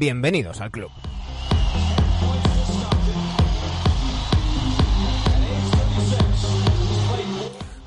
bienvenidos 0.00 0.62
al 0.62 0.70
club. 0.70 0.90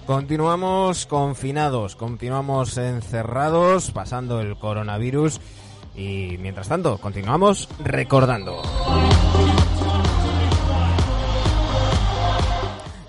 Continuamos 0.05 1.07
confinados, 1.07 1.95
continuamos 1.95 2.77
encerrados, 2.77 3.89
pasando 3.89 4.41
el 4.41 4.55
coronavirus 4.57 5.41
y 5.95 6.37
mientras 6.39 6.67
tanto 6.67 6.99
continuamos 6.99 7.67
recordando. 7.83 8.61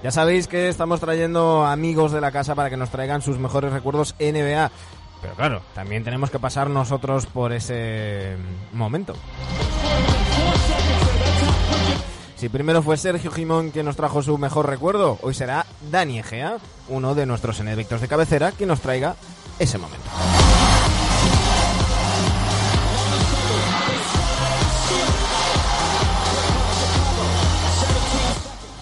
Ya 0.02 0.10
sabéis 0.12 0.48
que 0.48 0.68
estamos 0.68 1.00
trayendo 1.00 1.66
amigos 1.66 2.10
de 2.12 2.22
la 2.22 2.32
casa 2.32 2.54
para 2.54 2.70
que 2.70 2.78
nos 2.78 2.88
traigan 2.88 3.20
sus 3.20 3.38
mejores 3.38 3.70
recuerdos 3.70 4.14
NBA. 4.18 4.70
Pero 5.24 5.36
claro, 5.36 5.62
también 5.72 6.04
tenemos 6.04 6.30
que 6.30 6.38
pasar 6.38 6.68
nosotros 6.68 7.24
por 7.24 7.54
ese 7.54 8.36
momento. 8.74 9.14
Si 12.36 12.50
primero 12.50 12.82
fue 12.82 12.98
Sergio 12.98 13.30
Jimón 13.30 13.70
quien 13.70 13.86
nos 13.86 13.96
trajo 13.96 14.22
su 14.22 14.36
mejor 14.36 14.68
recuerdo, 14.68 15.18
hoy 15.22 15.32
será 15.32 15.64
Dani 15.90 16.18
Egea, 16.18 16.58
uno 16.88 17.14
de 17.14 17.24
nuestros 17.24 17.58
enedictos 17.58 18.02
de 18.02 18.08
cabecera, 18.08 18.52
quien 18.52 18.68
nos 18.68 18.82
traiga 18.82 19.16
ese 19.58 19.78
momento. 19.78 20.10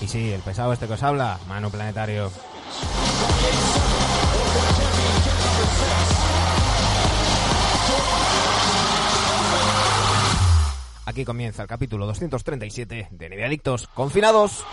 Y 0.00 0.09
sí, 0.09 0.33
el 0.33 0.41
pesado 0.41 0.72
este 0.72 0.88
que 0.88 0.95
os 0.95 1.02
habla, 1.05 1.38
Manu 1.47 1.70
Planetario. 1.70 2.33
Aquí 11.12 11.27
comienza 11.27 11.60
el 11.60 11.68
capítulo 11.68 12.06
237 12.06 13.08
de 13.10 13.28
NBA 13.28 13.44
Adictos 13.44 13.86
Confinados. 13.88 14.64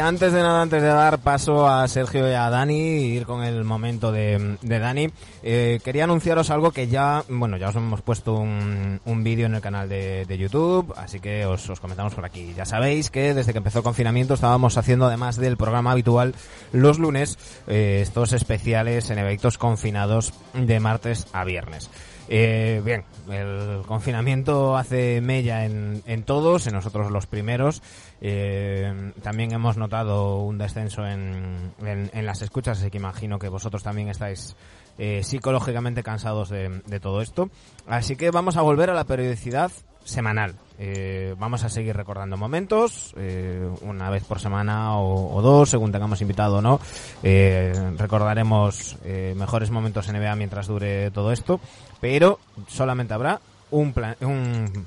Antes 0.00 0.32
de 0.32 0.42
nada, 0.42 0.62
antes 0.62 0.82
de 0.82 0.88
dar 0.88 1.18
paso 1.18 1.68
a 1.68 1.86
Sergio 1.88 2.28
y 2.28 2.34
a 2.34 2.50
Dani, 2.50 2.74
ir 2.74 3.26
con 3.26 3.42
el 3.42 3.64
momento 3.64 4.12
de, 4.12 4.58
Dani, 4.62 5.08
eh, 5.42 5.80
quería 5.84 6.04
anunciaros 6.04 6.50
algo 6.50 6.70
que 6.70 6.88
ya, 6.88 7.24
bueno, 7.28 7.56
ya 7.56 7.68
os 7.68 7.76
hemos 7.76 8.02
puesto 8.02 8.34
un, 8.34 9.00
vídeo 9.22 9.46
en 9.46 9.54
el 9.54 9.60
canal 9.60 9.88
de, 9.88 10.38
YouTube, 10.38 10.94
así 10.96 11.20
que 11.20 11.44
os, 11.44 11.68
os 11.68 11.80
comentamos 11.80 12.14
por 12.14 12.24
aquí. 12.24 12.54
Ya 12.56 12.64
sabéis 12.64 13.10
que 13.10 13.34
desde 13.34 13.52
que 13.52 13.58
empezó 13.58 13.78
el 13.78 13.84
confinamiento 13.84 14.34
estábamos 14.34 14.76
haciendo, 14.78 15.06
además 15.06 15.36
del 15.36 15.56
programa 15.56 15.92
habitual, 15.92 16.34
los 16.72 16.98
lunes, 16.98 17.38
eh, 17.66 18.00
estos 18.02 18.32
especiales 18.32 19.10
en 19.10 19.18
eventos 19.18 19.58
confinados 19.58 20.32
de 20.54 20.80
martes 20.80 21.26
a 21.32 21.44
viernes. 21.44 21.90
Eh, 22.32 22.80
bien, 22.84 23.02
el 23.28 23.82
confinamiento 23.86 24.76
hace 24.76 25.20
mella 25.20 25.64
en, 25.64 26.22
todos, 26.24 26.68
en 26.68 26.74
nosotros 26.74 27.10
los 27.10 27.26
primeros. 27.26 27.82
Eh, 28.20 29.12
también 29.20 29.50
hemos 29.50 29.76
notado 29.76 30.38
un 30.38 30.56
descenso 30.56 31.04
en, 31.04 31.72
en, 31.82 32.26
las 32.26 32.40
escuchas, 32.42 32.78
así 32.78 32.88
que 32.88 32.98
imagino 32.98 33.40
que 33.40 33.48
vosotros 33.48 33.82
también 33.82 34.08
estáis 34.08 34.54
eh, 34.96 35.24
psicológicamente 35.24 36.04
cansados 36.04 36.50
de, 36.50 37.00
todo 37.02 37.20
esto. 37.20 37.50
Así 37.88 38.14
que 38.14 38.30
vamos 38.30 38.56
a 38.56 38.62
volver 38.62 38.90
a 38.90 38.94
la 38.94 39.04
periodicidad 39.04 39.72
semanal. 40.04 40.54
Eh, 40.78 41.34
vamos 41.38 41.62
a 41.62 41.68
seguir 41.68 41.94
recordando 41.94 42.38
momentos, 42.38 43.12
eh, 43.18 43.68
una 43.82 44.08
vez 44.08 44.24
por 44.24 44.40
semana 44.40 44.96
o, 44.96 45.36
o, 45.36 45.42
dos, 45.42 45.68
según 45.68 45.92
tengamos 45.92 46.22
invitado 46.22 46.56
o 46.56 46.62
no. 46.62 46.80
Eh, 47.22 47.92
recordaremos 47.98 48.96
eh, 49.04 49.34
mejores 49.36 49.70
momentos 49.70 50.08
en 50.08 50.16
NBA 50.16 50.36
mientras 50.36 50.66
dure 50.66 51.10
todo 51.10 51.32
esto, 51.32 51.60
pero 52.00 52.38
solamente 52.66 53.12
habrá 53.12 53.40
un, 53.70 53.92
plan 53.92 54.16
un 54.22 54.84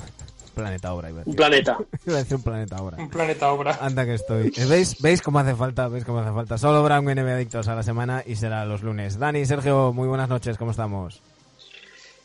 planeta 0.56 0.94
obra. 0.94 1.10
Iba 1.10 1.22
a 1.22 1.24
un 1.26 1.36
planeta. 1.36 1.78
iba 2.08 2.16
a 2.16 2.20
decir 2.20 2.38
un 2.38 2.44
planeta 2.44 2.82
obra. 2.82 2.98
Un 2.98 3.10
planeta 3.10 3.52
obra. 3.52 3.78
Anda 3.80 4.06
que 4.06 4.16
estoy. 4.16 4.52
¿Veis, 4.68 5.00
¿Veis 5.00 5.22
cómo 5.22 5.40
hace 5.40 5.56
falta? 5.56 5.88
¿Veis 5.90 6.06
cómo 6.06 6.20
hace 6.20 6.32
falta? 6.32 6.58
Solo 6.58 6.80
habrá 6.80 7.00
un 7.00 7.06
NBA 7.06 7.36
Adictos 7.36 7.68
a 7.68 7.76
la 7.76 7.84
semana 7.84 8.24
y 8.26 8.36
será 8.36 8.66
los 8.66 8.82
lunes. 8.82 9.20
Dani, 9.20 9.46
Sergio, 9.46 9.94
muy 9.94 10.08
buenas 10.08 10.30
noches, 10.30 10.58
¿cómo 10.58 10.72
estamos? 10.72 11.22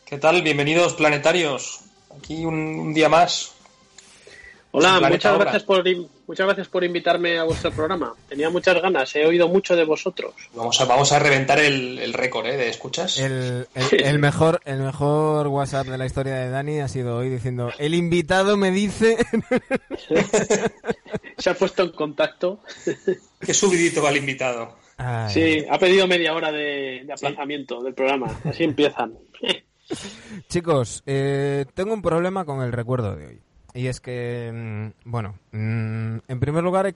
¿Qué 0.05 0.17
tal? 0.17 0.41
Bienvenidos 0.41 0.95
planetarios. 0.95 1.88
Aquí 2.19 2.43
un, 2.43 2.55
un 2.55 2.93
día 2.93 3.07
más. 3.07 3.55
Hola, 4.71 4.99
muchas 5.09 5.39
gracias, 5.39 5.63
por, 5.63 5.83
muchas 6.27 6.45
gracias 6.45 6.67
por 6.67 6.83
invitarme 6.83 7.39
a 7.39 7.43
vuestro 7.43 7.71
programa. 7.71 8.13
Tenía 8.27 8.51
muchas 8.51 8.79
ganas, 8.79 9.15
he 9.15 9.25
oído 9.25 9.47
mucho 9.47 9.75
de 9.75 9.83
vosotros. 9.83 10.35
Vamos 10.53 10.79
a, 10.79 10.85
vamos 10.85 11.11
a 11.11 11.17
reventar 11.17 11.59
el, 11.59 11.97
el 11.97 12.13
récord 12.13 12.45
¿eh? 12.45 12.55
de 12.55 12.69
escuchas. 12.69 13.17
El, 13.17 13.67
el, 13.73 14.03
el, 14.03 14.19
mejor, 14.19 14.61
el 14.65 14.79
mejor 14.79 15.47
WhatsApp 15.47 15.87
de 15.87 15.97
la 15.97 16.05
historia 16.05 16.35
de 16.35 16.49
Dani 16.49 16.81
ha 16.81 16.87
sido 16.87 17.17
hoy 17.17 17.29
diciendo, 17.29 17.71
el 17.79 17.95
invitado 17.95 18.57
me 18.57 18.69
dice... 18.69 19.17
Se 21.37 21.49
ha 21.49 21.53
puesto 21.55 21.83
en 21.83 21.89
contacto. 21.91 22.59
Qué 23.39 23.53
subidito 23.53 24.03
va 24.03 24.09
el 24.09 24.17
invitado. 24.17 24.75
Ay. 24.97 25.33
Sí, 25.33 25.65
ha 25.67 25.79
pedido 25.79 26.05
media 26.05 26.33
hora 26.33 26.51
de, 26.51 27.03
de 27.05 27.13
aplazamiento 27.13 27.79
¿Sí? 27.79 27.85
del 27.85 27.93
programa. 27.93 28.39
Así 28.43 28.65
empiezan. 28.65 29.17
Chicos, 30.49 31.03
eh, 31.05 31.65
tengo 31.73 31.93
un 31.93 32.01
problema 32.01 32.45
con 32.45 32.61
el 32.61 32.71
recuerdo 32.71 33.15
de 33.15 33.27
hoy. 33.27 33.41
Y 33.73 33.87
es 33.87 33.99
que, 33.99 34.51
mm, 34.53 35.09
bueno, 35.09 35.35
mm, 35.51 36.17
en 36.27 36.39
primer 36.39 36.63
lugar 36.63 36.87
he, 36.87 36.95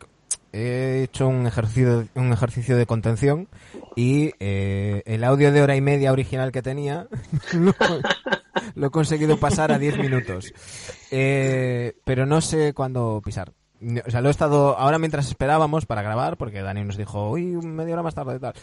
he 0.51 1.03
hecho 1.03 1.27
un 1.27 1.45
ejercicio, 1.45 2.07
un 2.15 2.31
ejercicio 2.31 2.77
de 2.77 2.85
contención 2.85 3.47
y 3.95 4.33
eh, 4.39 5.03
el 5.05 5.23
audio 5.23 5.51
de 5.51 5.61
hora 5.61 5.75
y 5.75 5.81
media 5.81 6.11
original 6.11 6.51
que 6.51 6.61
tenía 6.61 7.07
lo, 7.53 7.73
lo 8.75 8.87
he 8.87 8.91
conseguido 8.91 9.37
pasar 9.37 9.71
a 9.71 9.79
10 9.79 9.97
minutos. 9.99 10.53
Eh, 11.11 11.95
pero 12.03 12.25
no 12.25 12.41
sé 12.41 12.73
cuándo 12.73 13.21
pisar. 13.23 13.53
O 14.05 14.11
sea, 14.11 14.21
lo 14.21 14.29
he 14.29 14.31
estado 14.31 14.77
ahora 14.77 14.97
mientras 14.97 15.27
esperábamos 15.27 15.85
para 15.85 16.01
grabar, 16.01 16.37
porque 16.37 16.61
Dani 16.61 16.85
nos 16.85 16.95
dijo, 16.95 17.31
uy, 17.31 17.43
media 17.43 17.95
hora 17.95 18.03
más 18.03 18.15
tarde 18.15 18.37
y 18.37 18.39
tal. 18.39 18.53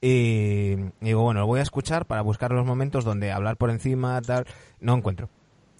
Y, 0.00 0.76
digo, 1.00 1.22
bueno, 1.22 1.40
lo 1.40 1.46
voy 1.46 1.60
a 1.60 1.62
escuchar 1.62 2.06
para 2.06 2.22
buscar 2.22 2.52
los 2.52 2.64
momentos 2.64 3.04
donde 3.04 3.32
hablar 3.32 3.56
por 3.56 3.70
encima, 3.70 4.20
tal. 4.22 4.46
No 4.80 4.94
encuentro. 4.94 5.28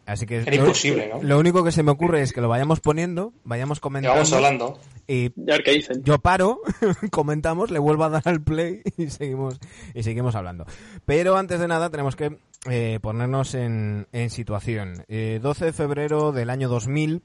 Así 0.07 0.27
que 0.27 0.39
Era 0.39 0.57
lo, 0.57 0.63
imposible, 0.63 1.09
¿no? 1.09 1.23
Lo 1.23 1.39
único 1.39 1.63
que 1.63 1.71
se 1.71 1.83
me 1.83 1.93
ocurre 1.93 2.23
es 2.23 2.33
que 2.33 2.41
lo 2.41 2.49
vayamos 2.49 2.81
poniendo, 2.81 3.33
vayamos 3.45 3.79
comentando. 3.79 4.15
Y 4.15 4.19
vamos 4.19 4.33
hablando. 4.33 4.81
Y 5.07 5.29
ya 5.37 5.55
ver 5.55 5.63
qué 5.63 5.71
dicen. 5.73 6.03
Yo 6.03 6.19
paro, 6.19 6.61
comentamos, 7.11 7.71
le 7.71 7.79
vuelvo 7.79 8.05
a 8.05 8.09
dar 8.09 8.23
al 8.25 8.43
play 8.43 8.83
y 8.97 9.09
seguimos 9.09 9.61
y 9.95 10.03
seguimos 10.03 10.35
hablando. 10.35 10.67
Pero 11.05 11.37
antes 11.37 11.61
de 11.61 11.69
nada 11.69 11.91
tenemos 11.91 12.17
que 12.17 12.39
eh, 12.69 12.99
ponernos 13.01 13.55
en, 13.55 14.09
en 14.13 14.31
situación. 14.31 15.05
Eh, 15.09 15.39
12 15.41 15.67
de 15.67 15.73
febrero 15.73 16.33
del 16.33 16.51
año 16.51 16.69
2000 16.69 17.23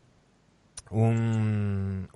un, 0.91 2.07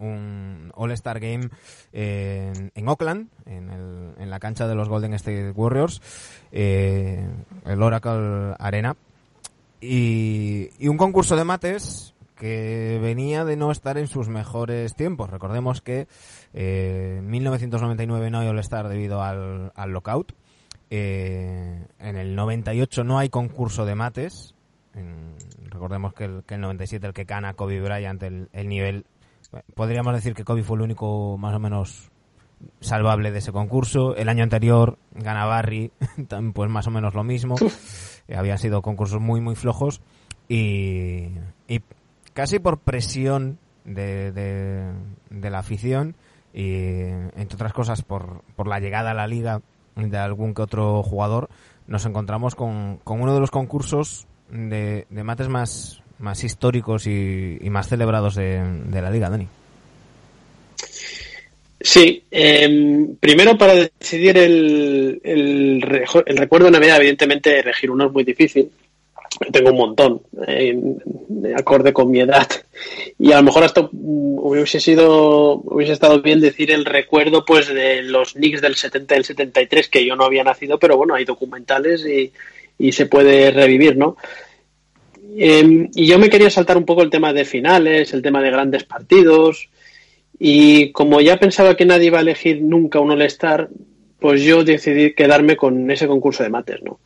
All-Star 0.75 1.19
Game 1.19 1.49
en, 1.91 2.87
Oakland, 2.87 3.29
en, 3.45 3.69
el, 3.69 4.13
en, 4.17 4.29
la 4.29 4.39
cancha 4.39 4.67
de 4.67 4.75
los 4.75 4.89
Golden 4.89 5.13
State 5.13 5.51
Warriors, 5.51 6.01
eh, 6.51 7.27
el 7.65 7.81
Oracle 7.81 8.55
Arena, 8.59 8.95
y, 9.81 10.69
un 10.87 10.97
concurso 10.97 11.35
de 11.35 11.43
mates 11.43 12.13
que 12.35 12.99
venía 13.01 13.43
de 13.43 13.57
no 13.57 13.71
estar 13.71 13.97
en 13.97 14.07
sus 14.07 14.29
mejores 14.29 14.95
tiempos. 14.95 15.29
Recordemos 15.29 15.81
que 15.81 16.07
eh, 16.53 17.17
en 17.19 17.29
1999 17.29 18.31
no 18.31 18.39
hay 18.39 18.47
All-Star 18.47 18.87
debido 18.87 19.21
al, 19.21 19.73
al 19.75 19.91
lockout. 19.91 20.33
Eh, 20.89 21.85
en 21.99 22.15
el 22.15 22.35
98 22.35 23.03
no 23.03 23.19
hay 23.19 23.29
concurso 23.29 23.85
de 23.85 23.95
mates. 23.95 24.55
Recordemos 25.69 26.13
que 26.13 26.25
el, 26.25 26.44
que 26.44 26.56
el 26.56 26.62
97 26.62 27.07
el 27.07 27.13
que 27.13 27.24
gana 27.24 27.53
Kobe 27.53 27.81
Bryant 27.81 28.21
el, 28.24 28.50
el 28.53 28.68
nivel 28.68 29.06
podríamos 29.75 30.13
decir 30.13 30.33
que 30.33 30.44
Kobe 30.44 30.63
fue 30.63 30.77
el 30.77 30.83
único 30.83 31.38
más 31.38 31.56
o 31.56 31.59
menos 31.59 32.12
salvable 32.81 33.31
de 33.31 33.39
ese 33.39 33.51
concurso. 33.51 34.15
El 34.15 34.29
año 34.29 34.44
anterior 34.44 34.97
gana 35.13 35.45
Barry 35.45 35.91
pues 36.53 36.69
más 36.69 36.88
o 36.88 36.91
menos 36.91 37.13
lo 37.13 37.24
mismo. 37.24 37.56
Habían 38.35 38.57
sido 38.57 38.81
concursos 38.81 39.21
muy 39.21 39.41
muy 39.41 39.56
flojos 39.56 40.01
y, 40.47 41.29
y 41.68 41.81
casi 42.33 42.59
por 42.59 42.79
presión 42.79 43.59
de, 43.85 44.31
de, 44.31 44.91
de, 45.29 45.50
la 45.50 45.59
afición 45.59 46.15
y 46.53 47.03
entre 47.35 47.56
otras 47.56 47.74
cosas 47.74 48.01
por, 48.03 48.44
por 48.56 48.68
la 48.68 48.79
llegada 48.79 49.12
a 49.12 49.13
la 49.15 49.27
liga 49.27 49.62
de 49.95 50.18
algún 50.18 50.53
que 50.53 50.62
otro 50.62 51.01
jugador 51.03 51.50
nos 51.88 52.06
encontramos 52.06 52.56
con, 52.56 52.97
con 53.03 53.21
uno 53.21 53.33
de 53.33 53.39
los 53.39 53.51
concursos 53.51 54.27
de, 54.51 55.06
de 55.10 55.24
mates 55.24 55.48
más, 55.48 56.01
más 56.19 56.44
históricos 56.44 57.07
y, 57.07 57.60
más 57.69 57.88
celebrados 57.88 58.36
de, 58.36 58.62
de, 58.86 59.01
la 59.01 59.10
liga, 59.10 59.30
Dani. 59.30 59.48
Sí, 61.81 62.24
eh, 62.30 63.07
primero 63.19 63.57
para 63.57 63.74
decidir 63.75 64.38
el, 64.38 65.22
el, 65.24 66.04
el, 66.25 66.38
recuerdo 66.38 66.66
de 66.66 66.72
Navidad, 66.72 66.98
evidentemente 66.98 67.60
elegir 67.60 67.90
uno 67.90 68.07
es 68.07 68.12
muy 68.12 68.24
difícil. 68.24 68.69
Tengo 69.51 69.72
un 69.72 69.78
montón, 69.78 70.22
eh, 70.48 70.75
de 70.75 71.56
acorde 71.56 71.94
con 71.94 72.12
mi 72.12 72.19
edad 72.19 72.48
y 73.18 73.31
a 73.31 73.38
lo 73.38 73.44
mejor 73.44 73.63
esto 73.63 73.90
mm, 73.92 74.40
hubiese 74.40 74.80
sido 74.80 75.62
hubiese 75.63 75.94
estado 75.94 76.22
bien 76.22 76.42
decir 76.42 76.72
el 76.72 76.84
recuerdo 76.84 77.46
pues 77.46 77.68
de 77.68 78.01
los 78.01 78.34
Knicks 78.34 78.62
del 78.62 78.75
70 78.75 79.16
y 79.16 79.18
el 79.18 79.25
73 79.25 79.90
que 79.90 80.06
yo 80.06 80.16
no 80.16 80.25
había 80.25 80.44
nacido 80.44 80.80
pero 80.80 80.98
bueno 80.98 81.13
hay 81.13 81.25
documentales 81.25 82.06
y, 82.06 82.31
y 82.79 82.91
se 82.91 83.05
puede 83.05 83.51
revivir 83.51 83.97
no 83.97 84.17
em, 85.37 85.89
y 85.93 86.07
yo 86.07 86.17
me 86.17 86.29
quería 86.29 86.49
saltar 86.49 86.77
un 86.77 86.85
poco 86.85 87.03
el 87.03 87.11
tema 87.11 87.33
de 87.33 87.45
finales 87.45 88.13
el 88.13 88.23
tema 88.23 88.41
de 88.41 88.49
grandes 88.49 88.85
partidos 88.85 89.69
y 90.39 90.91
como 90.91 91.21
ya 91.21 91.37
pensaba 91.37 91.75
que 91.75 91.85
nadie 91.85 92.07
iba 92.07 92.17
a 92.17 92.21
elegir 92.21 92.63
nunca 92.63 92.99
un 92.99 93.11
All-Star 93.11 93.69
pues 94.19 94.41
yo 94.41 94.63
decidí 94.63 95.13
quedarme 95.13 95.55
con 95.55 95.91
ese 95.91 96.07
concurso 96.07 96.41
de 96.41 96.49
mates 96.49 96.81
no 96.81 96.99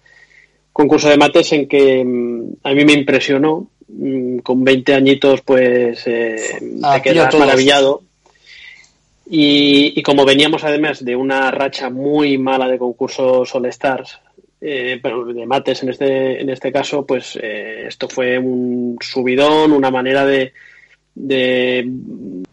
concurso 0.72 1.10
de 1.10 1.18
mates 1.18 1.52
en 1.52 1.68
que 1.68 2.04
mm, 2.06 2.54
a 2.64 2.74
mí 2.74 2.86
me 2.86 2.94
impresionó 2.94 3.70
Mm, 3.96 4.40
con 4.40 4.64
20 4.64 4.94
añitos, 4.94 5.42
pues 5.42 6.02
eh, 6.08 6.36
te 6.60 7.02
quedas 7.02 7.36
maravillado. 7.36 8.02
Y, 9.30 10.02
como 10.04 10.26
veníamos 10.26 10.64
además 10.64 11.04
de 11.04 11.16
una 11.16 11.50
racha 11.50 11.90
muy 11.90 12.38
mala 12.38 12.68
de 12.68 12.78
concursos 12.78 13.54
All 13.56 13.66
Stars, 13.68 14.20
eh, 14.66 14.98
pero 15.04 15.26
de 15.26 15.46
mates 15.46 15.84
en 15.84 15.90
este, 15.90 16.42
en 16.42 16.50
este 16.50 16.72
caso, 16.72 17.06
pues 17.06 17.38
eh, 17.42 17.86
esto 17.88 18.08
fue 18.08 18.40
un 18.40 18.98
subidón, 19.02 19.74
una 19.74 19.92
manera 19.92 20.26
de, 20.26 20.54
de 21.16 21.84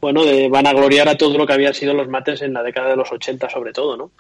bueno 0.01 0.25
de 0.25 0.49
vanagloriar 0.49 1.09
a 1.09 1.17
todo 1.17 1.39
lo 1.39 1.47
que 1.47 1.53
había 1.53 1.73
sido 1.73 1.95
los 1.95 2.09
mates 2.09 2.43
en 2.43 2.53
la 2.53 2.62
década 2.62 2.91
de 2.91 2.97
los 2.97 3.11
80 3.11 3.49
sobre 3.49 3.73
todo 3.73 3.97
no 3.97 4.11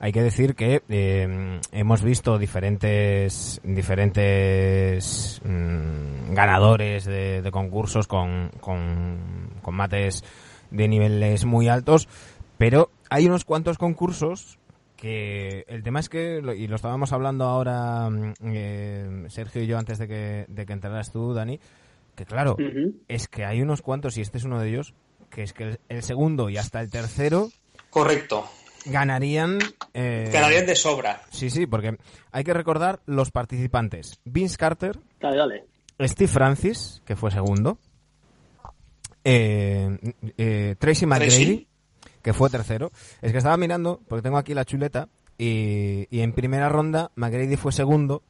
hay 0.00 0.12
que 0.12 0.22
decir 0.22 0.56
que 0.56 0.82
eh, 0.88 1.60
hemos 1.70 2.02
visto 2.02 2.38
diferentes 2.38 3.60
diferentes 3.62 5.40
mm, 5.44 6.34
ganadores 6.34 7.04
de, 7.04 7.48
concursos 7.52 8.08
con, 8.08 8.50
con, 8.60 9.50
con 9.62 9.74
mates 9.74 10.24
de 10.72 10.88
niveles 10.88 11.44
muy 11.44 11.68
altos 11.68 12.08
pero 12.58 12.90
hay 13.10 13.26
unos 13.26 13.44
cuantos 13.44 13.78
concursos 13.78 14.58
que 14.96 15.64
el 15.68 15.82
tema 15.82 16.00
es 16.00 16.08
que, 16.08 16.40
y 16.56 16.66
lo 16.66 16.76
estábamos 16.76 17.12
hablando 17.12 17.44
ahora 17.44 18.08
mm, 18.10 18.34
eh, 18.44 19.24
Sergio 19.28 19.62
y 19.62 19.66
yo 19.66 19.78
antes 19.78 19.98
de 19.98 20.08
que, 20.08 20.46
de 20.48 20.66
que 20.66 20.72
entraras 20.72 21.12
tú, 21.12 21.34
Dani, 21.34 21.60
que 22.14 22.24
claro, 22.24 22.56
es 23.08 23.28
que 23.28 23.44
hay 23.44 23.60
unos 23.60 23.82
cuantos, 23.82 24.16
y 24.16 24.22
este 24.22 24.38
es 24.38 24.44
uno 24.44 24.58
de 24.58 24.70
ellos, 24.70 24.94
que 25.30 25.42
es 25.42 25.52
que 25.52 25.78
el, 25.88 26.02
segundo 26.02 26.48
y 26.48 26.56
hasta 26.56 26.80
el 26.80 26.90
tercero. 26.90 27.50
Correcto. 27.90 28.48
Ganarían. 28.86 29.58
Eh, 29.92 30.30
ganarían 30.32 30.64
de 30.64 30.76
sobra. 30.76 31.20
Sí, 31.30 31.50
sí, 31.50 31.66
porque 31.66 31.98
hay 32.32 32.44
que 32.44 32.54
recordar 32.54 33.00
los 33.04 33.30
participantes: 33.30 34.18
Vince 34.24 34.56
Carter. 34.56 34.98
Dale, 35.20 35.36
dale. 35.36 35.64
Steve 36.00 36.28
Francis, 36.28 37.02
que 37.04 37.16
fue 37.16 37.30
segundo. 37.30 37.78
Eh, 39.24 39.98
eh, 40.38 40.76
Tracy 40.78 41.04
McGrady, 41.04 41.66
que 42.26 42.32
fue 42.32 42.50
tercero. 42.50 42.90
Es 43.22 43.30
que 43.30 43.38
estaba 43.38 43.56
mirando, 43.56 44.00
porque 44.08 44.20
tengo 44.20 44.36
aquí 44.36 44.52
la 44.52 44.64
chuleta, 44.64 45.08
y, 45.38 46.08
y 46.10 46.22
en 46.22 46.32
primera 46.32 46.68
ronda 46.68 47.12
McGrady 47.14 47.54
fue 47.56 47.70
segundo 47.70 48.24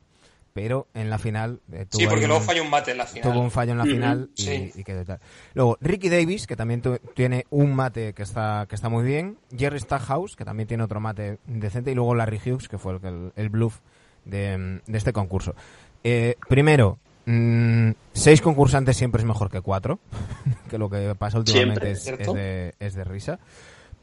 pero 0.52 0.86
en 0.94 1.10
la 1.10 1.18
final 1.18 1.60
eh, 1.70 1.84
tuvo 1.84 2.00
sí 2.00 2.06
porque 2.06 2.26
luego 2.26 2.40
falló 2.40 2.62
un 2.62 2.70
mate 2.70 2.90
en 2.90 2.96
la 2.96 3.04
final. 3.04 3.30
tuvo 3.30 3.42
un 3.42 3.50
fallo 3.50 3.72
en 3.72 3.78
la 3.78 3.84
final 3.84 4.30
y, 4.36 4.84
quedó 4.84 5.04
tal. 5.04 5.20
Luego 5.52 5.76
Ricky 5.82 6.08
Davis 6.08 6.46
que 6.46 6.56
también 6.56 6.82
tiene 7.14 7.44
un 7.50 7.74
mate 7.74 8.14
que 8.14 8.22
está 8.22 8.64
que 8.66 8.74
está 8.74 8.88
muy 8.88 9.04
bien. 9.04 9.36
Jerry 9.54 9.78
Stackhouse 9.78 10.34
que 10.34 10.46
también 10.46 10.66
tiene 10.66 10.82
otro 10.82 10.98
mate 10.98 11.38
decente. 11.46 11.90
Y 11.90 11.94
luego 11.94 12.14
Larry 12.14 12.40
Hughes 12.42 12.68
que 12.68 12.78
fue 12.78 12.98
el, 13.02 13.32
el 13.36 13.48
bluff 13.50 13.80
de, 14.24 14.80
este 14.86 15.12
concurso. 15.12 15.54
Eh, 16.02 16.36
primero 16.48 16.98
mm, 17.26 17.90
seis 18.14 18.40
concursantes 18.40 18.96
siempre 18.96 19.20
es 19.20 19.26
mejor 19.26 19.50
que 19.50 19.60
cuatro 19.60 19.98
que 20.70 20.78
lo 20.78 20.88
que 20.88 21.14
pasa 21.16 21.38
últimamente 21.38 21.90
es, 21.90 22.06
de, 22.06 22.74
es, 22.80 22.94
de, 22.94 23.04
risa 23.04 23.38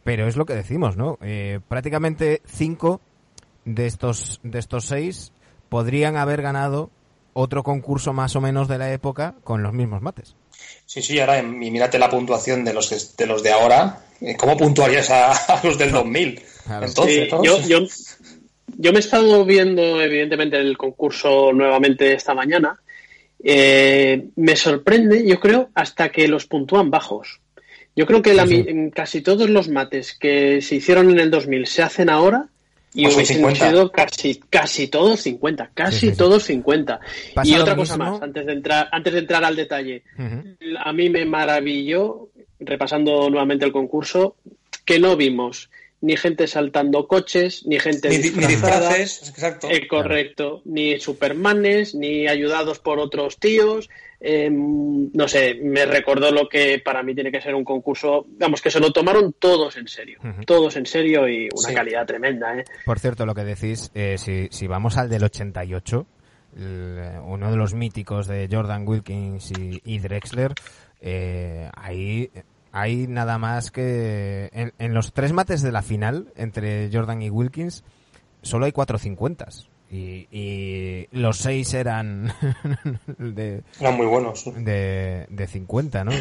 pero 0.03 0.27
es 0.27 0.35
lo 0.35 0.45
que 0.45 0.53
decimos 0.53 0.97
no 0.97 1.17
eh, 1.21 1.59
prácticamente 1.67 2.41
cinco 2.45 3.01
de 3.65 3.85
estos 3.85 4.39
de 4.43 4.59
estos 4.59 4.85
seis 4.85 5.31
podrían 5.69 6.17
haber 6.17 6.41
ganado 6.41 6.91
otro 7.33 7.63
concurso 7.63 8.13
más 8.13 8.35
o 8.35 8.41
menos 8.41 8.67
de 8.67 8.77
la 8.77 8.93
época 8.93 9.35
con 9.43 9.63
los 9.63 9.73
mismos 9.73 10.01
mates. 10.01 10.35
Sí, 10.85 11.01
sí, 11.01 11.19
ahora 11.19 11.39
y 11.39 11.43
mírate 11.43 11.99
la 11.99 12.09
puntuación 12.09 12.63
de 12.63 12.73
los 12.73 13.17
de, 13.17 13.25
los 13.25 13.43
de 13.43 13.51
ahora. 13.51 14.05
Eh, 14.21 14.37
¿Cómo 14.37 14.55
puntuarías 14.55 15.09
a, 15.09 15.33
los 15.63 15.77
del 15.77 15.91
2000? 15.91 16.41
Entonces, 16.81 17.29
yo, 17.43 17.59
yo, 18.77 18.91
me 18.91 18.97
he 18.97 18.99
estado 18.99 19.43
viendo, 19.45 20.01
evidentemente, 20.01 20.57
el 20.57 20.77
concurso 20.77 21.51
nuevamente 21.51 22.13
esta 22.13 22.33
mañana. 22.33 22.79
Eh, 23.43 24.29
me 24.37 24.55
sorprende, 24.55 25.27
yo 25.27 25.39
creo, 25.39 25.69
hasta 25.73 26.09
que 26.09 26.27
los 26.27 26.45
puntúan 26.45 26.89
bajos. 26.89 27.41
Yo 27.95 28.05
creo 28.07 28.21
que 28.21 28.33
la, 28.33 28.47
casi 28.93 29.21
todos 29.21 29.49
los 29.49 29.69
mates 29.69 30.13
que 30.13 30.61
se 30.61 30.75
hicieron 30.75 31.11
en 31.11 31.19
el 31.19 31.29
2000 31.29 31.67
se 31.67 31.83
hacen 31.83 32.09
ahora 32.09 32.47
y 32.93 33.07
hubiesen 33.07 33.55
sido 33.55 33.91
casi, 33.91 34.39
casi 34.49 34.87
todos 34.87 35.21
50, 35.21 35.71
casi 35.73 36.11
todos 36.11 36.43
50. 36.43 36.99
Y 37.43 37.55
otra 37.55 37.75
cosa 37.75 37.97
más, 37.97 38.21
antes 38.21 38.45
de 38.45 38.53
entrar, 38.53 38.89
antes 38.91 39.13
de 39.13 39.19
entrar 39.19 39.43
al 39.43 39.55
detalle. 39.55 40.03
A 40.83 40.93
mí 40.93 41.09
me 41.09 41.25
maravilló, 41.25 42.29
repasando 42.59 43.29
nuevamente 43.29 43.65
el 43.65 43.71
concurso, 43.71 44.35
que 44.85 44.99
no 44.99 45.15
vimos 45.15 45.69
ni 46.03 46.17
gente 46.17 46.47
saltando 46.47 47.07
coches, 47.07 47.65
ni 47.65 47.79
gente 47.79 48.09
ni, 48.09 48.17
disfrazada, 48.17 48.97
exacto. 48.97 49.69
Eh, 49.69 49.87
correcto, 49.87 50.61
ni 50.65 50.99
supermanes, 50.99 51.95
ni 51.95 52.27
ayudados 52.27 52.79
por 52.79 52.99
otros 52.99 53.37
tíos. 53.37 53.89
Em, 54.25 55.11
no 55.11 55.27
sé, 55.27 55.59
me 55.61 55.85
recordó 55.85 56.31
lo 56.31 56.47
que 56.47 56.79
para 56.79 57.03
mí 57.03 57.13
tiene 57.13 57.29
que 57.29 57.41
ser 57.41 57.53
un 57.53 57.65
concurso, 57.65 58.25
vamos, 58.39 58.61
que 58.61 58.71
se 58.71 58.79
lo 58.79 58.93
tomaron 58.93 59.33
todos 59.33 59.75
en 59.75 59.85
serio, 59.89 60.17
todos 60.47 60.77
en 60.77 60.85
serio 60.85 61.27
y 61.27 61.49
una 61.53 61.73
calidad 61.73 62.05
tremenda. 62.05 62.57
¿eh? 62.57 62.63
Por 62.85 62.99
cierto, 62.99 63.25
lo 63.25 63.35
que 63.35 63.43
decís, 63.43 63.91
eh, 63.93 64.15
si, 64.17 64.47
si 64.49 64.65
vamos 64.65 64.97
al 64.97 65.09
del 65.09 65.25
88, 65.25 66.07
uno 66.55 67.51
de 67.51 67.57
los 67.57 67.73
míticos 67.73 68.27
de 68.27 68.47
Jordan 68.49 68.87
Wilkins 68.87 69.51
y, 69.57 69.99
Drexler, 69.99 70.53
eh, 71.01 71.69
ahí 71.75 72.31
hay 72.71 73.07
nada 73.07 73.37
más 73.37 73.71
que 73.71 74.49
en, 74.53 74.71
en, 74.79 74.93
los 74.93 75.11
tres 75.11 75.33
mates 75.33 75.61
de 75.61 75.73
la 75.73 75.81
final 75.81 76.31
entre 76.37 76.89
Jordan 76.93 77.21
y 77.21 77.29
Wilkins 77.29 77.83
solo 78.41 78.65
hay 78.65 78.71
cuatro 78.71 78.97
cincuentas 78.97 79.67
y, 79.93 81.07
los 81.11 81.37
seis 81.37 81.73
eran 81.73 82.33
de 83.17 83.61
eran 83.79 83.97
muy 83.97 84.07
buenos 84.07 84.45
de, 84.55 85.27
de 85.29 85.47
50 85.47 86.03
no 86.03 86.11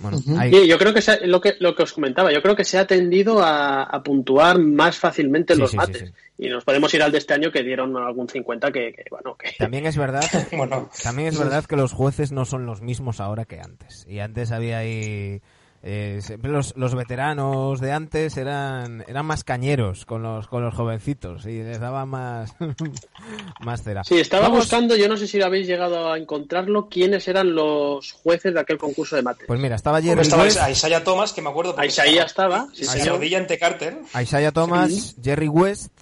bueno, 0.00 0.18
yo 0.66 0.78
creo 0.78 0.92
que 0.92 1.02
lo 1.26 1.40
que 1.40 1.54
lo 1.60 1.74
que 1.74 1.82
os 1.84 1.92
comentaba 1.92 2.32
yo 2.32 2.42
creo 2.42 2.56
que 2.56 2.64
se 2.64 2.78
ha 2.78 2.86
tendido 2.86 3.40
a, 3.42 4.02
puntuar 4.04 4.58
más 4.58 4.98
fácilmente 4.98 5.56
los 5.56 5.74
mates 5.74 6.12
y 6.36 6.48
nos 6.48 6.64
podemos 6.64 6.92
ir 6.94 7.02
al 7.02 7.12
de 7.12 7.18
este 7.18 7.32
año 7.32 7.52
que 7.52 7.62
dieron 7.62 7.96
algún 7.96 8.28
50 8.28 8.72
que, 8.72 9.04
bueno 9.10 9.36
que 9.36 9.52
también 9.58 9.86
es 9.86 9.96
verdad 9.96 10.24
también 11.02 11.28
es 11.28 11.38
verdad 11.38 11.64
que 11.64 11.76
los 11.76 11.92
jueces 11.92 12.32
no 12.32 12.44
son 12.44 12.66
los 12.66 12.82
mismos 12.82 13.20
ahora 13.20 13.44
que 13.44 13.60
antes. 13.60 14.06
Y 14.08 14.20
antes 14.20 14.52
había 14.52 14.78
ahí 14.78 15.40
eh, 15.86 16.18
los, 16.42 16.74
los, 16.78 16.94
veteranos 16.94 17.78
de 17.78 17.92
antes 17.92 18.38
eran 18.38 19.04
eran 19.06 19.26
más 19.26 19.44
cañeros 19.44 20.06
con 20.06 20.22
los 20.22 20.48
con 20.48 20.64
los 20.64 20.74
jovencitos 20.74 21.44
y 21.44 21.62
les 21.62 21.78
daba 21.78 22.06
más 22.06 22.54
más 23.60 23.82
cera. 23.82 24.02
Sí, 24.02 24.18
estaba 24.18 24.48
buscando, 24.48 24.96
yo 24.96 25.08
no 25.08 25.18
sé 25.18 25.26
si 25.26 25.42
habéis 25.42 25.66
llegado 25.66 26.10
a 26.10 26.16
encontrarlo, 26.16 26.88
quiénes 26.88 27.28
eran 27.28 27.54
los 27.54 28.12
jueces 28.12 28.54
de 28.54 28.60
aquel 28.60 28.78
concurso 28.78 29.16
de 29.16 29.22
mate. 29.22 29.44
Pues 29.46 29.60
mira, 29.60 29.76
estaba 29.76 30.00
Jerry 30.00 30.22
estaba 30.22 30.48
Isaiah 30.48 31.04
Thomas, 31.04 31.34
que 31.34 31.42
me 31.42 31.50
acuerdo. 31.50 31.76
Isaiah 31.84 32.24
estaba, 32.24 32.66
sí, 32.72 32.86
se 32.86 33.36
ante 33.36 33.58
Carter. 33.58 33.98
Isaiah 34.18 34.52
Thomas, 34.52 35.16
Jerry 35.22 35.48
West, 35.48 35.92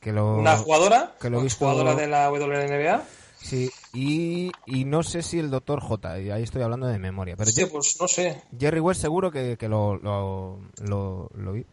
que 0.00 0.12
lo 0.12 0.38
una 0.38 0.56
jugadora, 0.56 1.12
que 1.20 1.28
lo 1.28 1.42
visto... 1.42 1.58
jugadora 1.58 1.94
de 1.94 2.06
la 2.06 2.30
WNBA. 2.30 3.02
Sí, 3.36 3.70
y, 3.94 4.50
y, 4.66 4.84
no 4.84 5.02
sé 5.02 5.22
si 5.22 5.38
el 5.38 5.50
doctor 5.50 5.80
J, 5.80 6.20
y 6.20 6.30
ahí 6.30 6.42
estoy 6.42 6.62
hablando 6.62 6.86
de 6.86 6.98
memoria. 6.98 7.36
Pero 7.36 7.50
sí, 7.50 7.64
pues 7.66 7.96
no 8.00 8.08
sé. 8.08 8.42
Jerry 8.58 8.80
West 8.80 9.00
seguro 9.00 9.30
que, 9.30 9.56
que 9.56 9.68
lo, 9.68 9.96
lo, 9.96 10.58
lo, 10.82 11.52
vi. 11.52 11.64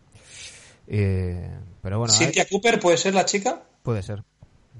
Eh, 0.87 1.49
pero 1.81 1.97
bueno. 1.97 2.13
¿Cynthia 2.13 2.45
Cooper 2.47 2.79
puede 2.79 2.97
ser 2.97 3.15
la 3.15 3.25
chica? 3.25 3.63
Puede 3.81 4.03
ser, 4.03 4.23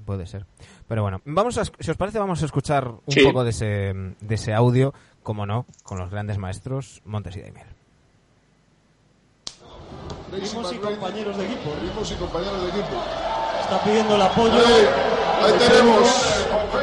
puede 0.06 0.26
ser. 0.26 0.46
Pero 0.86 1.02
bueno, 1.02 1.20
vamos 1.24 1.58
a, 1.58 1.64
si 1.64 1.90
os 1.90 1.96
parece, 1.96 2.18
vamos 2.18 2.42
a 2.42 2.46
escuchar 2.46 2.86
un 2.86 3.24
poco 3.24 3.44
de 3.44 3.50
ese, 3.50 3.92
de 4.20 4.34
ese 4.34 4.54
audio, 4.54 4.94
como 5.22 5.44
no, 5.44 5.66
con 5.82 5.98
los 5.98 6.10
grandes 6.10 6.38
maestros 6.38 7.02
Montes 7.04 7.36
y 7.36 7.40
Daimiel. 7.40 7.66
Primos 10.30 10.72
y 10.72 10.76
compañeros 10.76 11.36
de 11.36 11.44
equipo. 11.44 11.70
Primos 11.72 12.10
y 12.10 12.14
compañeros 12.14 12.62
de 12.62 12.68
equipo. 12.68 13.02
Está 13.60 13.84
pidiendo 13.84 14.14
el 14.14 14.22
apoyo. 14.22 14.54
Ahí 14.54 15.52
tenemos. 15.58 16.81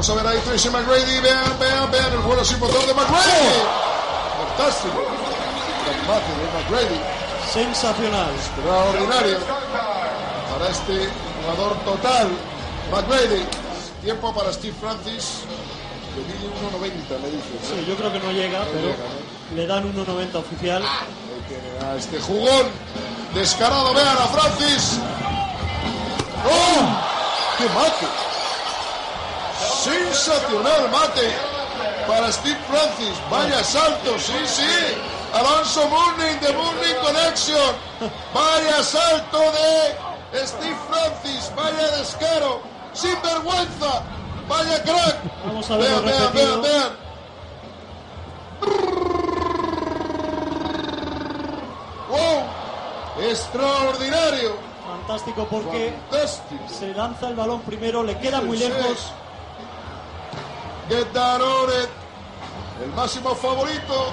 Vamos 0.00 0.16
a 0.16 0.22
ver 0.22 0.26
ahí 0.28 0.40
Tracy 0.46 0.70
McGrady. 0.70 1.20
Vean, 1.20 1.58
vean, 1.60 1.90
vean 1.90 2.12
el 2.14 2.20
vuelo 2.20 2.42
sin 2.42 2.58
motor 2.58 2.80
de 2.86 2.94
McGrady. 2.94 3.52
Fantástico. 4.56 5.04
Combate 5.84 6.32
de 6.40 6.46
McGrady. 6.56 7.00
Sensacional. 7.52 8.30
Extraordinario. 8.34 9.36
Para 10.50 10.70
este 10.70 11.06
jugador 11.42 11.76
total. 11.84 12.28
McGrady. 12.90 13.44
Tiempo 14.02 14.32
para 14.32 14.50
Steve 14.54 14.74
Francis. 14.80 15.42
Le 16.16 16.22
di 16.24 16.48
1.90, 16.48 17.20
me 17.20 17.28
dices. 17.28 17.60
Sí, 17.68 17.84
yo 17.86 17.94
creo 17.94 18.10
que 18.10 18.20
no 18.20 18.32
llega, 18.32 18.64
pero 18.72 18.80
llega, 18.80 19.04
¿no? 19.04 19.54
le 19.54 19.66
dan 19.66 19.94
1.90 19.94 20.34
oficial. 20.36 20.82
Ahí 20.82 21.44
tienen 21.46 21.84
a 21.84 21.96
este 21.96 22.18
jugón 22.20 22.68
descarado. 23.34 23.92
Vean 23.92 24.16
a 24.16 24.28
Francis. 24.28 24.98
¡Oh! 26.46 27.58
¡Qué 27.58 27.64
mate! 27.74 28.29
Sensacional 29.80 30.90
mate 30.90 31.32
para 32.06 32.30
Steve 32.30 32.58
Francis. 32.68 33.16
Vaya 33.30 33.64
salto, 33.64 34.18
sí, 34.18 34.34
sí. 34.44 34.62
Alonso 35.32 35.88
Mourning 35.88 36.38
de 36.40 36.52
Mourning 36.52 36.96
Connection. 37.02 37.74
Vaya 38.34 38.82
salto 38.82 39.38
de 39.38 40.46
Steve 40.46 40.76
Francis. 40.90 41.50
Vaya 41.56 41.96
descaro. 41.96 42.60
Sin 42.92 43.16
vergüenza. 43.22 44.02
Vaya 44.48 44.82
crack. 44.82 45.16
Vamos 45.46 45.70
a 45.70 45.76
verlo 45.78 46.02
Vean, 46.02 46.32
vean, 46.32 46.32
vean, 46.34 46.62
vean. 46.62 46.92
¡Wow! 52.10 53.24
¡Extraordinario! 53.30 54.56
Fantástico 54.86 55.46
porque 55.48 55.94
¡Fantástico! 56.10 56.68
se 56.68 56.92
lanza 56.92 57.28
el 57.28 57.36
balón 57.36 57.62
primero, 57.62 58.02
le 58.02 58.18
queda 58.18 58.40
muy 58.40 58.58
lejos. 58.58 59.12
Get 60.90 61.12
down 61.14 61.40
on 61.40 61.70
it. 61.70 61.88
El 62.82 62.90
máximo 62.94 63.32
favorito 63.36 64.10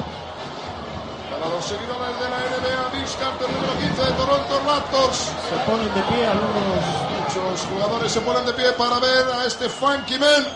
para 1.31 1.49
los 1.49 1.65
seguidores 1.65 2.19
de 2.19 2.29
la 2.29 2.37
NBA, 2.37 2.89
Vince 2.93 3.17
Carter, 3.17 3.49
número 3.49 3.73
15 3.79 4.05
de 4.05 4.11
Toronto 4.11 4.61
Raptors. 4.63 5.17
Se 5.17 5.57
ponen 5.65 5.91
de 5.91 6.01
pie 6.03 6.27
algunos. 6.27 6.85
Muchos 7.17 7.67
jugadores 7.67 8.11
se 8.11 8.21
ponen 8.21 8.45
de 8.45 8.53
pie 8.53 8.71
para 8.73 8.99
ver 8.99 9.25
a 9.25 9.45
este 9.45 9.67
funky 9.69 10.19
man. 10.19 10.47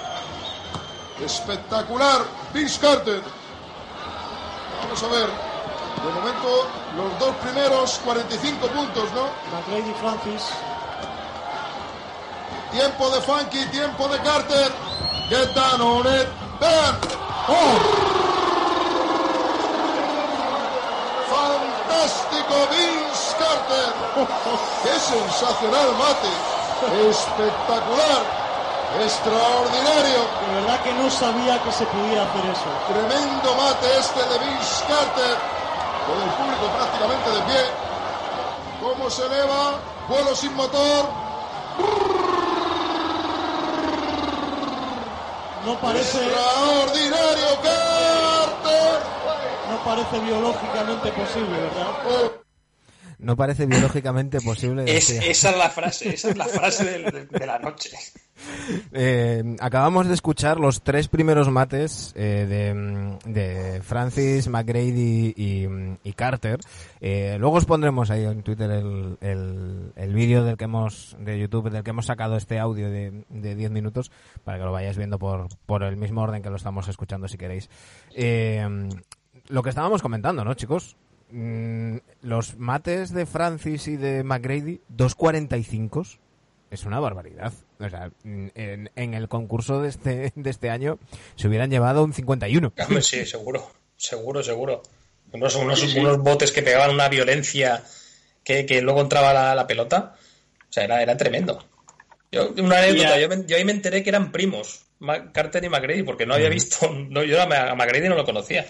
Espectacular, 1.25 2.21
Vince 2.53 2.79
Carter. 2.79 3.23
Vamos 4.83 5.01
a 5.01 5.07
ver. 5.07 5.27
De 5.27 6.11
momento, 6.13 6.67
los 6.97 7.17
dos 7.17 7.35
primeros, 7.37 7.99
45 8.05 8.67
puntos, 8.67 9.05
¿no? 9.15 9.25
McGrady 9.51 9.93
Francis. 9.99 10.49
Tiempo 12.71 13.09
de 13.09 13.21
Funky, 13.21 13.65
tiempo 13.71 14.07
de 14.07 14.19
Carter. 14.19 14.71
Get 15.31 15.55
down 15.55 15.79
on. 15.79 16.03
¡Oh! 16.03 17.73
Fantástico 21.31 22.55
Vince 22.67 23.31
Carter. 23.39 24.27
¡Qué 24.83 24.99
sensacional 24.99 25.87
mate! 25.95 26.31
Espectacular. 27.07 28.23
Extraordinario. 28.99 30.19
De 30.19 30.55
verdad 30.59 30.83
que 30.83 30.91
no 30.95 31.09
sabía 31.09 31.63
que 31.63 31.71
se 31.71 31.85
pudiera 31.85 32.23
hacer 32.23 32.45
eso. 32.51 32.67
Tremendo 32.91 33.55
mate 33.55 33.87
este 33.99 34.19
de 34.19 34.37
Vince 34.37 34.83
Carter. 34.83 35.37
Con 36.07 36.21
el 36.21 36.29
público 36.35 36.67
prácticamente 36.75 37.29
de 37.29 37.41
pie. 37.43 37.63
¿Cómo 38.81 39.09
se 39.09 39.25
eleva? 39.27 39.79
Vuelo 40.09 40.35
sin 40.35 40.53
motor. 40.57 41.20
No 45.65 45.79
parece, 45.79 46.17
Extraordinario 46.25 47.61
Carter. 47.61 49.01
no 49.69 49.83
parece 49.85 50.19
biológicamente 50.19 51.11
posible, 51.11 51.59
¿verdad? 51.59 51.91
No 53.21 53.35
parece 53.37 53.65
biológicamente 53.67 54.41
posible. 54.41 54.83
Es- 54.97 55.09
esa 55.11 55.51
es 55.51 55.57
la 55.57 55.69
frase, 55.69 56.09
esa 56.13 56.29
es 56.31 56.37
la 56.37 56.45
frase 56.45 56.83
de, 56.85 57.25
de 57.27 57.45
la 57.45 57.59
noche. 57.59 57.91
Eh, 58.91 59.43
acabamos 59.59 60.07
de 60.07 60.15
escuchar 60.15 60.59
los 60.59 60.81
tres 60.81 61.07
primeros 61.07 61.49
mates 61.49 62.11
eh, 62.15 62.47
de, 62.49 63.31
de 63.31 63.81
Francis, 63.83 64.47
McGrady 64.47 65.33
y, 65.37 65.67
y 66.03 66.13
Carter. 66.13 66.59
Eh, 66.99 67.37
luego 67.39 67.57
os 67.57 67.65
pondremos 67.65 68.09
ahí 68.09 68.23
en 68.25 68.41
Twitter 68.41 68.71
el, 68.71 69.17
el, 69.21 69.93
el 69.95 70.13
vídeo 70.13 70.43
del 70.43 70.57
que 70.57 70.63
hemos 70.63 71.15
de 71.19 71.37
YouTube 71.39 71.69
del 71.69 71.83
que 71.83 71.91
hemos 71.91 72.07
sacado 72.07 72.35
este 72.37 72.57
audio 72.57 72.89
de, 72.89 73.23
de 73.29 73.55
10 73.55 73.69
minutos 73.69 74.11
para 74.43 74.57
que 74.57 74.63
lo 74.65 74.71
vayáis 74.71 74.97
viendo 74.97 75.19
por, 75.19 75.47
por 75.67 75.83
el 75.83 75.95
mismo 75.97 76.21
orden 76.23 76.41
que 76.41 76.49
lo 76.49 76.55
estamos 76.55 76.87
escuchando 76.87 77.27
si 77.27 77.37
queréis. 77.37 77.69
Lo 79.47 79.63
que 79.63 79.69
estábamos 79.69 80.01
comentando, 80.01 80.43
¿no, 80.43 80.53
chicos? 80.55 80.95
Mm, 81.31 81.97
los 82.21 82.57
mates 82.57 83.13
de 83.13 83.25
Francis 83.25 83.87
y 83.87 83.95
de 83.97 84.23
McGrady, 84.23 84.81
2.45 84.95 86.17
es 86.69 86.85
una 86.85 86.99
barbaridad. 86.99 87.53
O 87.79 87.89
sea, 87.89 88.11
en, 88.23 88.89
en 88.95 89.13
el 89.13 89.27
concurso 89.27 89.81
de 89.81 89.89
este, 89.89 90.31
de 90.35 90.49
este 90.49 90.69
año 90.69 90.99
se 91.35 91.47
hubieran 91.47 91.69
llevado 91.69 92.03
un 92.03 92.13
51. 92.13 92.73
Hombre, 92.85 93.01
sí, 93.01 93.25
seguro, 93.25 93.71
seguro, 93.97 94.43
seguro. 94.43 94.81
Unos, 95.33 95.55
unos, 95.55 95.81
unos 95.95 96.17
botes 96.19 96.51
que 96.51 96.61
pegaban 96.61 96.91
una 96.91 97.07
violencia 97.09 97.83
que, 98.43 98.65
que 98.65 98.81
luego 98.81 99.01
entraba 99.01 99.33
la, 99.33 99.55
la 99.55 99.65
pelota. 99.67 100.15
O 100.69 100.73
sea, 100.73 100.83
era, 100.83 101.01
era 101.01 101.17
tremendo. 101.17 101.65
Yo, 102.31 102.49
una 102.57 102.77
anécdota, 102.79 103.19
yo, 103.19 103.29
me- 103.29 103.45
yo 103.45 103.57
ahí 103.57 103.65
me 103.65 103.71
enteré 103.73 104.03
que 104.03 104.09
eran 104.09 104.31
primos, 104.31 104.85
Carter 105.33 105.63
y 105.63 105.69
McGrady, 105.69 106.03
porque 106.03 106.25
no 106.25 106.33
había 106.33 106.47
visto, 106.49 106.89
no, 107.09 107.23
yo 107.23 107.41
a 107.41 107.45
McGrady 107.75 108.07
no 108.09 108.15
lo 108.15 108.23
conocía. 108.25 108.65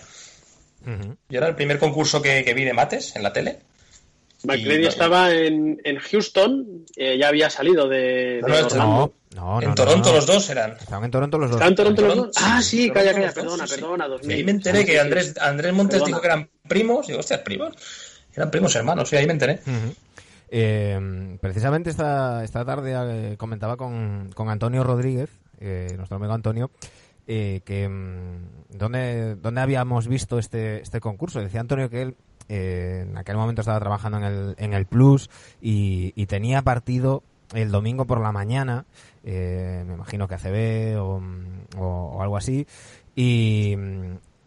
Ujú. 0.86 1.16
Yo 1.30 1.38
era 1.38 1.48
el 1.48 1.56
primer 1.56 1.78
concurso 1.80 2.22
que, 2.22 2.44
que 2.44 2.54
vi 2.54 2.64
de 2.64 2.74
mates 2.74 3.16
en 3.16 3.24
la 3.24 3.34
tele. 3.34 3.60
McCready 4.44 4.84
Y- 4.84 4.88
estaba 4.88 5.32
en, 5.32 5.80
en 5.84 5.98
Houston, 6.00 6.86
eh, 6.96 7.18
ya 7.20 7.28
había 7.28 7.50
salido 7.52 7.88
de, 7.88 8.40
No, 8.42 8.48
no, 8.48 8.56
Orlando. 8.66 9.14
No, 9.36 9.42
no, 9.42 9.46
no. 9.58 9.62
en 9.62 9.70
no, 9.70 9.76
Toronto 9.76 10.10
no. 10.10 10.16
los 10.16 10.26
dos 10.26 10.50
eran. 10.50 10.72
Estaban 10.72 11.04
en 11.06 11.12
Toronto 11.12 11.38
los 11.38 11.50
dos. 11.52 11.58
¿Estaban 11.58 11.72
en 11.74 11.76
Toronto 11.76 12.02
los 12.02 12.12
Toronto, 12.16 12.32
dos? 12.40 12.44
Ah, 12.44 12.62
sí, 12.64 12.90
calla, 12.90 13.14
calla, 13.14 13.26
dos, 13.28 13.36
perdona, 13.36 13.66
perdona, 13.68 14.06
Y 14.08 14.10
2000. 14.10 14.36
ahí 14.38 14.44
me 14.44 14.52
enteré 14.52 14.80
Sí, 14.80 14.86
que. 14.88 15.00
Andrés, 15.00 15.36
Andrés 15.40 15.74
Montes 15.74 15.94
Perdona. 16.00 16.08
dijo 16.08 16.22
que 16.22 16.28
eran 16.28 16.50
primos. 16.68 17.06
Digo, 17.08 17.20
hostias, 17.20 17.40
primos. 17.42 17.76
Eran 18.36 18.50
primos 18.50 18.76
hermanos, 18.76 19.08
sí, 19.10 19.16
ahí 19.16 19.28
me 19.28 19.34
enteré. 19.34 19.60
Eh, 20.50 21.38
precisamente 21.40 21.90
esta, 21.90 22.44
esta 22.44 22.66
tarde 22.66 22.94
eh, 23.34 23.38
comentaba 23.38 23.78
con, 23.78 24.32
con 24.34 24.50
Antonio 24.50 24.84
Rodríguez, 24.84 25.30
eh, 25.60 25.94
nuestro 25.96 26.18
amigo 26.18 26.34
Antonio, 26.34 26.72
eh, 27.28 27.62
que 27.66 27.88
mm, 27.88 28.78
dónde, 28.78 29.36
dónde 29.36 29.62
habíamos 29.62 30.08
visto 30.08 30.40
este, 30.40 30.82
este 30.82 31.00
concurso. 31.00 31.40
Decía 31.40 31.62
Antonio 31.62 31.90
que 31.90 32.02
él 32.02 32.16
eh, 32.50 33.06
en 33.08 33.18
aquel 33.18 33.38
momento 33.38 33.62
estaba 33.62 33.80
trabajando 33.80 34.18
en 34.18 34.24
el, 34.24 34.56
en 34.58 34.74
el 34.74 34.86
Plus 34.86 35.30
y, 35.62 36.14
y 36.16 36.26
tenía 36.26 36.62
partido 36.62 37.24
el 37.54 37.72
domingo 37.72 38.06
por 38.06 38.22
la 38.22 38.32
mañana, 38.32 38.86
eh, 39.24 39.84
me 39.86 39.96
imagino 39.96 40.28
que 40.28 40.36
ACB 40.36 41.00
o, 41.02 41.22
o, 41.78 41.86
o 41.86 42.22
algo 42.22 42.38
así, 42.38 42.66
y, 43.16 43.76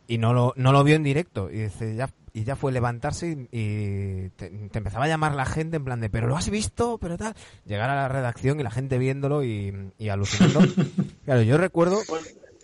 y 0.07 0.19
no 0.19 0.33
lo, 0.33 0.55
no 0.57 0.73
lo 0.73 0.85
vio 0.85 0.97
en 0.97 1.03
directo. 1.03 1.51
Y 1.51 1.59
dice, 1.59 1.95
ya, 1.95 2.11
y 2.33 2.45
ya 2.45 2.57
fue 2.57 2.73
levantarse 2.73 3.29
y, 3.29 3.49
y 3.53 4.29
te, 4.31 4.49
te 4.49 4.79
empezaba 4.79 5.05
a 5.05 5.09
llamar 5.09 5.35
la 5.35 5.47
gente 5.47 5.77
en 5.77 5.85
plan 5.85 6.01
de, 6.01 6.11
pero 6.11 6.27
lo 6.27 6.37
has 6.37 6.51
visto, 6.51 6.99
pero 6.99 7.17
tal. 7.17 7.35
Llegar 7.65 7.91
a 7.91 7.95
la 7.95 8.09
redacción 8.09 8.59
y 8.61 8.63
la 8.63 8.71
gente 8.71 8.99
viéndolo 8.99 9.45
y, 9.45 9.93
y 9.99 10.09
alucinando. 10.09 10.61
claro, 11.25 11.43
yo 11.43 11.59
recuerdo, 11.59 11.99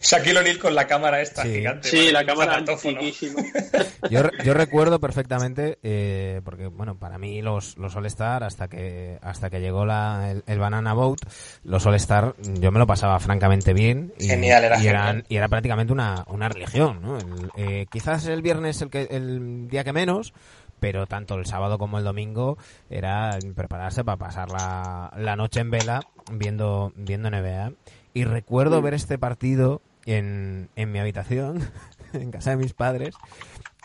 Shaquille 0.00 0.38
O'Neal 0.38 0.58
con 0.58 0.74
la 0.74 0.86
cámara 0.86 1.20
esta 1.20 1.42
Sí. 1.42 1.54
gigante. 1.56 1.88
Sí, 1.88 1.96
¿vale? 1.98 2.12
la 2.12 2.24
cámara 2.26 2.56
antiquísima. 2.56 3.42
yo, 4.10 4.22
re- 4.22 4.44
yo 4.44 4.54
recuerdo 4.54 4.98
perfectamente, 4.98 5.78
eh, 5.82 6.40
porque 6.44 6.66
bueno, 6.68 6.96
para 6.98 7.18
mí 7.18 7.42
los, 7.42 7.76
los 7.76 7.94
All 7.96 8.06
Star, 8.06 8.42
hasta 8.42 8.68
que, 8.68 9.18
hasta 9.20 9.50
que 9.50 9.60
llegó 9.60 9.84
la, 9.84 10.30
el, 10.30 10.42
el 10.46 10.58
Banana 10.58 10.94
Boat, 10.94 11.18
los 11.64 11.84
All 11.84 11.94
Star, 11.96 12.34
yo 12.58 12.72
me 12.72 12.78
lo 12.78 12.86
pasaba 12.86 13.18
francamente 13.20 13.74
bien. 13.74 14.14
Y, 14.18 14.26
Genial, 14.28 14.64
era 14.64 14.82
y, 14.82 14.86
eran- 14.88 15.06
genial. 15.06 15.24
y 15.28 15.36
era 15.36 15.48
prácticamente 15.48 15.92
una, 15.92 16.24
una 16.28 16.48
religión, 16.48 17.00
¿no? 17.02 17.18
El- 17.18 17.50
eh, 17.56 17.86
quizás 17.90 18.26
el 18.26 18.40
viernes 18.42 18.80
el, 18.80 18.88
que, 18.88 19.02
el 19.10 19.68
día 19.68 19.84
que 19.84 19.92
menos, 19.92 20.32
pero 20.80 21.06
tanto 21.06 21.34
el 21.34 21.44
sábado 21.44 21.76
como 21.76 21.98
el 21.98 22.04
domingo 22.04 22.56
era 22.88 23.38
prepararse 23.54 24.02
para 24.02 24.16
pasar 24.16 24.48
la, 24.50 25.12
la 25.18 25.36
noche 25.36 25.60
en 25.60 25.70
vela 25.70 26.00
viendo, 26.32 26.92
viendo 26.96 27.28
NBA. 27.30 27.72
Y 28.14 28.24
recuerdo 28.24 28.80
ver 28.82 28.94
este 28.94 29.18
partido 29.18 29.82
en, 30.14 30.68
en 30.76 30.92
mi 30.92 30.98
habitación, 30.98 31.60
en 32.12 32.30
casa 32.30 32.50
de 32.50 32.56
mis 32.56 32.74
padres, 32.74 33.14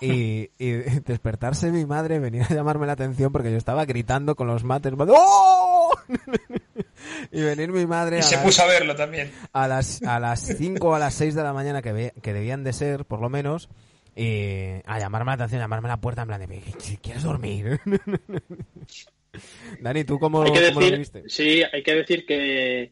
y, 0.01 0.49
y 0.57 0.71
despertarse 1.05 1.71
mi 1.71 1.85
madre, 1.85 2.19
venir 2.19 2.43
a 2.43 2.53
llamarme 2.53 2.85
la 2.87 2.93
atención 2.93 3.31
porque 3.31 3.51
yo 3.51 3.57
estaba 3.57 3.85
gritando 3.85 4.35
con 4.35 4.47
los 4.47 4.63
mates. 4.63 4.93
¡Oh! 4.97 5.91
y 7.31 7.41
venir 7.41 7.71
mi 7.71 7.85
madre 7.85 8.17
Y 8.17 8.19
a 8.19 8.23
se 8.23 8.35
las- 8.35 8.43
puso 8.43 8.63
a 8.63 8.67
verlo 8.67 8.95
también. 8.95 9.31
a 9.53 9.67
las 9.67 10.03
a 10.03 10.19
las 10.19 10.41
5 10.41 10.87
o 10.89 10.95
a 10.95 10.99
las 10.99 11.13
6 11.13 11.33
de 11.35 11.43
la 11.43 11.53
mañana 11.53 11.81
que, 11.81 11.93
ve- 11.93 12.13
que 12.21 12.33
debían 12.33 12.63
de 12.63 12.73
ser, 12.73 13.05
por 13.05 13.21
lo 13.21 13.29
menos, 13.29 13.69
y 14.15 14.81
a 14.85 14.99
llamarme 14.99 15.29
la 15.31 15.33
atención, 15.35 15.61
a 15.61 15.63
llamarme 15.65 15.87
a 15.89 15.93
la 15.93 16.01
puerta 16.01 16.21
en 16.23 16.27
plan 16.27 16.41
de, 16.45 16.61
"Si 16.79 16.97
¿quieres 16.97 17.23
dormir? 17.23 17.79
Dani, 19.81 20.03
¿tú 20.05 20.17
cómo, 20.19 20.43
hay 20.43 20.51
que 20.53 20.67
cómo 20.69 20.79
lo 20.79 20.79
decir, 20.79 20.93
viviste? 20.93 21.23
sí, 21.27 21.61
hay 21.71 21.83
que 21.83 21.93
decir 21.95 22.25
que, 22.25 22.91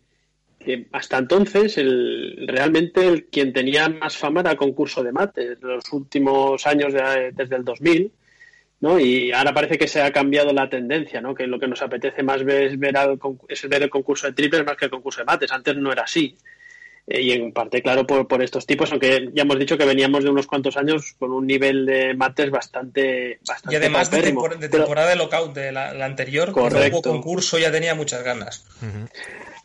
que 0.63 0.87
hasta 0.91 1.17
entonces 1.17 1.77
el, 1.77 2.45
realmente 2.47 3.05
el 3.07 3.25
quien 3.25 3.53
tenía 3.53 3.89
más 3.89 4.17
fama 4.17 4.41
era 4.41 4.51
el 4.51 4.57
concurso 4.57 5.03
de 5.03 5.11
mates, 5.11 5.57
los 5.61 5.83
últimos 5.91 6.65
años 6.67 6.93
de- 6.93 7.31
desde 7.33 7.55
el 7.55 7.63
2000, 7.65 8.11
¿no? 8.81 8.99
Y 8.99 9.31
ahora 9.31 9.53
parece 9.53 9.77
que 9.77 9.87
se 9.87 10.01
ha 10.01 10.11
cambiado 10.11 10.51
la 10.53 10.69
tendencia, 10.69 11.21
¿no? 11.21 11.33
Que 11.35 11.47
lo 11.47 11.59
que 11.59 11.67
nos 11.67 11.81
apetece 11.81 12.21
más 12.23 12.43
ver 12.43 12.63
es 12.63 12.79
ver, 12.79 12.97
al 12.97 13.19
es 13.47 13.69
ver 13.69 13.83
el 13.83 13.89
concurso 13.89 14.27
de 14.27 14.33
triples 14.33 14.65
más 14.65 14.75
que 14.77 14.85
el 14.85 14.91
concurso 14.91 15.21
de 15.21 15.25
mates. 15.25 15.51
Antes 15.51 15.75
no 15.77 15.91
era 15.91 16.03
así. 16.03 16.35
eh, 17.05 17.21
y 17.21 17.31
en 17.33 17.51
parte, 17.51 17.81
claro, 17.81 18.07
por, 18.07 18.27
por 18.29 18.41
estos 18.41 18.65
tipos, 18.65 18.89
aunque 18.91 19.29
ya 19.33 19.41
hemos 19.43 19.59
dicho 19.59 19.77
que 19.77 19.83
veníamos 19.85 20.23
de 20.23 20.29
unos 20.29 20.47
cuantos 20.47 20.77
años 20.77 21.13
con 21.19 21.33
un 21.33 21.45
nivel 21.45 21.85
de 21.85 22.13
mates 22.13 22.49
bastante. 22.49 23.39
bastante 23.45 23.73
Y 23.73 23.75
además 23.77 24.09
de, 24.09 24.17
paupérrimo. 24.17 24.41
tempor- 24.41 24.57
de 24.57 24.69
Pero 24.69 24.83
temporada 24.83 25.09
de 25.09 25.15
lockout 25.17 25.53
de 25.53 25.71
la, 25.73 25.93
la 25.93 26.05
anterior, 26.05 26.45
que 26.53 26.59
no 26.61 26.69
Correcto. 26.69 26.97
hubo 26.99 27.01
concurso, 27.01 27.59
ya 27.59 27.71
tenía 27.73 27.93
muchas 27.93 28.23
ganas. 28.23 28.65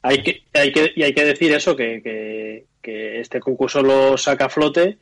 Hay 0.02 0.22
que, 0.22 0.42
hay 0.54 0.72
que, 0.72 0.92
y 0.94 1.02
hay 1.02 1.12
que 1.12 1.24
decir 1.24 1.52
eso, 1.52 1.76
que, 1.76 2.02
que, 2.02 2.66
este 3.20 3.40
concurso 3.40 3.82
lo 3.82 4.16
saca 4.16 4.46
a 4.46 4.48
flote. 4.48 4.96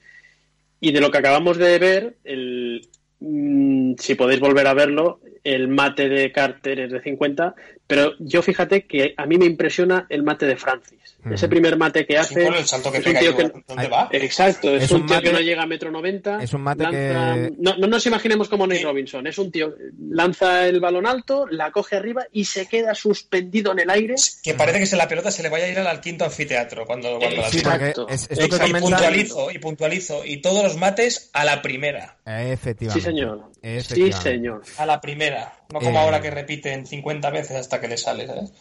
Y 0.80 0.92
de 0.92 1.00
lo 1.00 1.10
que 1.10 1.18
acabamos 1.18 1.56
de 1.56 1.78
ver, 1.78 2.16
el, 2.24 2.88
mm, 3.20 3.94
si 3.98 4.14
podéis 4.16 4.40
volver 4.40 4.66
a 4.66 4.74
verlo, 4.74 5.20
el 5.54 5.68
mate 5.68 6.08
de 6.08 6.32
Carter 6.32 6.80
es 6.80 6.90
de 6.92 7.00
50, 7.00 7.54
pero 7.86 8.12
yo 8.18 8.42
fíjate 8.42 8.84
que 8.86 9.14
a 9.16 9.26
mí 9.26 9.38
me 9.38 9.44
impresiona 9.46 10.06
el 10.08 10.22
mate 10.22 10.46
de 10.46 10.56
Francis. 10.56 10.96
Ese 11.30 11.48
primer 11.48 11.76
mate 11.76 12.06
que 12.06 12.12
Sí, 12.14 12.18
hace. 12.18 12.44
con 12.44 12.54
el 12.54 12.64
salto 12.66 12.92
que 12.92 12.98
es 12.98 13.06
un 13.06 13.14
tío 13.16 13.36
que- 13.36 13.52
¿dónde 13.66 13.88
va? 13.88 14.08
Exacto, 14.12 14.76
es, 14.76 14.84
Es 14.84 14.90
un, 14.92 15.00
un 15.00 15.06
tío 15.08 15.16
mate- 15.16 15.26
que 15.28 15.32
no 15.32 15.40
llega 15.40 15.62
a 15.62 15.66
metro 15.66 15.90
noventa. 15.90 16.40
es 16.40 16.52
un 16.54 16.60
mate 16.62 16.84
lanza- 16.84 17.34
que- 17.34 17.52
No, 17.58 17.76
no 17.76 17.86
nos 17.88 18.06
imaginemos 18.06 18.48
como 18.48 18.64
Nate 18.66 18.82
Robinson, 18.84 19.26
es 19.26 19.36
un 19.38 19.50
tío, 19.50 19.74
lanza 20.08 20.68
el 20.68 20.78
balón 20.78 21.04
alto, 21.06 21.46
la 21.50 21.72
coge 21.72 21.96
arriba 21.96 22.26
y 22.32 22.44
se 22.44 22.66
queda 22.66 22.94
suspendido 22.94 23.72
en 23.72 23.80
el 23.80 23.90
aire. 23.90 24.14
Que 24.44 24.54
parece 24.54 24.78
que 24.78 24.86
se 24.86 24.96
la 24.96 25.08
pelota 25.08 25.32
se 25.32 25.42
le 25.42 25.48
vaya 25.48 25.64
a 25.64 25.68
ir 25.68 25.78
al, 25.80 26.00
quinto 26.00 26.24
anfiteatro 26.24 26.86
cuando, 26.86 27.18
cuando 27.18 27.40
la 27.42 27.50
Sí, 27.50 27.58
Exacto. 27.58 28.06
es, 28.08 28.28
es 28.30 28.38
lo 28.40 28.48
que 28.48 28.54
Exacto. 28.56 28.66
Y 28.78 28.80
puntualizo, 28.80 29.50
y 29.50 29.58
puntualizo. 29.58 30.24
Y 30.24 30.36
todos 30.40 30.62
los 30.62 30.76
mates 30.76 31.30
a 31.32 31.44
la 31.44 31.60
primera. 31.60 32.18
Efectivamente. 32.24 33.00
Sí, 33.00 33.04
señor. 33.04 33.50
Sí, 33.82 34.12
señor. 34.12 34.62
A 34.78 34.86
la 34.86 35.00
primera. 35.00 35.35
No 35.72 35.80
como 35.80 35.90
Eh. 35.90 35.98
ahora 35.98 36.20
que 36.20 36.30
repiten 36.30 36.86
50 36.86 37.30
veces 37.30 37.56
hasta 37.56 37.80
que 37.80 37.88
le 37.88 37.96
sale, 37.96 38.26
¿sabes? 38.26 38.52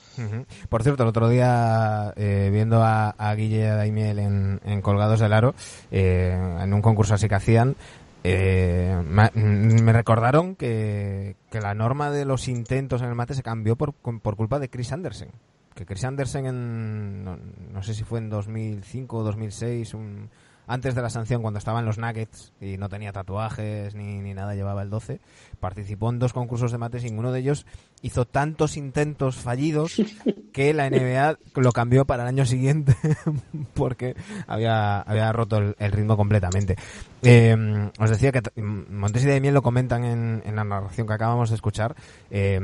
Por 0.69 0.83
cierto, 0.83 1.03
el 1.03 1.09
otro 1.09 1.29
día, 1.29 2.13
eh, 2.15 2.49
viendo 2.51 2.81
a, 2.83 3.09
a 3.11 3.35
Guille 3.35 3.59
y 3.59 3.63
a 3.63 3.75
Daimiel 3.75 4.19
en, 4.19 4.59
en 4.65 4.81
Colgados 4.81 5.19
del 5.19 5.33
Aro, 5.33 5.53
eh, 5.91 6.31
en 6.61 6.73
un 6.73 6.81
concurso 6.81 7.13
así 7.13 7.27
que 7.29 7.35
hacían, 7.35 7.75
eh, 8.23 8.99
me 9.05 9.93
recordaron 9.93 10.55
que, 10.55 11.35
que 11.51 11.61
la 11.61 11.75
norma 11.75 12.09
de 12.09 12.25
los 12.25 12.47
intentos 12.47 13.01
en 13.03 13.09
el 13.09 13.15
mate 13.15 13.35
se 13.35 13.43
cambió 13.43 13.75
por, 13.75 13.93
por 13.93 14.35
culpa 14.35 14.57
de 14.59 14.69
Chris 14.69 14.91
Andersen. 14.91 15.29
Que 15.75 15.85
Chris 15.85 16.05
Andersen, 16.05 16.45
en, 16.45 17.23
no, 17.23 17.37
no 17.71 17.83
sé 17.83 17.93
si 17.93 18.03
fue 18.03 18.19
en 18.19 18.29
2005 18.29 19.17
o 19.17 19.23
2006, 19.23 19.93
un- 19.93 20.29
antes 20.67 20.95
de 20.95 21.01
la 21.01 21.09
sanción, 21.09 21.41
cuando 21.41 21.57
estaba 21.57 21.79
en 21.79 21.85
los 21.85 21.97
Nuggets 21.97 22.53
y 22.59 22.77
no 22.77 22.89
tenía 22.89 23.11
tatuajes 23.11 23.95
ni, 23.95 24.19
ni 24.19 24.33
nada, 24.33 24.55
llevaba 24.55 24.81
el 24.81 24.89
12, 24.89 25.19
participó 25.59 26.09
en 26.09 26.19
dos 26.19 26.33
concursos 26.33 26.71
de 26.71 26.77
mates 26.77 27.03
y 27.03 27.07
ninguno 27.09 27.31
de 27.31 27.39
ellos 27.39 27.65
hizo 28.01 28.25
tantos 28.25 28.77
intentos 28.77 29.35
fallidos 29.35 30.01
que 30.53 30.73
la 30.73 30.89
NBA 30.89 31.37
lo 31.55 31.71
cambió 31.71 32.05
para 32.05 32.23
el 32.23 32.29
año 32.29 32.45
siguiente 32.45 32.95
porque 33.73 34.15
había, 34.47 35.01
había 35.01 35.31
roto 35.31 35.57
el, 35.57 35.75
el 35.79 35.91
ritmo 35.91 36.17
completamente. 36.17 36.75
Eh, 37.21 37.55
os 37.99 38.09
decía 38.09 38.31
que 38.31 38.41
Montes 38.61 39.23
y 39.23 39.27
Daimiel 39.27 39.53
lo 39.53 39.61
comentan 39.61 40.03
en, 40.03 40.43
en 40.45 40.55
la 40.55 40.63
narración 40.63 41.07
que 41.07 41.13
acabamos 41.13 41.49
de 41.49 41.55
escuchar. 41.55 41.95
Eh, 42.29 42.59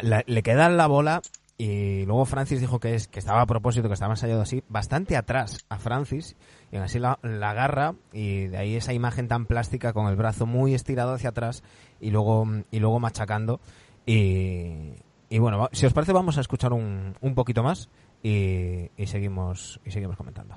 la- 0.00 0.24
le 0.26 0.42
queda 0.42 0.68
la 0.68 0.86
bola 0.86 1.22
y 1.58 2.04
luego 2.04 2.26
Francis 2.26 2.60
dijo 2.60 2.78
que 2.80 2.94
es 2.94 3.08
que 3.08 3.18
estaba 3.18 3.40
a 3.40 3.46
propósito, 3.46 3.88
que 3.88 3.94
estaba 3.94 4.12
ensayado 4.12 4.42
así, 4.42 4.62
bastante 4.68 5.16
atrás 5.16 5.64
a 5.70 5.78
Francis 5.78 6.36
y 6.76 6.80
así 6.82 6.98
la, 6.98 7.18
la 7.22 7.50
agarra 7.50 7.94
y 8.12 8.46
de 8.46 8.56
ahí 8.58 8.76
esa 8.76 8.92
imagen 8.92 9.28
tan 9.28 9.46
plástica 9.46 9.92
con 9.92 10.08
el 10.08 10.16
brazo 10.16 10.46
muy 10.46 10.74
estirado 10.74 11.14
hacia 11.14 11.30
atrás 11.30 11.62
y 12.00 12.10
luego 12.10 12.46
y 12.70 12.78
luego 12.78 13.00
machacando 13.00 13.60
y, 14.04 14.92
y 15.28 15.38
bueno, 15.38 15.68
si 15.72 15.86
os 15.86 15.92
parece 15.92 16.12
vamos 16.12 16.38
a 16.38 16.40
escuchar 16.40 16.72
un, 16.72 17.16
un 17.20 17.34
poquito 17.34 17.62
más 17.62 17.88
y, 18.22 18.90
y 18.96 19.06
seguimos 19.06 19.80
y 19.84 19.90
seguimos 19.90 20.16
comentando. 20.16 20.56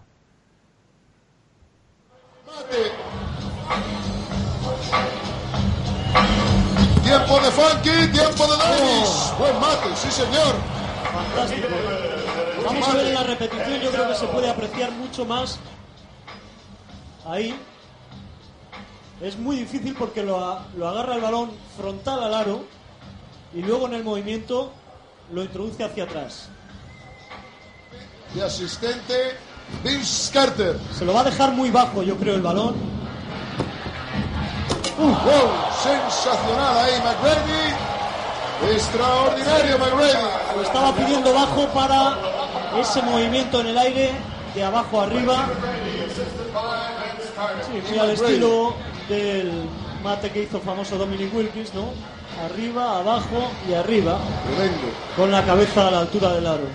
Mate. 2.45 2.91
Tiempo 7.03 7.39
de 7.39 7.51
Funky, 7.51 8.11
tiempo 8.11 8.43
de 8.45 8.57
Davis. 8.57 9.33
Buen 9.39 9.59
mate, 9.59 9.95
sí 9.95 10.11
señor. 10.11 10.55
Fantástico. 11.11 11.67
Vamos 12.65 12.87
a 12.87 12.93
ver 12.93 13.07
en 13.07 13.13
la 13.15 13.23
repetición, 13.23 13.79
yo 13.81 13.91
creo 13.91 14.07
que 14.09 14.15
se 14.15 14.27
puede 14.27 14.49
apreciar 14.49 14.91
mucho 14.91 15.25
más 15.25 15.59
ahí. 17.31 17.55
Es 19.21 19.37
muy 19.37 19.57
difícil 19.57 19.95
porque 19.97 20.23
lo, 20.23 20.43
a- 20.43 20.65
lo 20.77 20.87
agarra 20.87 21.15
el 21.15 21.21
balón 21.21 21.51
frontal 21.77 22.23
al 22.23 22.33
aro 22.33 22.63
y 23.53 23.61
luego 23.61 23.87
en 23.87 23.95
el 23.95 24.03
movimiento 24.03 24.71
lo 25.33 25.43
introduce 25.43 25.83
hacia 25.83 26.05
atrás. 26.05 26.47
De 28.33 28.43
asistente, 28.43 29.35
Vince 29.83 30.31
Carter. 30.31 30.77
Se 30.97 31.03
lo 31.03 31.13
va 31.13 31.21
a 31.21 31.23
dejar 31.25 31.51
muy 31.51 31.69
bajo, 31.71 32.01
yo 32.03 32.15
creo, 32.15 32.35
el 32.35 32.41
balón. 32.41 32.75
Wow, 34.97 35.49
sensacional 35.81 36.77
ahí, 36.77 36.93
McGrady. 37.01 38.73
Extraordinario, 38.75 39.77
McGrady. 39.79 40.13
Lo 40.55 40.61
estaba 40.61 40.93
pidiendo 40.93 41.33
bajo 41.33 41.67
para 41.69 42.17
ese 42.79 43.01
movimiento 43.01 43.61
en 43.61 43.67
el 43.67 43.77
aire, 43.77 44.11
de 44.53 44.63
abajo 44.63 45.01
arriba. 45.01 45.47
Sí, 47.65 47.81
muy 47.89 47.99
al 47.99 48.09
estilo 48.11 48.73
del 49.07 49.51
mate 50.03 50.29
que 50.31 50.43
hizo 50.43 50.59
famoso 50.59 50.97
Dominic 50.97 51.33
Wilkins, 51.33 51.73
¿no? 51.73 51.93
Arriba, 52.45 52.97
abajo 52.99 53.51
y 53.69 53.73
arriba, 53.73 54.17
Tremendo. 54.45 54.87
con 55.15 55.31
la 55.31 55.45
cabeza 55.45 55.87
a 55.87 55.91
la 55.91 55.99
altura 55.99 56.33
del 56.33 56.47
aro. 56.47 56.67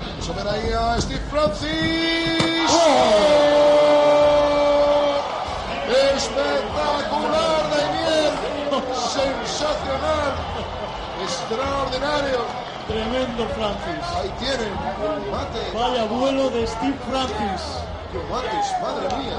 Vamos 0.00 0.28
a 0.28 0.32
ver 0.32 0.48
ahí 0.48 0.72
a 0.72 1.00
Steve 1.00 1.20
Francis. 1.30 2.70
¡Oh! 2.70 3.63
Extraordinario. 11.48 12.40
Tremendo 12.88 13.46
Francis. 13.48 14.04
Ahí 14.16 14.30
tienen 14.38 14.72
el 14.72 15.30
mate. 15.30 15.70
Vaya 15.74 16.04
vuelo 16.04 16.50
de 16.50 16.66
Steve 16.66 16.96
Francis. 17.08 17.62
¡Madre 18.80 19.16
mía! 19.18 19.36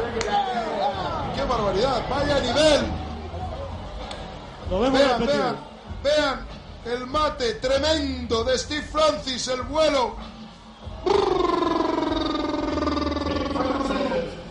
¡Qué 1.36 1.44
barbaridad! 1.44 2.02
¡Vaya 2.10 2.40
nivel! 2.42 2.86
Lo 4.70 4.80
vemos 4.82 5.00
Vean, 5.00 5.20
repetido. 5.22 5.44
vean, 5.44 5.58
vean 6.04 6.48
el 6.86 7.08
mate 7.08 7.54
tremendo 7.56 8.44
de 8.44 8.58
Steve 8.58 8.82
Francis, 8.92 9.48
el 9.48 9.62
vuelo. 9.64 10.16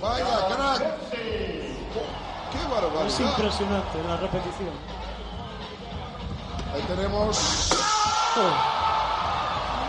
Vaya 0.00 0.46
crack. 0.48 0.80
¡Qué 2.52 2.58
Es 2.58 2.70
barbaridad! 2.70 3.20
impresionante 3.20 3.98
en 3.98 4.08
la 4.08 4.16
repetición. 4.16 5.03
Ahí 6.74 6.82
tenemos 6.88 7.70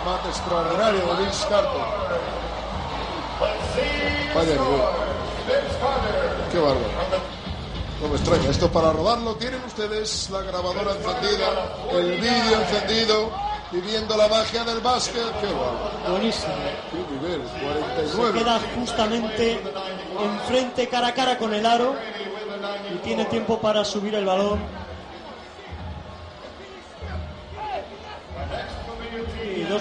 mate 0.06 0.30
extraordinario 0.30 1.00
de 1.00 1.24
Vince 1.24 1.48
Carter. 1.48 1.82
Vaya 4.36 4.52
nivel. 4.52 4.82
Qué 6.52 6.60
bárbaro. 6.60 6.80
No 8.02 8.08
me 8.08 8.16
extraña. 8.16 8.50
Esto 8.52 8.72
para 8.72 8.94
rodarlo 8.94 9.34
tienen 9.36 9.64
ustedes 9.66 10.30
la 10.30 10.42
grabadora 10.42 10.92
encendida, 10.92 11.48
el 11.92 12.22
vídeo 12.22 12.62
encendido 12.62 13.32
y 13.72 13.78
viendo 13.78 14.16
la 14.16 14.28
magia 14.28 14.64
del 14.64 14.80
básquet. 14.80 15.24
Qué 15.42 15.48
bárbaro. 15.48 16.12
Buenísimo. 16.12 16.54
Qué 16.92 17.16
nivel. 17.16 17.42
Se 17.48 18.18
49. 18.18 18.40
queda 18.40 18.62
justamente 18.76 19.60
enfrente 20.24 20.88
cara 20.88 21.08
a 21.08 21.14
cara 21.16 21.36
con 21.40 21.52
el 21.52 21.66
aro 21.66 21.96
y 22.94 22.98
tiene 23.00 23.26
tiempo 23.26 23.60
para 23.60 23.84
subir 23.84 24.14
el 24.14 24.26
balón. 24.26 24.85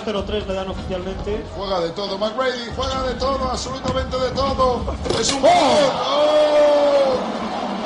Y 0.06 0.10
2-0-3 0.10 0.46
le 0.46 0.54
dan 0.54 0.68
oficialmente. 0.68 1.44
Juega 1.56 1.80
de 1.80 1.90
todo, 1.90 2.18
McGrady, 2.18 2.70
juega 2.76 3.02
de 3.04 3.14
todo, 3.14 3.50
absolutamente 3.50 4.16
de 4.18 4.30
todo. 4.30 4.94
Es 5.18 5.32
un 5.32 5.40
gol. 5.42 5.50
¡Oh! 5.50 7.14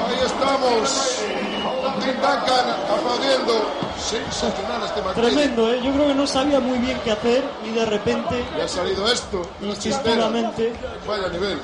Ahí 0.08 0.26
estamos. 0.26 1.22
Tim 2.00 2.14
Duncan 2.14 2.70
aplaudiendo. 2.90 3.70
Sensacional 3.98 4.82
este 4.84 5.02
McGrady. 5.02 5.34
Tremendo, 5.34 5.72
¿eh? 5.72 5.80
Yo 5.84 5.92
creo 5.92 6.06
que 6.08 6.14
no 6.14 6.26
sabía 6.26 6.60
muy 6.60 6.78
bien 6.78 6.98
qué 7.04 7.12
hacer 7.12 7.44
y 7.66 7.74
de 7.74 7.84
repente, 7.86 8.44
Y 8.56 8.60
ha 8.60 8.68
salido 8.68 9.10
esto. 9.10 9.42
Instintivamente, 9.62 10.72
Vaya 11.06 11.28
nivel. 11.28 11.58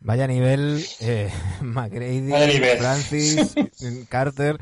Vaya 0.00 0.26
nivel, 0.26 0.86
eh, 1.00 1.32
McGrady. 1.60 2.30
Francis, 2.78 3.54
Carter. 4.08 4.58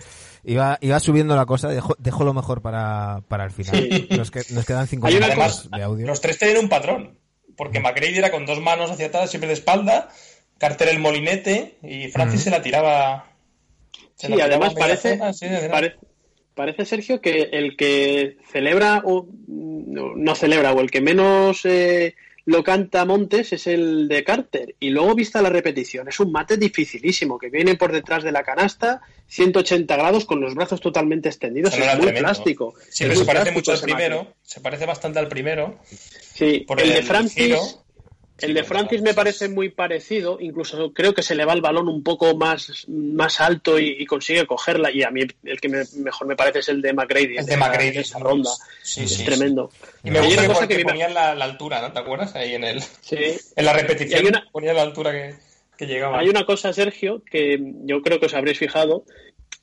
Iba, 0.49 0.79
iba 0.81 1.01
subiendo 1.01 1.35
la 1.35 1.45
cosa, 1.45 1.69
dejo, 1.69 1.97
dejo 1.99 2.23
lo 2.25 2.33
mejor 2.33 2.63
para, 2.63 3.21
para 3.29 3.45
el 3.45 3.51
final. 3.51 4.07
Nos, 4.17 4.31
que- 4.31 4.45
nos 4.51 4.65
quedan 4.65 4.87
cinco 4.87 5.09
Hay 5.09 5.17
una 5.17 5.27
minutos 5.27 5.61
Además, 5.63 5.71
de 5.79 5.83
audio. 5.83 6.07
los 6.07 6.21
tres 6.21 6.39
tienen 6.39 6.59
un 6.59 6.69
patrón. 6.69 7.19
Porque 7.57 7.81
McGrady 7.81 8.17
era 8.19 8.31
con 8.31 8.47
dos 8.47 8.61
manos 8.61 8.91
hacia 8.91 9.07
atrás, 9.07 9.29
siempre 9.31 9.49
de 9.49 9.55
espalda. 9.55 10.09
Carter 10.59 10.89
el 10.89 10.99
molinete 11.01 11.79
y 11.83 12.09
Francis 12.09 12.43
se 12.43 12.51
la 12.51 12.63
tiraba. 12.63 13.27
Se 14.15 14.29
Sí, 14.29 14.33
lo 14.35 14.43
además 14.43 14.75
media 14.75 14.87
parece, 14.87 15.19
zona, 15.19 15.33
sí, 15.33 15.47
de 15.47 15.53
verdad. 15.53 15.71
pare- 15.71 15.97
parece, 16.55 16.85
Sergio, 16.87 17.21
que 17.21 17.49
el 17.53 17.77
que 17.77 18.37
celebra 18.53 19.03
o 19.05 19.27
no, 19.49 20.15
no 20.17 20.35
celebra 20.35 20.73
o 20.73 20.81
el 20.81 20.91
que 20.91 21.01
menos 21.01 21.65
eh, 21.65 22.15
lo 22.47 22.65
canta 22.65 23.05
Montes 23.05 23.53
es 23.53 23.67
el 23.67 24.09
de 24.09 24.25
Carter. 24.25 24.75
Y 24.81 24.91
luego 24.91 25.15
vista 25.15 25.43
la 25.43 25.51
repetición, 25.51 26.09
es 26.09 26.19
un 26.21 26.33
mate 26.33 26.57
dificilísimo, 26.57 27.39
que 27.39 27.51
viene 27.51 27.75
por 27.75 27.93
detrás 27.93 28.23
de 28.25 28.33
la 28.33 28.43
canasta, 28.43 29.03
180 29.29 29.95
grados 29.97 30.25
con 30.25 30.41
los 30.41 30.55
brazos 30.55 30.81
totalmente 30.81 31.29
extendidos, 31.29 31.75
es 31.75 31.81
muy 31.81 31.89
tremendo. 32.07 32.21
plástico. 32.21 32.75
Sí, 32.89 33.05
Es 33.05 33.09
pero 33.09 33.15
muy 33.15 33.19
se 33.19 33.25
parece 33.27 33.51
mucho 33.53 33.73
al 33.73 33.77
mate. 33.79 33.85
primero. 33.93 34.35
Se 34.43 34.61
parece 34.61 34.87
bastante 34.87 35.19
al 35.19 35.29
primero. 35.29 35.79
Sí, 35.85 36.65
Por 36.67 36.81
el 36.81 36.93
de 36.93 37.03
Francis... 37.03 37.45
giro. 37.45 37.86
El 38.39 38.53
de 38.53 38.65
Francis 38.65 39.01
me 39.01 39.15
parece 39.15 39.49
muy 39.49 39.71
parecido, 39.71 40.39
incluso 40.41 40.93
creo 40.93 41.15
que 41.15 41.23
se 41.23 41.35
le 41.35 41.45
va 41.47 41.55
el 41.55 41.63
balón 41.63 41.89
un 41.89 42.03
poco 42.03 42.37
más, 42.37 42.85
más 42.89 43.41
alto 43.41 43.79
y, 43.79 43.97
y 43.99 44.05
consigue 44.05 44.47
cogerla. 44.47 44.91
Y 44.91 45.03
a 45.03 45.11
mí 45.11 45.23
el 45.45 45.61
que 45.61 45.69
me- 45.71 45.85
mejor 45.97 46.27
me 46.27 46.37
parece 46.37 46.59
es 46.59 46.69
el 46.69 46.83
de 46.83 46.93
McGrady. 46.93 47.37
El 47.39 47.47
de 47.47 47.55
esa- 47.55 47.57
McGrady. 47.57 47.99
esa 47.99 48.19
ronda. 48.19 48.51
Sí, 48.83 49.05
es 49.05 49.15
sí, 49.17 49.25
tremendo. 49.25 49.71
Y 50.05 50.11
me 50.11 50.21
gusta 50.21 50.47
cosa 50.47 50.69
que 50.69 50.77
que 50.77 50.85
me- 50.85 50.91
ponían 50.91 51.15
la, 51.15 51.35
la 51.35 51.45
altura, 51.47 51.81
¿no? 51.81 51.93
¿Te 51.93 51.99
acuerdas? 51.99 52.35
Ahí 52.37 52.55
en 52.55 52.65
el 52.65 52.83
Sí. 52.83 53.17
en 53.57 53.65
la 53.65 53.73
repetición 53.73 54.27
una- 54.27 54.47
ponían 54.53 54.77
la 54.77 54.83
altura 54.83 55.13
que, 55.13 55.35
que 55.79 55.87
llegaba. 55.87 56.19
Hay 56.19 56.29
una 56.29 56.45
cosa, 56.45 56.73
Sergio, 56.75 57.23
que 57.31 57.59
yo 57.85 58.03
creo 58.03 58.21
que 58.21 58.27
os 58.27 58.35
habréis 58.35 58.59
fijado. 58.59 59.05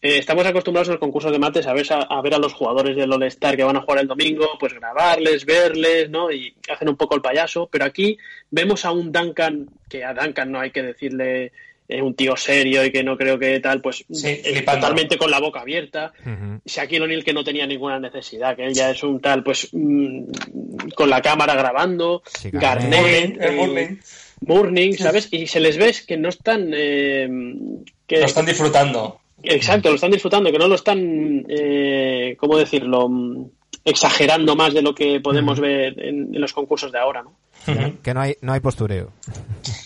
Eh, 0.05 0.17
estamos 0.17 0.45
acostumbrados 0.45 0.89
en 0.89 0.95
los 0.95 0.99
concursos 0.99 1.31
de 1.31 1.39
mates 1.39 1.65
a 1.65 1.71
ver 1.73 1.85
a, 1.93 2.01
a 2.01 2.21
ver 2.21 2.33
a 2.33 2.37
los 2.37 2.51
jugadores 2.51 2.93
del 2.97 3.11
All-Star 3.13 3.55
que 3.55 3.63
van 3.63 3.77
a 3.77 3.81
jugar 3.81 3.99
el 4.01 4.07
domingo, 4.07 4.45
pues 4.59 4.73
grabarles, 4.73 5.45
verles, 5.45 6.09
¿no? 6.09 6.29
Y 6.29 6.53
hacen 6.69 6.89
un 6.89 6.97
poco 6.97 7.15
el 7.15 7.21
payaso. 7.21 7.69
Pero 7.71 7.85
aquí 7.85 8.17
vemos 8.51 8.83
a 8.83 8.91
un 8.91 9.13
Duncan, 9.13 9.69
que 9.87 10.03
a 10.03 10.13
Duncan 10.13 10.51
no 10.51 10.59
hay 10.59 10.71
que 10.71 10.83
decirle 10.83 11.53
eh, 11.87 12.01
un 12.01 12.15
tío 12.15 12.35
serio 12.35 12.83
y 12.83 12.91
que 12.91 13.01
no 13.01 13.15
creo 13.15 13.39
que 13.39 13.61
tal, 13.61 13.79
pues 13.79 14.03
Sí, 14.11 14.27
eh, 14.43 14.61
totalmente 14.65 15.17
con 15.17 15.31
la 15.31 15.39
boca 15.39 15.61
abierta. 15.61 16.11
Ujú. 16.19 16.59
Shaquille 16.65 17.03
O'Neal 17.03 17.23
que 17.23 17.33
no 17.33 17.45
tenía 17.45 17.65
ninguna 17.65 17.97
necesidad, 17.97 18.57
que 18.57 18.65
él 18.65 18.73
ya 18.73 18.89
es 18.91 19.01
un 19.03 19.21
tal, 19.21 19.41
pues 19.41 19.69
mm, 19.71 20.25
con 20.95 21.09
la 21.09 21.21
cámara 21.21 21.55
grabando, 21.55 22.23
Sí. 22.25 22.49
Garnett, 22.51 22.99
Morning, 22.99 23.37
el 23.39 23.53
eh, 23.53 23.97
Morning. 24.41 24.93
¿sabes? 24.97 25.29
Y 25.31 25.47
se 25.47 25.61
les 25.61 25.77
ves 25.77 26.05
que 26.05 26.17
no 26.17 26.27
están. 26.27 26.71
eh, 26.73 27.29
que, 28.05 28.19
Lo 28.19 28.25
están 28.25 28.45
disfrutando. 28.45 29.21
Exacto, 29.41 29.89
lo 29.89 29.95
están 29.95 30.11
disfrutando, 30.11 30.51
que 30.51 30.59
no 30.59 30.67
lo 30.67 30.75
están. 30.75 31.45
Eh, 31.49 32.35
¿Cómo 32.37 32.57
decirlo? 32.57 33.09
Mm, 33.09 33.45
Exagerando 33.85 34.55
más 34.55 34.73
de 34.73 34.81
lo 34.81 34.95
que 34.95 35.19
podemos 35.19 35.59
ver 35.59 35.99
en, 35.99 36.33
en 36.33 36.39
los 36.39 36.53
concursos 36.53 36.89
de 36.91 36.99
ahora, 36.99 37.21
¿no? 37.23 37.35
Que 38.01 38.13
no 38.13 38.21
hay, 38.21 38.35
no 38.41 38.53
hay 38.53 38.59
postureo. 38.61 39.11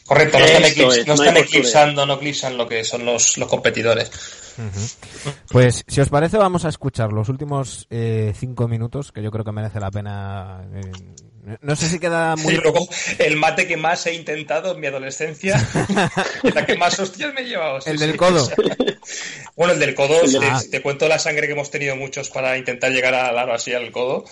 Correcto, 0.06 0.38
no 0.38 0.46
están, 0.46 0.64
Esto 0.66 0.84
eclips- 0.84 0.98
es, 1.00 1.08
no 1.08 1.16
no 1.16 1.22
hay 1.24 1.28
están 1.30 1.34
postura. 1.36 1.40
eclipsando, 1.60 2.06
no 2.06 2.14
eclipsan 2.14 2.58
lo 2.58 2.68
que 2.68 2.84
son 2.84 3.06
los, 3.06 3.38
los 3.40 3.48
competidores. 3.48 4.12
Pues 5.52 5.84
si 5.88 6.02
os 6.02 6.10
parece 6.10 6.38
vamos 6.38 6.66
a 6.66 6.70
escuchar 6.70 7.12
los 7.14 7.30
últimos 7.30 7.88
eh, 7.90 8.34
cinco 8.36 8.68
minutos, 8.68 9.12
que 9.12 9.24
yo 9.24 9.32
creo 9.32 9.44
que 9.46 9.52
merece 9.52 9.80
la 9.80 9.90
pena. 9.92 10.62
eh, 10.74 10.82
no 11.62 11.76
sé 11.76 11.88
si 11.88 12.00
queda 12.00 12.36
muy... 12.36 12.54
Y 12.54 12.58
luego, 12.64 12.88
el 13.20 13.36
mate 13.38 13.68
que 13.68 13.78
más 13.78 14.06
he 14.08 14.14
intentado 14.14 14.74
en 14.74 14.80
mi 14.82 14.88
adolescencia, 14.88 15.56
la 16.44 16.66
que 16.66 16.76
más 16.78 17.00
hostias 17.00 17.34
me 17.34 17.42
he 17.42 17.46
llevado. 17.46 17.82
sí, 17.82 17.90
El 17.92 18.00
sí. 18.00 18.06
del 18.08 18.18
codo. 18.18 18.48
Bueno, 19.56 19.74
el 19.74 19.80
del 19.80 19.96
codo, 19.96 20.22
El 20.22 20.38
te, 20.40 20.46
Ah. 20.46 20.62
te 20.70 20.82
cuento 20.84 21.08
la 21.08 21.18
sangre 21.18 21.48
que 21.48 21.54
hemos 21.54 21.72
tenido 21.72 21.96
muchos 21.96 22.30
para 22.30 22.58
intentar 22.58 22.92
llegar 22.92 23.16
al 23.16 23.38
aro 23.40 23.54
así 23.56 23.74
al 23.74 23.90
codo. 23.92 24.26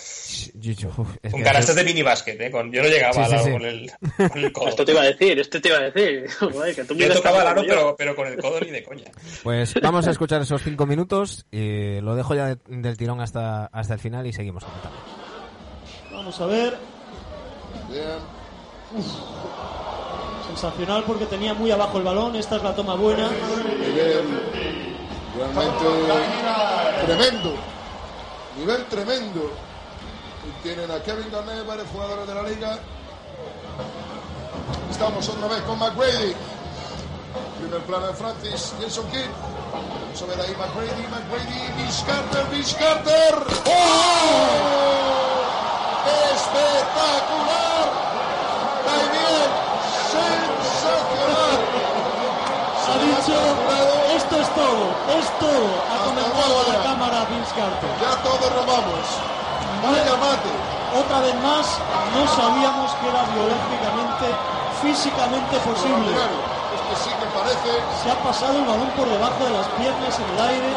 Yo- 0.54 0.72
yo- 0.72 1.06
es 1.22 1.32
Con 1.32 1.42
canastas 1.42 1.70
es- 1.70 1.76
de 1.76 1.84
minibásquet, 1.84 2.40
¿eh? 2.40 2.50
Con, 2.50 2.70
yo 2.70 2.82
no 2.82 2.88
llegaba 2.88 3.24
al 3.24 3.32
aro 3.32 3.42
con, 3.52 3.64
el, 3.64 3.90
con 4.16 4.38
el 4.44 4.52
codo. 4.52 4.68
Esto 4.68 4.84
te 4.84 4.92
iba 4.92 5.00
a 5.00 5.06
decir, 5.06 5.38
esto 5.40 5.60
te 5.60 5.68
iba 5.70 5.78
a 5.78 5.90
decir. 5.90 6.30
Joder, 6.38 6.74
que 6.76 6.84
tú 6.84 6.94
Yo 6.94 7.12
tocaba 7.12 7.38
el 7.38 7.44
tanto 7.46 7.60
aro, 7.60 7.66
pero, 7.66 7.96
pero 7.96 8.14
con 8.16 8.28
el 8.28 8.36
codo 8.38 8.60
ni 8.60 8.70
de 8.70 8.84
coña. 8.84 9.10
Pues 9.42 9.74
vamos 9.82 10.06
a 10.06 10.10
escuchar 10.12 10.42
esos 10.42 10.62
cinco 10.62 10.86
minutos 10.86 11.46
y 11.50 12.00
lo 12.02 12.14
dejo 12.14 12.34
ya 12.36 12.54
de- 12.54 12.58
del 12.68 12.96
tirón 12.96 13.20
hasta, 13.20 13.66
hasta 13.66 13.94
el 13.94 14.00
final 14.00 14.26
y 14.26 14.32
seguimos 14.32 14.62
comentando. 14.62 14.96
Vamos 16.12 16.40
a 16.40 16.46
ver. 16.46 16.74
Bien. 17.88 18.18
Sensacional 20.46 21.04
porque 21.04 21.26
tenía 21.26 21.54
muy 21.54 21.70
abajo 21.70 21.98
el 21.98 22.04
balón. 22.04 22.36
Esta 22.36 22.56
es 22.56 22.62
la 22.62 22.74
toma 22.74 22.94
buena. 22.94 23.28
Nivel 23.28 24.24
realmente 25.36 25.84
tremendo. 27.04 27.54
Nivel 28.58 28.84
tremendo. 28.86 29.50
Y 30.46 30.62
tienen 30.62 30.90
a 30.90 31.02
Kevin 31.02 31.30
Garnett, 31.30 31.66
varios 31.66 31.88
jugadores 31.88 32.26
de 32.26 32.34
la 32.34 32.42
liga. 32.42 32.78
Estamos 34.90 35.28
otra 35.28 35.48
vez 35.48 35.60
con 35.62 35.78
McGrady. 35.78 36.34
Primer 37.60 37.80
plano 37.82 38.06
de 38.06 38.14
Francis, 38.14 38.74
Jason 38.80 39.06
Kidd. 39.10 39.30
Vamos 39.72 40.22
a 40.22 40.26
ver 40.26 40.40
ahí 40.40 40.54
McGrady, 40.56 41.06
McGrady, 41.08 41.72
Vince 41.76 42.04
Carter, 42.06 42.46
Carter. 42.78 43.34
¡Oh! 43.66 44.36
¡Espectacular! 46.34 47.65
Dicho, 53.26 53.42
esto 54.14 54.36
es 54.38 54.48
todo, 54.54 54.86
es 55.18 55.26
todo. 55.40 55.66
Ha 55.90 55.98
comentado 56.06 56.60
a 56.60 56.72
la 56.72 56.82
cámara 56.84 57.26
Vince 57.26 57.54
Carter. 57.56 57.90
Ya 58.00 58.22
todos 58.22 58.52
robamos. 58.54 59.02
Vaya 59.82 60.14
mate. 60.14 60.52
Otra 60.94 61.20
vez 61.20 61.34
más, 61.42 61.66
no 62.14 62.22
sabíamos 62.36 62.92
que 62.94 63.08
era 63.08 63.24
biológicamente, 63.34 64.26
físicamente 64.80 65.58
posible. 65.58 66.06
Extraordinario. 66.06 66.38
Este 66.70 66.94
sí 67.02 67.10
que 67.18 67.26
parece. 67.34 67.70
Se 68.04 68.10
ha 68.12 68.18
pasado 68.22 68.58
el 68.58 68.64
balón 68.64 68.90
por 68.90 69.08
debajo 69.08 69.44
de 69.44 69.50
las 69.50 69.66
piernas 69.74 70.18
en 70.20 70.30
el 70.30 70.40
aire. 70.46 70.70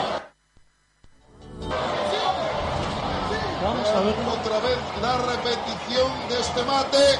Vamos 3.62 3.90
a 3.90 4.00
verlo. 4.00 4.34
Otra 4.42 4.60
vez 4.66 4.78
la 5.04 5.18
repetición 5.18 6.10
de 6.30 6.40
este 6.40 6.64
mate. 6.64 7.20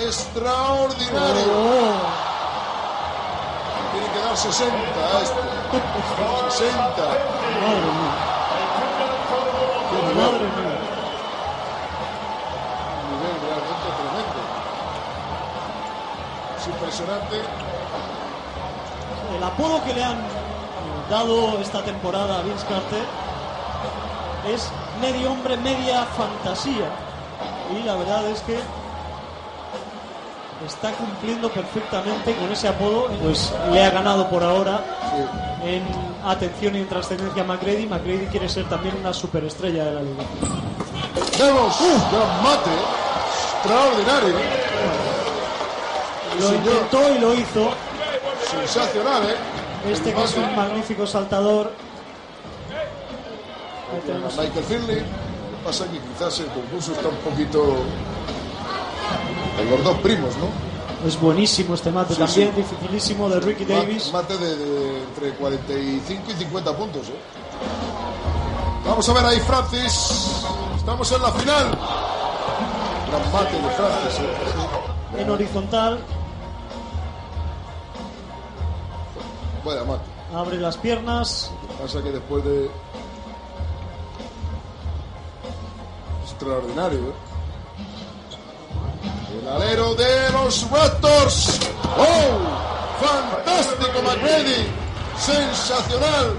Extraordinario. 0.00 1.52
Oh, 1.52 2.35
que 4.16 4.22
dar 4.22 4.36
60 4.36 4.74
a 4.74 5.22
este. 5.22 5.40
60. 6.50 6.74
madre 6.76 7.18
mía, 9.92 10.14
madre 10.14 10.46
mía. 10.56 10.76
Realmente 13.42 13.88
tremendo. 13.98 14.40
Es 16.58 16.66
impresionante. 16.66 17.36
El 19.36 19.42
apodo 19.42 19.84
que 19.84 19.92
le 19.94 20.04
han 20.04 20.18
dado 21.10 21.58
esta 21.58 21.82
temporada 21.82 22.38
a 22.38 22.42
Vince 22.42 22.66
Carter 22.66 23.04
es 24.48 24.70
medio 25.00 25.32
hombre, 25.32 25.56
media 25.56 26.04
fantasía. 26.04 26.90
Y 27.76 27.82
la 27.82 27.96
verdad 27.96 28.26
es 28.28 28.40
que 28.42 28.60
está 30.64 30.92
cumpliendo 30.92 31.50
perfectamente 31.50 32.34
con 32.36 32.50
ese 32.52 32.68
apodo. 32.68 33.08
Pues 33.22 33.52
le 33.72 33.84
ha 33.84 33.90
ganado 33.90 34.28
por 34.30 34.42
ahora 34.42 34.80
Sí. 35.10 35.68
en 35.68 35.82
atención 36.24 36.76
y 36.76 36.78
en 36.80 36.88
trascendencia 36.88 37.42
a 37.42 37.46
McGrady. 37.46 37.86
McGrady 37.86 38.26
quiere 38.26 38.48
ser 38.48 38.68
también 38.68 38.96
una 38.96 39.12
superestrella 39.12 39.84
de 39.84 39.92
la 39.94 40.02
liga. 40.02 40.24
Vemos 41.38 41.80
un 41.80 41.98
gran 42.10 42.42
mate. 42.42 42.70
Extraordinario. 43.58 44.34
Lo 46.40 46.54
intentó 46.54 47.14
y 47.14 47.18
lo 47.18 47.34
hizo. 47.34 47.70
Sensacional, 48.50 49.22
¿eh? 49.24 49.34
Este 49.90 50.12
que 50.12 50.22
es 50.22 50.36
un 50.36 50.54
magnífico 50.56 51.06
saltador. 51.06 51.72
Michael 54.36 54.64
Finley. 54.64 54.96
Lo 54.96 55.58
que 55.58 55.64
pasa 55.64 55.84
es 55.84 55.90
que 55.90 55.98
quizás 56.00 56.40
el 56.40 56.46
concurso 56.46 56.92
está 56.92 57.08
un 57.08 57.16
poquito. 57.16 57.76
Los 59.70 59.82
dos 59.84 59.96
primos, 59.98 60.30
¿no? 60.36 60.46
Es 61.06 61.20
buenísimo 61.20 61.74
este 61.74 61.90
mate 61.90 62.14
Sí, 62.14 62.20
también, 62.20 62.52
sí. 62.54 62.62
dificilísimo 62.62 63.28
de 63.28 63.40
Ricky 63.40 63.64
Ma- 63.64 63.76
Davis. 63.76 64.12
Mate 64.12 64.36
de, 64.38 64.56
de 64.56 65.02
entre 65.04 65.34
45 65.34 66.30
y 66.30 66.34
50 66.34 66.76
puntos, 66.76 67.08
¿eh? 67.08 67.14
Vamos 68.86 69.08
a 69.08 69.12
ver 69.12 69.24
ahí, 69.26 69.40
Francis. 69.40 70.44
Estamos 70.76 71.10
en 71.12 71.22
la 71.22 71.32
final. 71.32 71.66
Gran 73.08 73.32
mate 73.32 73.54
de 73.56 73.70
Francis, 73.70 74.20
¿eh? 74.20 75.20
En 75.22 75.30
horizontal, 75.30 75.98
Vaya 79.64 79.84
mate. 79.84 80.02
abre 80.34 80.56
las 80.58 80.76
piernas. 80.76 81.50
Pasa 81.80 82.02
que 82.02 82.10
después 82.12 82.44
de. 82.44 82.70
Extraordinario, 86.24 86.98
¿eh? 86.98 87.12
El 89.40 89.48
alero 89.48 89.94
de 89.94 90.30
los 90.32 90.70
Raptors. 90.70 91.60
¡Oh! 91.98 92.38
¡Fantástico, 93.00 94.02
McGrady! 94.02 94.66
¡Sensacional! 95.18 96.34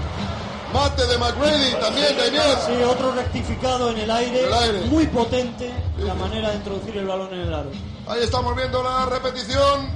Mate 0.72 1.06
de 1.06 1.18
McGrady 1.18 1.72
también, 1.80 2.16
Damián. 2.16 2.58
Sí, 2.66 2.82
otro 2.82 3.12
rectificado 3.12 3.90
en 3.90 3.98
el 3.98 4.10
aire, 4.10 4.44
el 4.44 4.52
aire. 4.52 4.80
muy 4.82 5.06
potente 5.06 5.72
la 5.98 6.14
manera 6.14 6.50
de 6.50 6.56
introducir 6.56 6.96
el 6.96 7.06
balón 7.06 7.32
en 7.32 7.40
el 7.40 7.54
aro. 7.54 7.70
Ahí 8.06 8.22
estamos 8.22 8.54
viendo 8.54 8.82
la 8.82 9.06
repetición. 9.06 9.90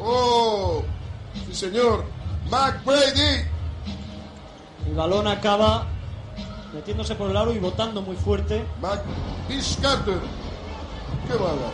¡Oh! 0.00 0.82
Sí, 1.46 1.54
señor. 1.54 2.04
McBrady. 2.50 3.46
El 4.86 4.94
balón 4.94 5.28
acaba 5.28 5.86
metiéndose 6.72 7.14
por 7.14 7.30
el 7.30 7.36
aro 7.36 7.52
y 7.52 7.58
botando 7.58 8.02
muy 8.02 8.16
fuerte. 8.16 8.64
Vince 9.48 9.80
Carter. 9.80 10.18
Qué 11.28 11.34
bala. 11.34 11.70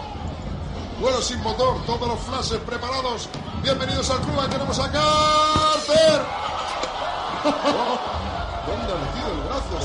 Vuelo 1.01 1.23
sin 1.23 1.41
motor, 1.43 1.77
todos 1.87 2.09
los 2.09 2.19
flashes 2.21 2.59
preparados. 2.67 3.29
Bienvenidos 3.63 4.11
al 4.11 4.19
club, 4.21 4.41
ahí 4.41 4.49
tenemos 4.49 4.79
a 4.79 4.91
Carter. 4.91 6.23
Oh, 7.45 7.97
¿Dónde 8.67 8.93
ha 8.93 8.97
metido 8.99 9.29
el 9.33 9.41
brazo? 9.49 9.79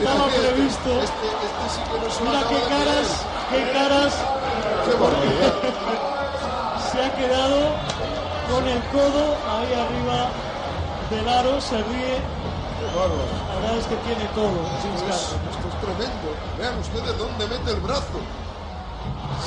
Estaba 0.00 0.26
Este- 0.26 0.40
previsto. 0.40 0.90
Este, 0.90 1.26
este 1.44 1.64
sí 1.68 1.80
que 1.84 1.98
no 2.00 2.10
se 2.10 2.22
Mira 2.24 2.42
qué 2.48 2.60
caras, 2.68 3.08
qué 3.50 3.72
caras 3.72 4.14
Qué 4.84 4.92
barbaridad. 4.94 5.54
se 6.92 7.04
ha 7.04 7.14
quedado 7.14 7.60
con 8.50 8.66
el 8.66 8.80
codo 8.84 9.36
ahí 9.48 9.72
arriba 9.74 10.30
del 11.10 11.28
aro, 11.28 11.60
se 11.60 11.76
ríe. 11.84 12.18
Qué. 12.84 13.54
La 13.54 13.60
verdad 13.60 13.78
es 13.78 13.86
que 13.86 13.96
tiene 13.96 14.24
todo. 14.34 14.60
Esto 14.76 15.06
es, 15.08 15.22
esto 15.24 15.68
es 15.68 15.76
tremendo. 15.80 16.28
Vean 16.58 16.78
ustedes 16.78 17.18
dónde 17.18 17.46
mete 17.46 17.70
el 17.70 17.80
brazo. 17.80 18.20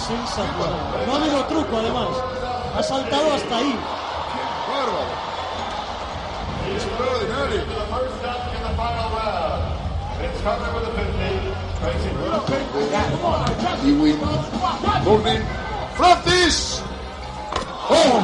Sensacional. 0.08 1.06
No 1.06 1.14
ha 1.14 1.18
habido 1.18 1.44
truco 1.46 1.78
además. 1.78 2.10
Ha 2.76 2.84
saltado 2.84 3.34
hasta 3.34 3.58
ahí. 3.58 3.80
Bárbaro. 4.68 5.28
Extraordinario. 6.76 7.62
Ewing. 13.84 14.20
Burning. 15.04 15.44
Francis. 15.96 16.82
¡Oh! 17.90 18.22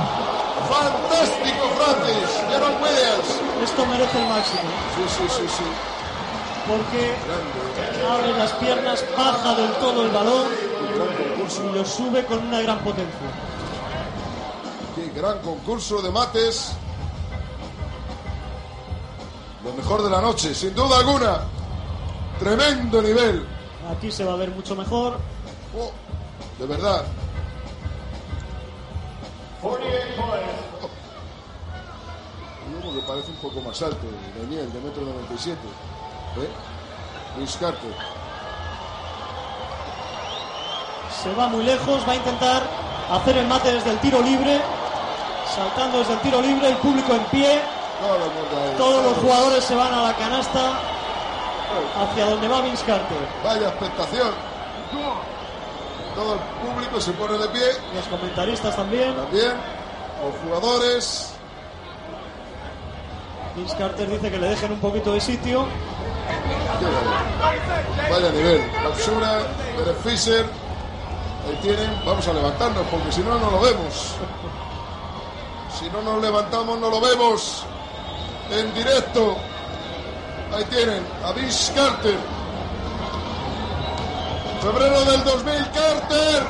¡Fantástico, 0.69 1.63
Francis! 1.78 2.30
Jaron 2.49 2.73
Williams. 2.82 3.42
Esto 3.63 3.86
merece 3.86 4.21
el 4.21 4.28
máximo. 4.28 4.62
Sí, 4.95 5.04
sí, 5.08 5.23
sí, 5.30 5.47
sí. 5.47 5.63
Porque 6.67 7.15
abre 8.10 8.38
las 8.38 8.52
piernas, 8.54 9.06
baja 9.17 9.56
del 9.56 9.71
todo 9.76 10.06
el 10.06 10.12
balón 10.12 10.47
y 10.91 11.76
lo 11.78 11.86
sube 11.86 12.26
con 12.26 12.39
una 12.39 12.62
gran 12.62 12.80
potencia. 12.80 13.19
Qué 14.95 15.10
gran 15.17 15.39
concurso 15.39 16.02
de 16.02 16.12
mates. 16.12 16.73
Lo 19.63 19.73
mejor 19.73 20.04
de 20.04 20.10
la 20.10 20.21
noche, 20.21 20.54
sin 20.54 20.76
duda 20.76 20.97
alguna. 20.99 21.43
Tremendo 22.39 23.02
nivel. 23.02 23.47
Aquí 23.95 24.12
se 24.12 24.26
va 24.26 24.34
a 24.34 24.38
ver 24.38 24.49
mucho 24.49 24.76
mejor. 24.76 25.19
Oh, 25.78 25.91
de 26.60 26.65
verdad. 26.65 27.06
Uno 29.62 29.78
que 32.91 32.99
parece 33.07 33.31
un 33.31 33.37
poco 33.37 33.61
más 33.61 33.81
alto, 33.81 34.07
Daniel, 34.37 34.71
de 34.73 34.79
metro 34.81 35.03
97. 35.03 35.57
¿Eh? 36.37 36.49
Luis 37.37 37.55
Carter. 37.59 37.95
Se 41.21 41.33
va 41.35 41.47
muy 41.47 41.63
lejos, 41.63 42.01
va 42.07 42.13
a 42.13 42.15
intentar 42.15 42.63
hacer 43.11 43.37
el 43.37 43.47
mate 43.47 43.71
desde 43.73 43.91
el 43.91 43.99
tiro 43.99 44.21
libre. 44.21 44.59
Saltando 45.55 45.99
desde 45.99 46.13
el 46.13 46.19
tiro 46.19 46.41
libre, 46.41 46.69
el 46.69 46.77
público 46.77 47.13
en 47.13 47.23
pie. 47.25 47.61
Todos 48.77 49.03
los 49.03 49.17
jugadores 49.17 49.63
se 49.63 49.75
van 49.75 49.93
a 49.93 50.01
la 50.03 50.17
canasta 50.17 50.79
hacia 51.95 52.25
donde 52.25 52.47
va 52.47 52.61
Vince 52.61 52.83
Carter. 52.85 53.17
Vaya 53.43 53.69
expectación. 53.69 54.31
Todo 56.15 56.33
el 56.33 56.39
público 56.39 56.99
se 56.99 57.11
pone 57.13 57.37
de 57.37 57.47
pie. 57.49 57.67
Los 57.95 58.05
comentaristas 58.07 58.75
también. 58.75 59.15
También 59.15 59.53
los 60.23 60.35
jugadores. 60.43 61.32
Vince 63.55 63.75
Carter 63.77 64.09
dice 64.09 64.31
que 64.31 64.37
le 64.39 64.49
dejen 64.49 64.71
un 64.71 64.79
poquito 64.79 65.13
de 65.13 65.21
sitio. 65.21 65.67
Vaya. 68.09 68.31
Nivel. 68.31 68.71
Capsura, 68.71 69.41
Fisher. 70.03 70.45
Ahí 71.47 71.59
tienen. 71.61 72.01
Vamos 72.05 72.27
a 72.27 72.33
levantarnos 72.33 72.85
porque 72.87 73.11
si 73.11 73.21
no, 73.21 73.37
no 73.37 73.51
lo 73.51 73.59
vemos. 73.59 74.15
Si 75.79 75.89
no 75.89 76.01
nos 76.01 76.21
levantamos, 76.21 76.79
no 76.79 76.89
lo 76.89 76.99
vemos. 76.99 77.65
En 78.51 78.73
directo. 78.73 79.37
Ahí 80.55 80.63
tienen 80.65 81.03
a 81.23 81.31
Vince 81.31 81.73
Carter. 81.73 82.17
Febrero 84.61 85.05
del 85.05 85.23
2000, 85.23 85.53
Carter. 85.71 86.43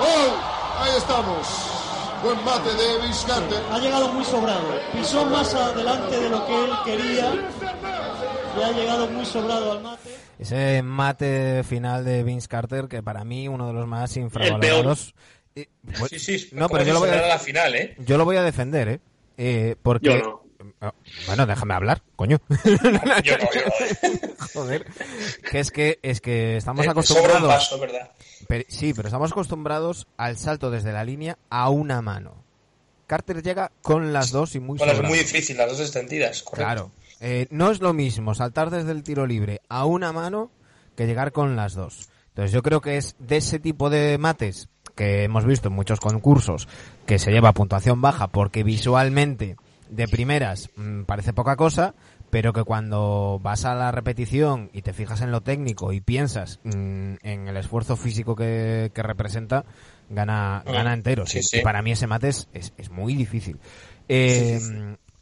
¡Oh! 0.00 0.82
Ahí 0.82 0.96
estamos. 0.96 1.75
Buen 2.22 2.44
mate 2.44 2.70
de 2.70 3.02
Vince 3.02 3.26
Carter. 3.26 3.58
Ha 3.70 3.78
llegado 3.78 4.12
muy 4.12 4.24
sobrado. 4.24 4.80
Pisó 4.92 5.24
más 5.26 5.54
adelante 5.54 6.18
de 6.18 6.28
lo 6.28 6.46
que 6.46 6.64
él 6.64 6.70
quería. 6.84 7.32
Y 8.58 8.62
ha 8.62 8.72
llegado 8.72 9.06
muy 9.08 9.24
sobrado 9.24 9.72
al 9.72 9.82
mate. 9.82 10.10
Ese 10.38 10.82
mate 10.82 11.62
final 11.64 12.04
de 12.04 12.22
Vince 12.22 12.48
Carter, 12.48 12.88
que 12.88 13.02
para 13.02 13.24
mí 13.24 13.48
uno 13.48 13.66
de 13.68 13.72
los 13.74 13.86
más 13.86 14.16
infravalorados. 14.16 15.14
Eh, 15.54 15.68
pues- 15.98 16.10
Sí, 16.22 16.38
sí. 16.38 16.48
no, 16.52 16.68
pero 16.68 16.84
yo 16.84 16.92
lo, 16.94 17.00
voy 17.00 17.08
sonara 17.08 17.26
a, 17.26 17.30
la 17.30 17.38
final, 17.38 17.74
¿eh? 17.74 17.96
yo 17.98 18.18
lo 18.18 18.24
voy 18.24 18.36
a 18.36 18.42
defender, 18.42 18.88
¿eh? 18.88 19.00
Eh, 19.38 19.76
porque... 19.82 20.08
Yo 20.08 20.18
no. 20.18 20.45
Oh, 20.82 20.92
Bueno, 21.26 21.46
déjame 21.46 21.74
hablar, 21.74 22.02
coño. 22.16 22.38
Yo 22.64 22.90
no, 22.92 23.20
yo 23.22 23.38
no. 23.38 23.46
Joder. 24.54 24.86
Que 25.50 25.60
es 25.60 25.70
que, 25.70 25.98
es 26.02 26.20
que 26.20 26.56
estamos 26.58 26.84
Eh, 26.86 26.90
acostumbrados... 26.90 27.48
paso, 27.48 27.78
¿verdad? 27.78 28.10
Pero- 28.46 28.64
sí, 28.68 28.92
pero 28.94 29.08
estamos 29.08 29.32
acostumbrados 29.32 30.06
al 30.18 30.36
salto 30.36 30.70
desde 30.70 30.92
la 30.92 31.04
línea 31.04 31.38
a 31.50 31.70
una 31.70 32.02
mano. 32.02 32.34
Carter 33.06 33.42
llega 33.42 33.70
con 33.82 34.12
las 34.12 34.30
dos 34.32 34.54
y 34.54 34.60
muy 34.60 34.78
Bueno, 34.78 34.92
es 34.92 35.02
muy 35.02 35.18
difícil, 35.18 35.56
las 35.56 35.70
dos 35.70 35.80
extendidas, 35.80 36.42
correcto. 36.42 36.64
Claro. 36.66 36.90
Eh, 37.20 37.46
no 37.50 37.70
es 37.70 37.80
lo 37.80 37.94
mismo 37.94 38.34
saltar 38.34 38.68
desde 38.70 38.92
el 38.92 39.02
tiro 39.02 39.26
libre 39.26 39.62
a 39.68 39.86
una 39.86 40.12
mano 40.12 40.50
que 40.96 41.06
llegar 41.06 41.32
con 41.32 41.56
las 41.56 41.74
dos. 41.74 42.08
Entonces 42.28 42.52
yo 42.52 42.62
creo 42.62 42.82
que 42.82 42.98
es 42.98 43.16
de 43.18 43.38
ese 43.38 43.58
tipo 43.58 43.88
de 43.88 44.18
mates 44.18 44.68
que 44.94 45.24
hemos 45.24 45.46
visto 45.46 45.68
en 45.68 45.74
muchos 45.74 46.00
concursos 46.00 46.68
que 47.06 47.18
se 47.18 47.30
lleva 47.30 47.52
puntuación 47.52 48.02
baja 48.02 48.26
porque 48.28 48.62
visualmente 48.62 49.56
de 49.90 50.08
primeras 50.08 50.70
mm, 50.76 51.02
parece 51.02 51.32
poca 51.32 51.56
cosa, 51.56 51.94
pero 52.30 52.52
que 52.52 52.64
cuando 52.64 53.40
vas 53.42 53.64
a 53.64 53.74
la 53.74 53.92
repetición 53.92 54.70
y 54.72 54.82
te 54.82 54.92
fijas 54.92 55.20
en 55.22 55.30
lo 55.30 55.42
técnico 55.42 55.92
y 55.92 56.00
piensas 56.00 56.60
mm, 56.64 57.14
en 57.22 57.48
el 57.48 57.56
esfuerzo 57.56 57.96
físico 57.96 58.34
que, 58.36 58.90
que 58.94 59.02
representa, 59.02 59.64
gana, 60.10 60.62
Mm, 60.66 60.72
gana 60.72 60.92
entero. 60.92 61.26
sí, 61.26 61.40
Y 61.52 61.60
para 61.62 61.82
mí 61.82 61.92
ese 61.92 62.06
mate 62.06 62.28
es, 62.28 62.48
es, 62.52 62.72
es 62.76 62.90
muy 62.90 63.14
difícil. 63.14 63.58
Eh, 64.08 64.60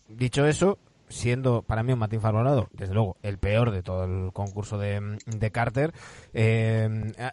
Dicho 0.09 0.47
eso, 0.47 0.79
siendo 1.15 1.63
para 1.63 1.83
mí 1.83 1.93
un 1.93 1.99
mate 1.99 2.17
infravalorado, 2.17 2.69
desde 2.73 2.93
luego 2.95 3.17
el 3.23 3.39
peor 3.39 3.71
de 3.71 3.83
todo 3.83 4.05
el 4.05 4.33
concurso 4.33 4.77
de, 4.79 5.17
de 5.27 5.51
Carter, 5.51 5.93
eh, 6.33 6.89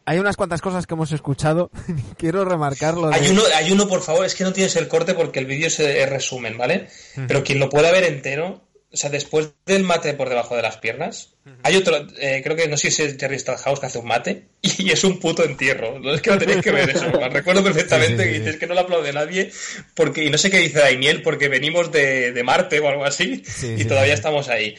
hay 0.06 0.20
unas 0.20 0.38
cuantas 0.38 0.62
cosas 0.62 0.86
que 0.88 0.94
hemos 0.94 1.12
escuchado. 1.12 1.72
Quiero 2.18 2.46
remarcarlo. 2.46 3.10
de- 3.10 3.16
Hay 3.16 3.28
uno, 3.30 3.42
hay 3.56 3.72
uno, 3.72 3.88
por 3.88 4.02
favor, 4.02 4.26
es 4.26 4.36
que 4.36 4.44
no 4.44 4.54
tienes 4.54 4.76
el 4.76 4.88
corte 4.88 5.14
porque 5.14 5.40
el 5.40 5.46
vídeo 5.46 5.68
es 5.68 6.10
resumen, 6.10 6.58
¿vale? 6.58 6.88
Pero 7.28 7.44
quien 7.44 7.60
lo 7.60 7.70
pueda 7.70 7.92
ver 7.92 8.04
entero, 8.04 8.62
o 8.94 8.98
sea, 8.98 9.10
después 9.10 9.54
del 9.66 9.84
mate 9.84 10.14
por 10.14 10.28
debajo 10.28 10.56
de 10.56 10.62
las 10.62 10.78
piernas, 10.78 11.34
hay 11.64 11.78
otro, 11.78 11.96
eh, 12.20 12.42
creo 12.44 12.58
que 12.58 12.68
no 12.68 12.76
sé 12.76 12.92
si 12.92 13.04
es 13.04 13.18
Jerry 13.18 13.40
Stadhouse 13.40 13.80
que 13.80 13.86
hace 13.86 14.00
un 14.00 14.08
mate 14.08 14.48
y 14.62 14.92
es 14.92 15.04
un 15.04 15.20
puto 15.20 15.44
entierro. 15.44 16.00
No 16.00 16.14
es 16.14 16.22
que 16.22 16.32
lo 16.32 16.38
tenéis 16.38 16.62
que 16.62 16.72
ver 16.72 16.90
eso. 16.90 17.10
Me 17.12 17.30
recuerdo 17.30 17.64
perfectamente 17.64 18.18
Sí, 18.18 18.24
sí, 18.24 18.24
sí, 18.24 18.34
que 18.34 18.40
dices 18.40 18.58
que 18.58 18.68
no 18.68 18.74
le 18.74 18.82
aplaude 18.82 19.14
nadie 19.14 19.52
porque, 19.96 20.26
y 20.26 20.30
no 20.30 20.38
sé 20.38 20.52
qué 20.52 20.58
dice 20.58 20.80
Daimiel 20.80 21.22
porque 21.22 21.48
venimos 21.48 21.92
de, 21.92 22.34
de 22.34 22.44
Marte 22.44 22.80
o 22.80 22.88
algo 22.90 23.06
así 23.06 23.44
Sí, 23.46 23.74
y 23.74 23.78
sí, 23.80 23.86
todavía 23.86 24.14
sí. 24.14 24.20
estamos 24.20 24.50
ahí. 24.50 24.76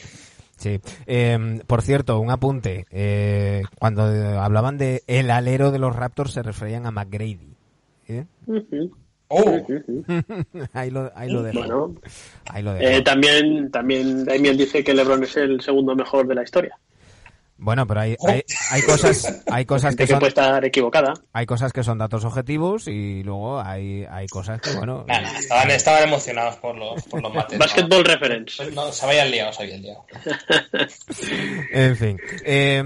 Sí. 0.59 0.79
Eh, 1.07 1.61
por 1.67 1.83
cierto, 1.83 2.21
un 2.21 2.31
apunte. 2.31 2.87
Eh, 2.91 3.63
cuando 3.79 4.15
eh, 4.15 4.37
hablaban 4.39 4.79
de 4.79 5.03
el 5.07 5.31
alero 5.31 5.71
de 5.73 5.79
los 5.79 5.97
Raptors 5.97 6.33
se 6.33 6.43
referían 6.43 6.87
a 6.87 6.91
McGrady. 6.91 7.57
¿Eh? 8.09 8.27
Oh, 9.35 9.67
ahí 10.75 10.91
lo, 10.91 11.11
ahí 11.15 11.31
lo 11.31 11.43
dejo. 11.43 11.59
Bueno, 11.61 11.95
Ahí 12.51 12.63
lo 12.63 12.75
dejo. 12.75 12.87
eh, 12.99 13.03
también, 13.03 13.71
también 13.71 14.25
Damien 14.27 14.57
dice 14.59 14.85
que 14.85 14.93
LeBron 14.93 15.23
es 15.25 15.37
el 15.39 15.61
segundo 15.63 15.95
mejor 15.97 16.27
de 16.27 16.35
la 16.35 16.43
historia. 16.43 16.79
Bueno, 17.63 17.87
pero 17.87 18.01
hay, 18.01 18.17
hay, 18.27 18.43
hay 18.71 18.83
cosas, 18.83 19.43
hay 19.51 19.65
cosas 19.65 19.95
que 19.95 20.03
que 20.03 20.09
son, 20.09 20.19
puede 20.19 20.31
estar 20.31 20.65
equivocada. 20.65 21.15
hay 21.33 21.47
cosas 21.47 21.73
que 21.73 21.85
son 21.85 21.97
datos 21.97 22.25
objetivos 22.25 22.89
y 22.89 23.23
luego 23.23 23.61
hay, 23.61 24.05
hay 24.11 24.27
cosas 24.27 24.61
que, 24.61 24.73
bueno, 24.75 25.05
nada, 25.07 25.39
estaban, 25.39 25.71
estaban 25.71 26.03
emocionados 26.03 26.57
por 26.57 26.77
los, 26.77 27.03
por 27.05 27.23
los 27.23 27.33
mates. 27.33 27.59
¿no? 27.59 27.65
Basketball 27.65 28.05
reference. 28.05 28.57
Pues 28.63 28.75
no, 28.75 28.91
se 28.91 29.07
habían 29.07 29.31
liado, 29.31 29.53
se 29.53 29.63
habían 29.63 29.83
liado. 29.83 30.05
En 31.73 31.97
fin, 31.97 32.19
eh, 32.45 32.83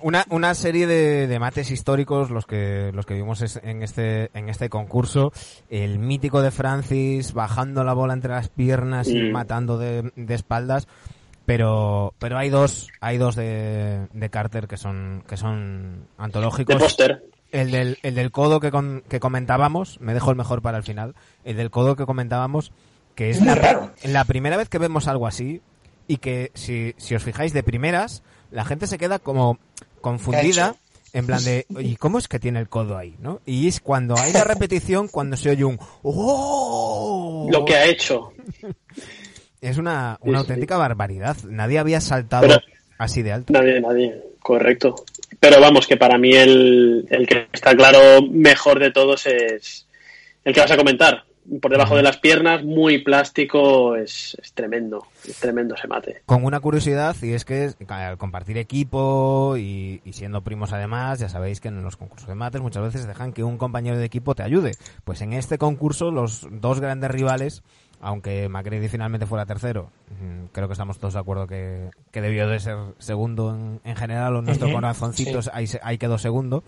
una, 0.00 0.24
una 0.30 0.54
serie 0.54 0.86
de, 0.86 1.26
de 1.26 1.38
mates 1.38 1.70
históricos, 1.70 2.30
los 2.30 2.46
que 2.46 2.90
los 2.92 3.06
que 3.06 3.14
vimos 3.14 3.42
en 3.62 3.82
este 3.82 4.30
en 4.34 4.48
este 4.48 4.68
concurso, 4.68 5.32
el 5.70 5.98
mítico 5.98 6.42
de 6.42 6.50
Francis 6.50 7.32
bajando 7.32 7.84
la 7.84 7.92
bola 7.92 8.14
entre 8.14 8.32
las 8.32 8.48
piernas 8.48 9.08
y 9.08 9.22
Mm. 9.22 9.32
matando 9.32 9.78
de, 9.78 10.10
de 10.16 10.34
espaldas, 10.34 10.88
pero 11.46 12.14
pero 12.18 12.38
hay 12.38 12.48
dos 12.50 12.88
hay 13.00 13.18
dos 13.18 13.34
de, 13.36 14.06
de 14.12 14.30
Carter 14.30 14.68
que 14.68 14.76
son 14.76 15.24
que 15.28 15.36
son 15.36 16.06
De 16.16 16.24
antológicos 16.24 16.76
póster. 16.76 17.24
El 17.50 17.70
del, 17.70 17.98
el 18.02 18.14
del 18.14 18.30
codo 18.30 18.60
que, 18.60 18.70
con- 18.70 19.02
que 19.10 19.20
comentábamos, 19.20 20.00
me 20.00 20.14
dejo 20.14 20.30
el 20.30 20.36
mejor 20.36 20.62
para 20.62 20.78
el 20.78 20.84
final, 20.84 21.14
el 21.44 21.56
del 21.58 21.70
codo 21.70 21.96
que 21.96 22.06
comentábamos, 22.06 22.72
que 23.14 23.28
es 23.28 23.42
la, 23.42 23.54
raro. 23.54 23.92
la 24.04 24.24
primera 24.24 24.56
vez 24.56 24.70
que 24.70 24.78
vemos 24.78 25.06
algo 25.06 25.26
así 25.26 25.60
y 26.08 26.16
que 26.16 26.50
si, 26.54 26.94
si 26.96 27.14
os 27.14 27.22
fijáis 27.22 27.52
de 27.52 27.62
primeras, 27.62 28.22
la 28.50 28.64
gente 28.64 28.86
se 28.86 28.96
queda 28.96 29.18
como 29.18 29.58
confundida. 30.00 30.76
En 31.14 31.26
plan 31.26 31.44
de, 31.44 31.66
¿y 31.78 31.96
cómo 31.96 32.16
es 32.16 32.26
que 32.26 32.38
tiene 32.40 32.58
el 32.58 32.70
codo 32.70 32.96
ahí? 32.96 33.16
¿no? 33.20 33.40
Y 33.44 33.68
es 33.68 33.80
cuando 33.80 34.16
hay 34.16 34.32
la 34.32 34.44
repetición, 34.44 35.08
cuando 35.08 35.36
se 35.36 35.50
oye 35.50 35.62
un 35.66 35.78
¡Oh! 36.02 37.48
Lo 37.52 37.66
que 37.66 37.76
ha 37.76 37.84
hecho. 37.84 38.32
Es 39.62 39.78
una, 39.78 40.18
una 40.20 40.38
sí. 40.38 40.42
auténtica 40.42 40.76
barbaridad. 40.76 41.36
Nadie 41.48 41.78
había 41.78 42.00
saltado 42.02 42.42
Pero- 42.42 42.60
así 42.98 43.22
de 43.22 43.32
alto. 43.32 43.52
Nadie, 43.54 43.80
nadie. 43.80 44.20
Correcto. 44.40 44.96
Pero 45.40 45.60
vamos, 45.60 45.86
que 45.86 45.96
para 45.96 46.18
mí 46.18 46.32
el, 46.34 47.06
el 47.08 47.26
que 47.26 47.46
está 47.52 47.74
claro 47.74 48.20
mejor 48.30 48.80
de 48.80 48.90
todos 48.90 49.24
es 49.26 49.86
el 50.44 50.52
que 50.52 50.60
vas 50.60 50.70
a 50.72 50.76
comentar. 50.76 51.24
Por 51.60 51.72
debajo 51.72 51.96
de 51.96 52.04
las 52.04 52.18
piernas, 52.18 52.62
muy 52.62 52.98
plástico, 53.02 53.96
es, 53.96 54.36
es 54.40 54.52
tremendo. 54.52 55.06
Es 55.28 55.38
tremendo 55.40 55.74
ese 55.74 55.88
mate. 55.88 56.22
Con 56.24 56.44
una 56.44 56.60
curiosidad, 56.60 57.16
y 57.20 57.32
es 57.32 57.44
que 57.44 57.70
al 57.88 58.16
compartir 58.16 58.58
equipo 58.58 59.56
y, 59.56 60.00
y 60.04 60.12
siendo 60.12 60.42
primos 60.42 60.72
además, 60.72 61.18
ya 61.18 61.28
sabéis 61.28 61.60
que 61.60 61.66
en 61.68 61.82
los 61.82 61.96
concursos 61.96 62.28
de 62.28 62.36
mates 62.36 62.60
muchas 62.60 62.84
veces 62.84 63.08
dejan 63.08 63.32
que 63.32 63.42
un 63.42 63.58
compañero 63.58 63.98
de 63.98 64.04
equipo 64.04 64.36
te 64.36 64.44
ayude. 64.44 64.72
Pues 65.04 65.20
en 65.20 65.32
este 65.32 65.58
concurso 65.58 66.12
los 66.12 66.46
dos 66.48 66.78
grandes 66.78 67.10
rivales, 67.10 67.64
aunque 68.02 68.48
Macready 68.48 68.88
finalmente 68.88 69.26
fuera 69.26 69.46
tercero, 69.46 69.90
mm, 70.10 70.46
creo 70.52 70.68
que 70.68 70.72
estamos 70.72 70.98
todos 70.98 71.14
de 71.14 71.20
acuerdo 71.20 71.46
que, 71.46 71.88
que 72.10 72.20
debió 72.20 72.46
de 72.48 72.60
ser 72.60 72.76
segundo 72.98 73.54
en, 73.54 73.80
en 73.84 73.96
general, 73.96 74.36
o 74.36 74.42
nuestro 74.42 74.68
Ujú, 74.68 74.76
corazoncitos 74.76 75.46
sí. 75.46 75.50
ahí, 75.54 75.66
ahí 75.82 75.96
quedó 75.98 76.18
segundo. 76.18 76.64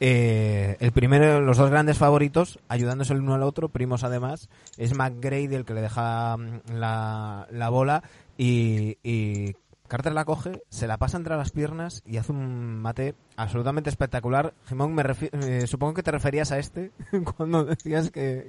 Eh, 0.00 0.76
el 0.80 0.90
primero, 0.90 1.40
los 1.40 1.58
dos 1.58 1.70
grandes 1.70 1.98
favoritos, 1.98 2.58
ayudándose 2.68 3.12
el 3.12 3.20
uno 3.20 3.34
al 3.34 3.44
otro, 3.44 3.68
primos 3.68 4.02
además, 4.02 4.48
es 4.76 4.94
McGrady 4.96 5.54
el 5.54 5.64
que 5.64 5.74
le 5.74 5.82
deja 5.82 6.36
mm, 6.36 6.72
la, 6.72 7.46
la 7.50 7.68
bola 7.68 8.02
y, 8.36 8.96
y 9.04 9.54
Carter 9.92 10.12
la 10.14 10.24
coge, 10.24 10.52
se 10.70 10.86
la 10.86 10.96
pasa 10.96 11.18
entre 11.18 11.36
las 11.36 11.50
piernas 11.50 12.02
y 12.06 12.16
hace 12.16 12.32
un 12.32 12.76
mate 12.80 13.14
absolutamente 13.36 13.90
espectacular. 13.90 14.54
Jimón, 14.66 14.94
me 14.94 15.02
eh, 15.02 15.66
supongo 15.66 15.92
que 15.92 16.02
te 16.02 16.10
referías 16.10 16.50
a 16.50 16.58
este 16.58 16.90
cuando 17.36 17.64
decías 17.66 18.10
que, 18.10 18.46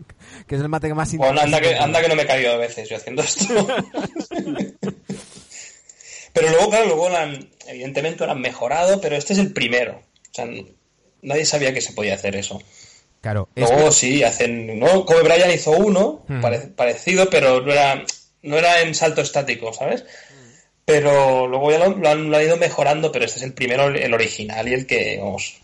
que 0.47 0.55
es 0.55 0.61
el 0.61 0.69
mate 0.69 0.87
que 0.87 0.93
más 0.93 1.13
Bueno, 1.17 1.41
anda 1.41 1.59
que, 1.59 1.75
anda 1.75 2.01
que 2.01 2.07
no 2.07 2.15
me 2.15 2.21
he 2.21 2.27
caído 2.27 2.53
a 2.53 2.57
veces 2.57 2.87
yo 2.87 2.95
haciendo 2.95 3.23
esto. 3.23 3.45
pero 6.33 6.49
luego, 6.49 6.69
claro, 6.69 6.85
luego 6.87 7.09
lo 7.09 7.17
han- 7.17 7.49
evidentemente 7.67 8.25
lo 8.25 8.31
han 8.31 8.41
mejorado, 8.41 8.99
pero 9.01 9.15
este 9.15 9.33
es 9.33 9.39
el 9.39 9.51
primero. 9.53 9.97
O 9.97 10.33
sea, 10.33 10.47
nadie 11.21 11.45
sabía 11.45 11.73
que 11.73 11.81
se 11.81 11.93
podía 11.93 12.15
hacer 12.15 12.35
eso. 12.37 12.61
Claro, 13.21 13.49
Luego 13.55 13.91
sí, 13.91 14.23
hacen, 14.23 14.79
¿no? 14.79 15.05
Kobe 15.05 15.23
Bryant 15.23 15.53
hizo 15.53 15.71
uno, 15.71 16.25
Hmm. 16.27 16.41
pare- 16.41 16.67
parecido, 16.75 17.29
pero 17.29 17.61
no 17.61 17.71
era, 17.71 18.03
no 18.41 18.57
era 18.57 18.81
en 18.81 18.95
salto 18.95 19.21
estático, 19.21 19.71
¿sabes? 19.73 20.05
Pero 20.85 21.47
luego 21.47 21.71
ya 21.71 21.79
lo, 21.79 21.95
lo 21.95 22.09
han, 22.09 22.29
lo 22.29 22.37
han 22.37 22.43
ido 22.43 22.57
mejorando, 22.57 23.11
pero 23.11 23.25
este 23.25 23.39
es 23.39 23.43
el 23.45 23.53
primero, 23.53 23.87
el 23.87 24.13
original 24.13 24.67
y 24.67 24.73
el 24.73 24.85
que, 24.85 25.17
vamos, 25.17 25.55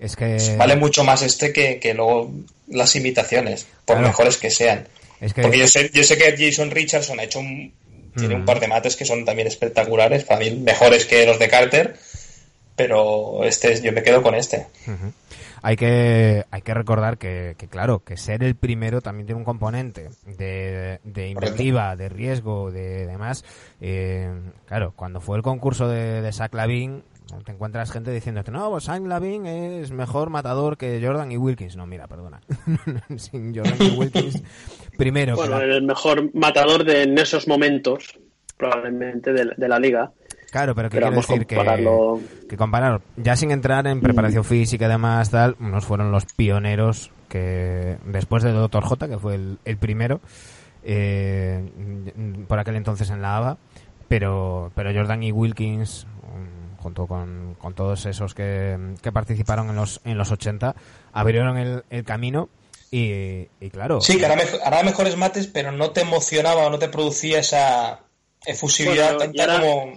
es 0.00 0.16
que 0.16 0.56
vale 0.56 0.74
mucho 0.76 1.04
más 1.04 1.22
este 1.22 1.52
que, 1.52 1.78
que 1.78 1.94
luego 1.94 2.32
las 2.68 2.96
imitaciones, 2.96 3.66
por 3.84 3.96
Claro. 3.96 4.08
mejores 4.08 4.36
que 4.36 4.50
sean. 4.50 4.88
es 5.20 5.32
que 5.32 5.42
Porque 5.42 5.58
yo 5.58 5.68
sé, 5.68 5.90
yo 5.94 6.02
sé 6.02 6.18
que 6.18 6.34
Jason 6.36 6.70
Richardson 6.72 7.20
ha 7.20 7.22
hecho 7.24 7.38
un, 7.38 7.72
tiene 8.16 8.34
Mm. 8.34 8.40
un 8.40 8.44
par 8.44 8.58
de 8.60 8.66
mates 8.68 8.96
que 8.96 9.04
son 9.04 9.24
también 9.24 9.46
espectaculares, 9.48 10.24
para 10.24 10.40
mí 10.40 10.50
mejores 10.50 11.04
que 11.06 11.24
los 11.24 11.38
de 11.38 11.48
Carter, 11.48 11.96
pero 12.76 13.44
este 13.44 13.72
es- 13.72 13.82
yo 13.82 13.92
me 13.92 14.02
quedo 14.02 14.22
con 14.22 14.34
este. 14.34 14.66
Hay 15.66 15.76
que, 15.76 16.44
hay 16.50 16.60
que 16.60 16.74
recordar 16.74 17.16
que, 17.16 17.54
que, 17.56 17.68
claro, 17.68 18.04
que 18.04 18.18
ser 18.18 18.44
el 18.44 18.54
primero 18.54 19.00
también 19.00 19.24
tiene 19.24 19.38
un 19.38 19.46
componente 19.46 20.10
de, 20.26 21.00
de 21.04 21.28
inventiva, 21.30 21.96
de 21.96 22.10
riesgo, 22.10 22.70
de 22.70 23.06
demás. 23.06 23.46
Eh, 23.80 24.30
claro, 24.66 24.92
cuando 24.94 25.22
fue 25.22 25.38
el 25.38 25.42
concurso 25.42 25.88
de, 25.88 26.20
de 26.20 26.32
Zach 26.32 26.52
Lavin, 26.52 27.02
te 27.46 27.52
encuentras 27.52 27.90
gente 27.90 28.10
diciéndote, 28.10 28.50
no, 28.50 28.68
pues 28.68 28.84
Zach 28.84 29.00
Lavin 29.00 29.46
es 29.46 29.90
mejor 29.90 30.28
matador 30.28 30.76
que 30.76 31.00
Jordan 31.02 31.32
y 31.32 31.38
Wilkins. 31.38 31.76
No, 31.78 31.86
mira, 31.86 32.08
perdona. 32.08 32.42
Sin 33.16 33.56
Jordan 33.56 33.78
y 33.80 33.98
Wilkins, 33.98 34.42
primero. 34.98 35.34
Bueno, 35.34 35.56
claro, 35.56 35.74
el 35.74 35.82
mejor 35.82 36.34
matador 36.34 36.84
de 36.84 37.04
en 37.04 37.16
esos 37.16 37.48
momentos, 37.48 38.18
probablemente, 38.58 39.32
de, 39.32 39.52
de 39.56 39.68
la 39.68 39.78
liga. 39.78 40.12
Claro, 40.54 40.74
pero 40.74 40.88
que 40.88 40.98
quiero 40.98 41.10
decir 41.14 41.46
que, 41.46 41.56
compararlo. 41.56 42.20
que 42.48 42.56
comparar, 42.56 43.00
ya 43.16 43.34
sin 43.36 43.50
entrar 43.50 43.86
en 43.86 44.00
preparación 44.00 44.44
física 44.44 44.86
y 44.86 44.88
demás, 44.88 45.30
tal, 45.30 45.56
unos 45.60 45.84
fueron 45.84 46.10
los 46.12 46.24
pioneros 46.26 47.10
que 47.28 47.98
después 48.06 48.42
de 48.44 48.52
Dr. 48.52 48.84
J, 48.84 49.08
que 49.08 49.18
fue 49.18 49.34
el, 49.34 49.58
el 49.64 49.76
primero, 49.78 50.20
eh, 50.84 51.64
por 52.46 52.58
aquel 52.58 52.76
entonces 52.76 53.10
en 53.10 53.22
la 53.22 53.36
ABA, 53.36 53.58
pero, 54.08 54.70
pero 54.74 54.92
Jordan 54.94 55.22
y 55.22 55.32
Wilkins, 55.32 56.06
um, 56.22 56.76
junto 56.82 57.06
con, 57.06 57.54
con 57.58 57.74
todos 57.74 58.06
esos 58.06 58.34
que, 58.34 58.78
que 59.02 59.10
participaron 59.12 59.70
en 59.70 59.76
los, 59.76 60.00
en 60.04 60.18
los 60.18 60.30
80, 60.30 60.74
abrieron 61.12 61.56
el, 61.58 61.84
el 61.90 62.04
camino 62.04 62.48
y, 62.90 63.48
y 63.60 63.70
claro. 63.72 64.00
Sí, 64.00 64.18
que 64.18 64.26
hará, 64.26 64.36
hará 64.64 64.82
mejores 64.82 65.16
mates, 65.16 65.46
pero 65.48 65.72
no 65.72 65.90
te 65.90 66.02
emocionaba 66.02 66.66
o 66.66 66.70
no 66.70 66.78
te 66.78 66.88
producía 66.88 67.40
esa 67.40 68.00
efusividad 68.46 69.16
Bueno, 69.16 69.32
y 69.32 69.36
tanta 69.36 69.54
ahora- 69.54 69.66
como, 69.66 69.92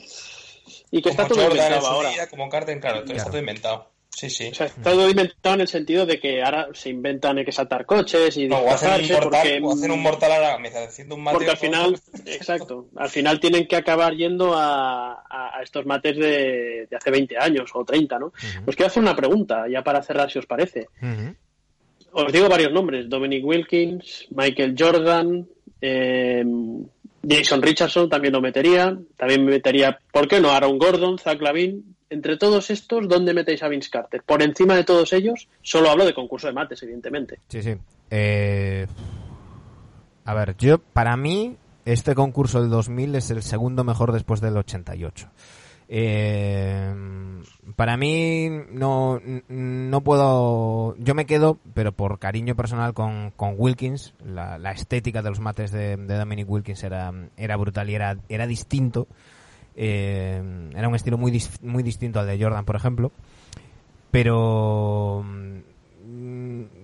Y 0.92 1.02
que 1.02 1.10
está 1.10 1.28
todo 1.28 1.42
Jordan 1.42 1.58
inventado 1.58 1.88
ahora. 1.88 2.10
día, 2.12 2.28
como 2.30 2.50
Carter, 2.50 2.80
claro, 2.80 2.96
todo 2.98 3.06
Claro. 3.06 3.18
está 3.18 3.30
todo 3.32 3.40
inventado. 3.40 3.92
Sí, 4.10 4.32
sí. 4.32 4.48
O 4.52 4.56
sea, 4.56 4.66
está 4.66 4.82
todo 4.82 5.08
inventado 5.10 5.54
en 5.56 5.62
el 5.62 5.68
sentido 5.68 6.06
de 6.08 6.20
que 6.20 6.42
ahora 6.42 6.70
se 6.74 6.90
inventan 6.90 7.38
hay 7.38 7.46
que 7.46 7.52
saltar 7.52 7.86
coches 7.86 8.36
y 8.38 8.48
No, 8.48 8.58
o 8.58 8.70
hacen 8.70 8.90
un 9.04 9.08
mortal, 9.12 9.30
porque, 9.30 9.60
o 9.62 9.74
hacen 9.74 9.92
un 9.92 10.02
mortal 10.02 10.32
a 10.32 10.40
la 10.40 10.58
mesa, 10.58 10.84
haciendo 10.86 11.14
un 11.16 11.22
mate. 11.24 11.36
porque 11.36 11.52
al 11.52 11.58
final, 11.58 12.00
exacto, 12.26 12.88
al 12.96 13.10
final 13.10 13.40
tienen 13.40 13.68
que 13.68 13.76
acabar 13.76 14.14
yendo 14.16 14.56
a, 14.56 15.12
a- 15.30 15.60
a 15.60 15.62
estos 15.62 15.86
mates 15.86 16.18
de, 16.18 16.88
de 16.90 16.96
hace 16.96 17.12
20 17.12 17.38
años 17.38 17.70
o 17.76 17.86
30, 17.86 18.18
¿no? 18.18 18.34
Os 18.66 18.76
quiero 18.76 18.88
hacer 18.88 19.04
una 19.04 19.16
pregunta, 19.16 19.66
ya 19.70 19.84
para 19.84 20.02
cerrar 20.02 20.32
si 20.32 20.40
os 20.40 20.48
parece. 20.48 20.88
Os 22.14 22.32
digo 22.34 22.50
varios 22.50 22.72
nombres, 22.72 23.08
Dominic 23.10 23.46
Wilkins, 23.46 24.26
Michael 24.32 24.74
Jordan, 24.80 25.48
eh, 25.80 26.44
Jason 27.28 27.62
Richardson 27.62 28.10
también 28.10 28.34
lo 28.34 28.42
metería, 28.42 28.98
también 29.16 29.46
me 29.46 29.52
metería, 29.52 30.00
¿por 30.12 30.28
qué 30.28 30.40
no? 30.40 30.52
Aaron 30.52 30.78
Gordon, 30.78 31.18
Zach 31.18 31.42
Lavin. 31.42 31.96
Entre 32.10 32.38
todos 32.38 32.70
estos, 32.70 33.08
¿dónde 33.10 33.34
metéis 33.34 33.64
a 33.64 33.68
Vince 33.68 33.90
Carter? 33.90 34.24
Por 34.24 34.42
encima 34.42 34.76
de 34.76 34.86
todos 34.86 35.12
ellos, 35.12 35.50
solo 35.62 35.90
hablo 35.90 36.06
de 36.06 36.14
concurso 36.14 36.48
de 36.48 36.54
mates, 36.54 36.82
evidentemente. 36.84 37.40
Sí, 37.50 37.62
sí. 37.62 37.76
Eh, 38.10 38.88
a 40.24 40.34
ver, 40.34 40.56
yo, 40.58 40.78
para 40.80 41.18
mí, 41.18 41.58
este 41.84 42.16
concurso 42.16 42.62
del 42.62 42.70
2000 42.70 43.16
es 43.16 43.30
el 43.32 43.44
segundo 43.44 43.84
mejor 43.84 44.14
después 44.14 44.40
del 44.40 44.56
88. 44.56 45.30
Eh, 45.90 46.94
para 47.76 47.98
mí, 47.98 48.50
no, 48.72 49.22
no 49.48 50.02
puedo. 50.02 50.96
Yo 50.98 51.16
me 51.16 51.26
quedo, 51.26 51.60
pero 51.74 51.92
por 51.92 52.20
cariño 52.20 52.56
personal, 52.56 52.94
con, 52.94 53.32
con 53.32 53.56
Wilkins. 53.58 54.14
La, 54.26 54.58
la 54.58 54.72
estética 54.72 55.22
de 55.22 55.30
los 55.30 55.40
mates 55.40 55.72
de, 55.72 55.98
de 55.98 56.18
Dominic 56.18 56.50
Wilkins 56.50 56.84
era, 56.84 57.14
era 57.38 57.56
brutal 57.58 57.90
y 57.90 57.96
era, 57.96 58.18
era 58.30 58.48
distinto. 58.48 59.08
Eh, 59.76 60.42
era 60.76 60.88
un 60.88 60.96
estilo 60.96 61.18
muy, 61.18 61.42
muy 61.62 61.84
distinto 61.84 62.20
al 62.20 62.28
de 62.28 62.42
Jordan, 62.42 62.66
por 62.66 62.76
ejemplo. 62.76 63.12
Pero 64.12 65.24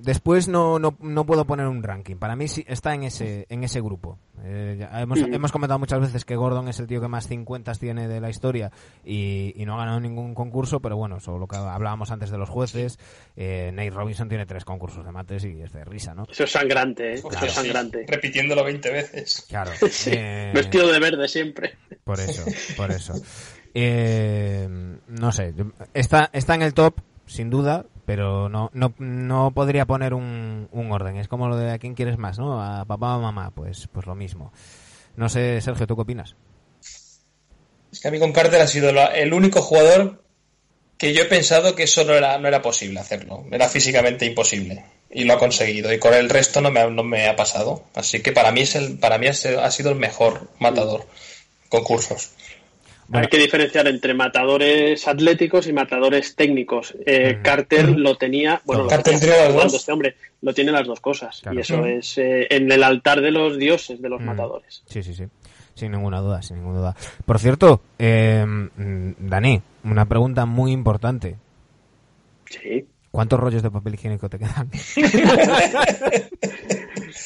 después 0.01 0.47
no, 0.47 0.79
no, 0.79 0.95
no 0.99 1.25
puedo 1.25 1.45
poner 1.45 1.67
un 1.67 1.84
ranking. 1.84 2.15
Para 2.17 2.36
mí 2.36 2.47
sí 2.47 2.63
está 2.67 2.93
en 2.93 3.03
ese, 3.03 3.45
en 3.49 3.63
ese 3.63 3.82
grupo. 3.82 4.17
Eh, 4.43 4.75
ya 4.79 5.01
hemos, 5.01 5.19
Mm. 5.19 5.34
hemos 5.34 5.51
comentado 5.51 5.79
muchas 5.79 5.99
veces 6.01 6.25
que 6.25 6.36
Gordon 6.36 6.67
es 6.67 6.79
el 6.79 6.88
tío 6.88 6.99
que 7.01 7.08
más 7.08 7.27
50 7.27 7.73
tiene 7.75 8.08
de 8.08 8.19
la 8.19 8.29
historia 8.29 8.71
y, 9.06 9.53
y 9.56 9.65
no 9.65 9.75
ha 9.75 9.77
ganado 9.77 9.99
ningún 9.99 10.34
concurso, 10.36 10.79
pero 10.82 10.98
bueno, 10.98 11.17
eso 11.17 11.37
lo 11.37 11.48
que 11.48 11.56
hablábamos 11.56 12.12
antes 12.12 12.29
de 12.29 12.37
los 12.37 12.50
jueces. 12.50 13.00
Eh, 13.35 13.71
Nate 13.73 13.89
Robinson 13.91 14.27
tiene 14.29 14.46
tres 14.46 14.65
concursos 14.65 15.06
de 15.06 15.12
mates 15.12 15.46
y 15.46 15.62
es 15.62 15.71
de 15.71 15.83
risa, 15.85 16.13
¿no? 16.13 16.23
Eso 16.29 16.44
es 16.44 16.52
sangrante, 16.52 17.12
¿eh? 17.12 17.13
Eso 17.13 17.29
es 17.31 17.37
sí, 17.39 17.50
sangrante. 17.50 18.06
repitiéndolo 18.08 18.63
20 18.63 18.91
veces. 18.91 19.46
Claro. 19.50 19.71
Sí, 19.89 20.12
eh, 20.13 20.52
Vestido 20.54 20.91
de 20.91 21.00
verde 21.00 21.27
siempre. 21.27 21.77
Por 22.04 22.19
eso, 22.19 22.44
por 22.75 22.91
eso. 22.91 23.13
Eh, 23.73 24.67
no 25.08 25.31
sé, 25.31 25.54
está, 25.94 26.29
está 26.33 26.56
en 26.56 26.62
el 26.62 26.73
top, 26.73 26.96
sin 27.25 27.50
duda, 27.50 27.85
pero 28.06 28.49
no, 28.49 28.69
no, 28.73 28.93
no 28.97 29.51
podría 29.51 29.85
poner 29.85 30.13
un, 30.13 30.67
un 30.71 30.91
orden. 30.91 31.17
Es 31.17 31.27
como 31.27 31.47
lo 31.47 31.58
de 31.58 31.71
a 31.71 31.79
quién 31.79 31.95
quieres 31.95 32.17
más, 32.17 32.37
¿no? 32.37 32.62
A 32.62 32.85
papá 32.85 33.17
o 33.17 33.21
mamá, 33.21 33.51
pues, 33.51 33.87
pues 33.91 34.06
lo 34.06 34.15
mismo. 34.15 34.51
No 35.15 35.29
sé, 35.29 35.62
Sergio, 35.62 35.87
¿tú 35.87 35.95
qué 35.95 36.01
opinas? 36.01 36.35
Es 37.91 37.99
que 38.01 38.08
a 38.08 38.12
mí 38.12 38.19
con 38.19 38.33
Carter 38.33 38.62
ha 38.62 38.67
sido 38.67 38.89
el 38.89 39.33
único 39.33 39.62
jugador 39.62 40.23
que 40.97 41.13
yo 41.13 41.23
he 41.23 41.25
pensado 41.25 41.75
que 41.75 41.83
eso 41.83 42.04
no 42.06 42.13
era, 42.13 42.37
no 42.39 42.47
era 42.47 42.62
posible 42.62 42.99
hacerlo. 42.99 43.45
Era 43.51 43.69
físicamente 43.69 44.25
imposible. 44.25 44.85
Y 45.12 45.25
lo 45.25 45.33
ha 45.33 45.37
conseguido. 45.37 45.93
Y 45.93 45.99
con 45.99 46.13
el 46.13 46.29
resto 46.29 46.62
no 46.62 46.71
me 46.71 46.79
ha, 46.79 46.89
no 46.89 47.04
me 47.04 47.27
ha 47.27 47.35
pasado. 47.35 47.83
Así 47.93 48.21
que 48.21 48.31
para 48.31 48.51
mí, 48.51 48.62
es 48.62 48.75
el, 48.75 48.97
para 48.97 49.17
mí 49.17 49.27
ha 49.27 49.33
sido 49.33 49.62
ha 49.62 49.69
sido 49.69 49.91
el 49.91 49.97
mejor 49.97 50.49
matador. 50.60 51.06
Concursos. 51.69 52.31
Hay 53.12 53.27
que 53.27 53.37
diferenciar 53.37 53.87
entre 53.87 54.13
matadores 54.13 55.08
atléticos 55.08 55.67
y 55.67 55.73
matadores 55.73 56.35
técnicos. 56.35 56.95
Eh, 57.06 57.39
Carter 57.43 57.89
lo 57.89 58.15
tenía, 58.17 58.62
bueno, 58.65 58.87
Carter 58.87 59.13
lo 59.13 59.19
tiene 59.19 59.35
las 59.37 59.54
dos. 59.54 59.73
este 59.73 59.91
hombre 59.91 60.15
lo 60.41 60.54
tiene 60.54 60.71
las 60.71 60.87
dos 60.87 60.99
cosas. 60.99 61.41
Claro. 61.41 61.58
Y 61.58 61.62
eso 61.62 61.85
es 61.85 62.17
eh, 62.17 62.47
en 62.49 62.71
el 62.71 62.83
altar 62.83 63.21
de 63.21 63.31
los 63.31 63.58
dioses 63.58 64.01
de 64.01 64.10
los 64.10 64.21
Mm. 64.21 64.25
matadores. 64.25 64.83
Sí, 64.87 65.04
sí, 65.04 65.13
sí. 65.13 65.25
Sin 65.75 65.91
ninguna 65.91 66.19
duda, 66.21 66.41
sin 66.41 66.58
ninguna 66.58 66.79
duda. 66.79 66.95
Por 67.25 67.39
cierto, 67.39 67.81
eh, 67.99 68.45
mm, 68.45 69.13
Dani, 69.27 69.62
una 69.83 70.06
pregunta 70.08 70.45
muy 70.45 70.71
importante. 70.71 71.35
Sí. 72.45 72.85
¿Cuántos 73.12 73.39
rollos 73.39 73.62
de 73.62 73.69
papel 73.71 73.93
higiénico 73.95 74.27
te 74.29 74.39
quedan? 74.39 74.69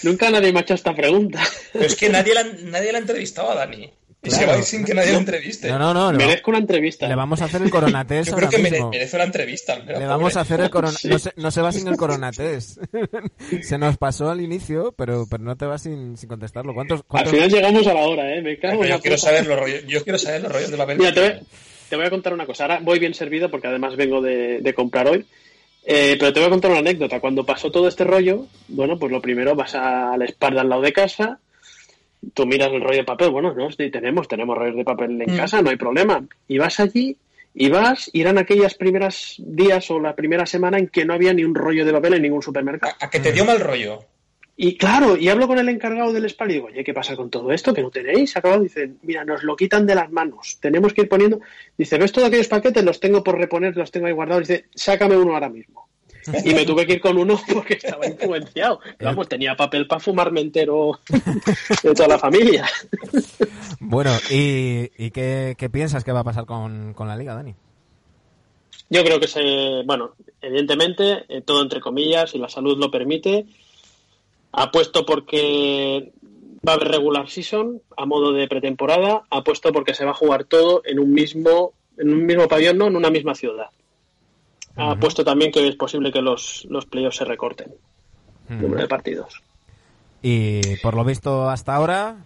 Nunca 0.04 0.30
nadie 0.30 0.52
me 0.52 0.60
ha 0.60 0.62
hecho 0.62 0.74
esta 0.74 0.94
pregunta. 0.96 1.42
Pero 1.74 1.86
es 1.86 1.96
que 1.96 2.10
nadie 2.10 2.34
la, 2.34 2.44
nadie 2.66 2.92
la 2.92 2.98
ha 2.98 3.02
entrevistado 3.02 3.52
a 3.52 3.56
Dani. 3.56 3.92
Y 4.28 4.32
se 4.32 4.38
Claro. 4.38 4.52
va 4.52 4.56
a 4.56 4.60
ir 4.60 4.64
sin 4.66 4.86
que 4.86 4.94
nadie 4.94 5.12
lo 5.14 5.18
entreviste. 5.20 5.70
No, 5.70 5.80
no, 5.80 5.94
no. 5.94 6.06
Va- 6.06 6.12
Merezco 6.14 6.52
una 6.52 6.60
entrevista. 6.60 7.08
le 7.08 7.16
vamos 7.16 7.42
a 7.42 7.46
hacer 7.46 7.62
el 7.62 7.70
coronatest 7.70 8.30
Yo 8.30 8.36
creo 8.36 8.48
ahora 8.48 8.56
que 8.58 8.64
mere- 8.64 8.76
mismo. 8.78 8.90
merece 8.92 9.16
una 9.16 9.26
entrevista. 9.26 9.74
al 9.74 9.86
Le 9.86 10.06
vamos 10.06 10.34
pobre. 10.34 10.40
a 10.40 10.42
hacer 10.42 10.60
el 10.62 10.70
corona... 10.70 10.94
Sí. 10.98 11.08
No, 11.10 11.20
se, 11.20 11.32
no 11.36 11.52
se 11.52 11.62
va 11.62 11.72
sin 11.72 11.88
el 11.88 11.98
coronatest. 11.98 12.78
se 13.62 13.78
nos 13.78 13.98
pasó 13.98 14.30
al 14.30 14.42
inicio, 14.42 14.94
pero, 14.98 15.26
pero 15.30 15.44
no 15.44 15.56
te 15.56 15.66
vas 15.66 15.82
sin, 15.84 16.18
sin 16.18 16.30
contestarlo. 16.30 16.74
¿Cuántos, 16.74 17.00
Al 17.00 17.06
cuántos... 17.06 17.34
final 17.34 17.50
llegamos 17.50 17.88
a 17.88 17.94
la 17.94 18.02
hora, 18.02 18.36
¿eh? 18.36 18.42
Me 18.42 18.58
cago 18.60 18.84
en 18.84 18.90
la 18.90 18.96
yo 18.98 19.02
quiero 19.02 19.18
saber 19.18 19.46
los 19.48 19.60
rollos. 19.60 19.84
Yo 19.88 20.04
quiero 20.04 20.20
saber 20.20 20.42
los 20.44 20.52
rollos 20.52 20.72
de 20.72 20.78
papel. 20.78 20.98
Mira, 20.98 21.14
te 21.14 21.22
voy, 21.22 21.40
te 21.90 21.96
voy 21.96 22.06
a 22.06 22.10
contar 22.10 22.34
una 22.34 22.46
cosa. 22.46 22.64
Ahora 22.64 22.80
voy 22.82 23.00
bien 23.00 23.14
servido 23.14 23.50
porque 23.50 23.68
además 23.68 23.96
vengo 23.96 24.22
de, 24.22 24.60
de 24.62 24.74
comprar 24.74 25.08
hoy. 25.08 25.26
Eh, 25.90 26.18
pero 26.20 26.34
te 26.34 26.40
voy 26.42 26.48
a 26.48 26.52
contar 26.52 26.72
una 26.72 26.82
anécdota. 26.82 27.22
Cuando 27.22 27.46
pasó 27.46 27.72
todo 27.72 27.88
este 27.88 28.04
rollo, 28.04 28.48
bueno, 28.68 29.00
pues 29.00 29.10
lo 29.10 29.22
primero 29.22 29.56
vas 29.56 29.74
a 29.74 30.18
la 30.18 30.26
espalda 30.26 30.60
al 30.62 30.68
lado 30.70 30.82
de 30.82 30.92
casa, 30.92 31.40
tú 32.34 32.46
miras 32.46 32.72
el 32.72 32.82
rollo 32.82 32.98
de 32.98 33.04
papel, 33.04 33.30
bueno, 33.30 33.54
no, 33.54 33.70
sí, 33.72 33.90
tenemos, 33.90 34.28
tenemos 34.28 34.58
rollos 34.58 34.76
de 34.76 34.84
papel 34.84 35.22
en 35.22 35.34
Mm. 35.34 35.38
casa, 35.38 35.62
no 35.62 35.70
hay 35.70 35.76
problema. 35.78 36.24
Y 36.48 36.58
vas 36.58 36.80
allí 36.80 37.16
y 37.54 37.70
vas, 37.70 38.10
y 38.14 38.22
eran 38.22 38.38
aquellas 38.38 38.76
primeras 38.76 39.36
días 39.40 39.90
o 39.92 40.00
la 40.00 40.16
primera 40.16 40.46
semana 40.46 40.78
en 40.78 40.88
que 40.88 41.06
no 41.06 41.14
había 41.14 41.34
ni 41.34 41.44
un 41.44 41.56
rollo 41.56 41.86
de 41.86 41.92
papel 41.94 42.16
en 42.16 42.22
ningún 42.24 42.42
supermercado. 42.44 42.94
A, 43.00 43.06
a 43.06 43.10
que 43.10 43.20
te 43.20 43.32
dio 43.32 43.46
mal 43.46 43.60
rollo. 43.60 44.00
Y 44.60 44.76
claro, 44.76 45.16
y 45.16 45.30
hablo 45.30 45.48
con 45.48 45.60
el 45.60 45.70
encargado 45.70 46.12
del 46.12 46.26
spa 46.26 46.46
y 46.46 46.54
digo, 46.54 46.66
oye, 46.66 46.84
¿qué 46.84 46.92
pasa 46.92 47.16
con 47.16 47.30
todo 47.30 47.52
esto? 47.52 47.76
¿Que 47.76 47.84
no 47.84 47.92
tenéis? 47.92 48.36
Acabado, 48.36 48.64
dicen, 48.64 48.98
mira, 49.04 49.24
nos 49.24 49.44
lo 49.44 49.56
quitan 49.56 49.86
de 49.86 49.94
las 49.94 50.12
manos, 50.12 50.58
tenemos 50.60 50.94
que 50.96 51.02
ir 51.02 51.10
poniendo. 51.10 51.40
Dice, 51.78 52.00
¿ves 52.00 52.12
todos 52.12 52.28
aquellos 52.28 52.48
paquetes? 52.48 52.84
Los 52.84 53.00
tengo 53.00 53.24
por 53.24 53.38
reponer, 53.38 53.78
los 53.78 53.92
tengo 53.92 54.08
ahí 54.08 54.14
guardados. 54.14 54.48
Dice, 54.48 54.66
sácame 54.74 55.16
uno 55.16 55.34
ahora 55.36 55.50
mismo. 55.50 55.88
Y 56.44 56.54
me 56.54 56.66
tuve 56.66 56.86
que 56.86 56.94
ir 56.94 57.02
con 57.02 57.18
uno 57.18 57.40
porque 57.54 57.76
estaba 57.76 58.06
influenciado. 58.06 58.80
Vamos, 59.00 59.28
tenía 59.28 59.56
papel 59.56 59.88
para 59.88 60.00
fumarme 60.00 60.42
entero 60.42 61.00
de 61.84 61.94
toda 61.94 62.08
la 62.08 62.20
familia. 62.20 62.68
Bueno, 63.80 64.12
¿y, 64.30 64.90
y 64.98 65.12
qué, 65.12 65.56
qué 65.58 65.70
piensas 65.70 66.04
que 66.04 66.12
va 66.12 66.22
a 66.22 66.26
pasar 66.26 66.46
con, 66.46 66.94
con 66.94 67.08
la 67.08 67.16
liga, 67.16 67.34
Dani? 67.36 67.56
Yo 68.90 69.04
creo 69.04 69.20
que 69.20 69.28
se, 69.28 69.84
bueno, 69.86 70.14
evidentemente, 70.42 71.26
eh, 71.28 71.42
todo 71.42 71.62
entre 71.62 71.82
comillas, 71.82 72.32
si 72.32 72.38
la 72.38 72.50
salud 72.50 72.78
lo 72.78 72.90
permite, 72.90 73.46
apuesto 74.52 75.06
porque 75.06 76.12
va 76.68 76.74
a 76.74 76.76
haber 76.76 76.90
regular 76.90 77.30
season 77.30 77.82
a 77.96 78.06
modo 78.06 78.32
de 78.32 78.48
pretemporada, 78.48 79.24
apuesto 79.30 79.72
porque 79.72 79.94
se 79.94 80.06
va 80.06 80.12
a 80.12 80.16
jugar 80.16 80.46
todo 80.46 80.82
en 80.86 81.00
un 81.00 81.12
mismo, 81.12 81.74
en 81.98 82.14
un 82.14 82.26
mismo 82.26 82.48
pabellón, 82.48 82.78
no 82.78 82.88
en 82.88 82.96
una 82.96 83.10
misma 83.10 83.36
ciudad. 83.36 83.68
Apuesto 84.78 85.24
también 85.26 85.52
que 85.52 85.68
es 85.68 85.76
posible 85.76 86.12
que 86.12 86.22
los, 86.22 86.66
los 86.70 86.86
playoffs 86.86 87.18
se 87.18 87.26
recorten, 87.26 87.74
número 88.50 88.82
de 88.82 88.88
partidos. 88.88 89.42
Y 90.22 90.78
por 90.78 90.96
lo 90.96 91.04
visto 91.04 91.50
hasta 91.50 91.76
ahora... 91.76 92.18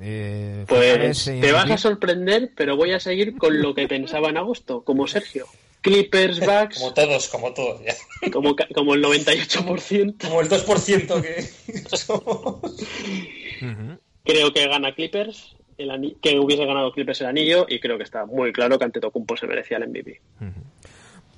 eh, 0.00 0.64
Pues 0.68 1.24
te 1.24 1.52
vas 1.52 1.70
a 1.70 1.76
sorprender, 1.78 2.50
pero 2.56 2.76
voy 2.76 2.92
a 2.92 3.00
seguir 3.00 3.36
con 3.36 3.60
lo 3.60 3.74
que 3.74 3.86
pensaba 3.88 4.28
en 4.28 4.36
agosto, 4.36 4.82
como 4.82 5.06
Sergio. 5.06 5.46
Clippers, 5.82 6.40
Bucks, 6.46 6.78
Como 6.78 6.92
todos, 6.94 7.28
como 7.28 7.52
todos. 7.54 7.80
ya. 7.84 7.94
como, 8.30 8.54
como 8.74 8.94
el 8.94 9.02
98%. 9.04 10.28
Como 10.28 10.40
el 10.40 10.48
2% 10.48 11.22
que 11.22 11.42
somos. 11.96 12.60
Creo 14.24 14.52
que 14.52 14.68
gana 14.68 14.94
Clippers, 14.94 15.56
el 15.78 16.16
que 16.20 16.38
hubiese 16.38 16.64
ganado 16.66 16.92
Clippers 16.92 17.20
el 17.22 17.26
anillo, 17.28 17.66
y 17.68 17.80
creo 17.80 17.96
que 17.96 18.04
está 18.04 18.26
muy 18.26 18.52
claro 18.52 18.78
que 18.78 18.84
Antetokounmpo 18.84 19.36
se 19.36 19.46
merecía 19.46 19.78
el 19.78 19.88
MVP. 19.88 20.20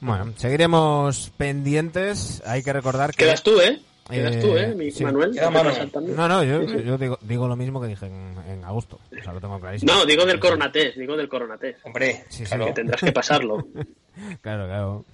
Bueno, 0.02 0.32
seguiremos 0.36 1.32
pendientes. 1.36 2.42
Hay 2.44 2.62
que 2.62 2.72
recordar 2.72 3.12
que... 3.12 3.24
Quedas 3.24 3.42
tú, 3.42 3.60
¿eh? 3.60 3.80
Quedas 4.10 4.34
Eh, 4.34 4.40
tú, 4.40 4.56
¿eh? 4.56 4.74
Mi- 4.74 4.90
sí. 4.90 5.04
Manuel. 5.04 5.30
Queda 5.32 5.46
¿te 5.46 5.54
mano. 5.54 5.70
pasa 5.70 5.86
también? 5.86 6.16
No, 6.16 6.26
no, 6.28 6.42
yo, 6.42 6.62
yo 6.64 6.98
digo, 6.98 7.18
digo 7.22 7.46
lo 7.46 7.54
mismo 7.54 7.80
que 7.80 7.86
dije 7.86 8.06
en, 8.06 8.34
en 8.48 8.64
agosto. 8.64 8.98
O 9.18 9.22
sea, 9.22 9.32
lo 9.32 9.40
tengo 9.40 9.60
clarísimo. 9.60 9.92
No, 9.92 10.04
digo 10.04 10.26
del 10.26 10.40
coronatés, 10.40 10.96
digo 10.96 11.16
del 11.16 11.28
coronatés. 11.28 11.76
Hombre, 11.84 12.24
Sí, 12.28 12.38
sí, 12.38 12.44
claro. 12.46 12.66
Que 12.66 12.72
tendrás 12.72 13.00
que 13.00 13.12
pasarlo. 13.12 13.66
Claro, 14.42 14.66
claro. 14.66 15.04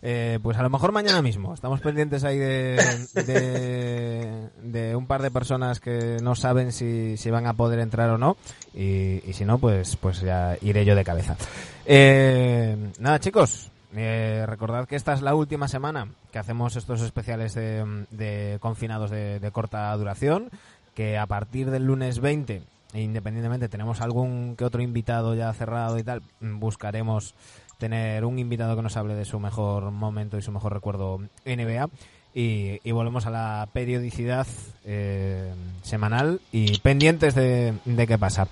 Eh, 0.00 0.38
pues 0.40 0.56
a 0.56 0.62
lo 0.62 0.70
mejor 0.70 0.92
mañana 0.92 1.20
mismo. 1.22 1.52
Estamos 1.54 1.80
pendientes 1.80 2.22
ahí 2.22 2.38
de, 2.38 2.76
de, 3.14 4.48
de 4.62 4.94
un 4.94 5.08
par 5.08 5.22
de 5.22 5.32
personas 5.32 5.80
que 5.80 6.18
no 6.22 6.36
saben 6.36 6.70
si, 6.70 7.16
si 7.16 7.30
van 7.32 7.48
a 7.48 7.54
poder 7.54 7.80
entrar 7.80 8.10
o 8.10 8.16
no. 8.18 8.36
Y, 8.72 9.28
y 9.28 9.32
si 9.32 9.44
no, 9.44 9.58
pues, 9.58 9.96
pues 9.96 10.20
ya 10.20 10.56
iré 10.62 10.84
yo 10.84 10.94
de 10.94 11.02
cabeza. 11.02 11.36
Eh, 11.84 12.76
nada, 13.00 13.18
chicos. 13.18 13.72
Eh, 13.96 14.44
recordad 14.46 14.86
que 14.86 14.96
esta 14.96 15.12
es 15.12 15.22
la 15.22 15.34
última 15.34 15.68
semana 15.68 16.08
que 16.32 16.38
hacemos 16.38 16.76
estos 16.76 17.00
especiales 17.00 17.54
de, 17.54 18.04
de 18.10 18.58
confinados 18.60 19.10
de, 19.10 19.40
de 19.40 19.50
corta 19.50 19.96
duración. 19.96 20.50
Que 20.94 21.18
a 21.18 21.26
partir 21.26 21.70
del 21.70 21.86
lunes 21.86 22.20
20, 22.20 22.62
e 22.92 23.00
independientemente 23.00 23.68
tenemos 23.68 24.00
algún 24.00 24.54
que 24.56 24.64
otro 24.64 24.80
invitado 24.80 25.34
ya 25.34 25.52
cerrado 25.52 25.98
y 25.98 26.04
tal, 26.04 26.22
buscaremos 26.40 27.34
tener 27.78 28.24
un 28.24 28.38
invitado 28.38 28.76
que 28.76 28.82
nos 28.82 28.96
hable 28.96 29.14
de 29.14 29.24
su 29.24 29.40
mejor 29.40 29.90
momento 29.90 30.38
y 30.38 30.42
su 30.42 30.52
mejor 30.52 30.72
recuerdo 30.72 31.20
NBA. 31.44 31.88
Y, 32.36 32.80
y 32.82 32.92
volvemos 32.92 33.26
a 33.26 33.30
la 33.30 33.68
periodicidad 33.72 34.46
eh, 34.84 35.52
semanal 35.82 36.40
y 36.50 36.78
pendientes 36.78 37.34
de, 37.34 37.74
de 37.84 38.06
qué 38.06 38.18
pasa. 38.18 38.48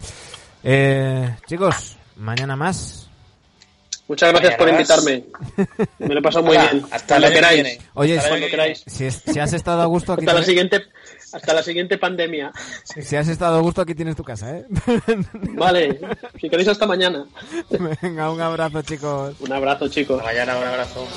Eh, 0.63 1.35
chicos, 1.47 1.97
mañana 2.17 2.55
más. 2.57 3.12
Muchas 4.13 4.31
gracias 4.31 4.55
por 4.57 4.69
invitarme. 4.69 5.25
Me 5.99 6.09
lo 6.15 6.21
he 6.21 6.23
pasado 6.23 6.45
muy 6.45 6.59
bien. 6.59 6.85
Hasta 6.91 7.15
Cuando 7.17 7.31
queráis. 7.31 7.63
viene. 7.63 7.79
Oye, 7.95 8.19
Hasta 8.19 8.29
cuando 8.29 8.47
queráis. 8.49 8.85
Si, 8.87 9.07
es- 9.07 9.23
si 9.25 9.41
has 9.41 9.55
estado 9.55 9.81
a 9.81 9.87
gusto 9.87 10.13
aquí 10.13 10.27
Hasta 10.27 10.39
la 10.39 10.45
siguiente, 10.45 10.83
hasta 11.33 11.55
la 11.55 11.63
siguiente 11.63 11.97
pandemia. 11.97 12.53
si 12.85 13.17
has 13.17 13.29
estado 13.29 13.57
a 13.57 13.61
gusto 13.63 13.81
aquí 13.81 13.95
tienes 13.95 14.15
tu 14.15 14.23
casa, 14.23 14.51
¿eh? 14.59 14.67
Vale, 15.55 15.99
si 16.39 16.51
queréis 16.51 16.69
hasta 16.69 16.87
mañana. 16.87 17.25
Venga, 18.03 18.31
un 18.31 18.41
abrazo, 18.43 18.83
chicos. 18.83 19.35
Un 19.41 19.51
abrazo, 19.53 19.89
chicos. 19.89 20.19
Hasta 20.21 20.31
mañana, 20.31 20.59
un 20.59 20.65
abrazo. 20.67 21.09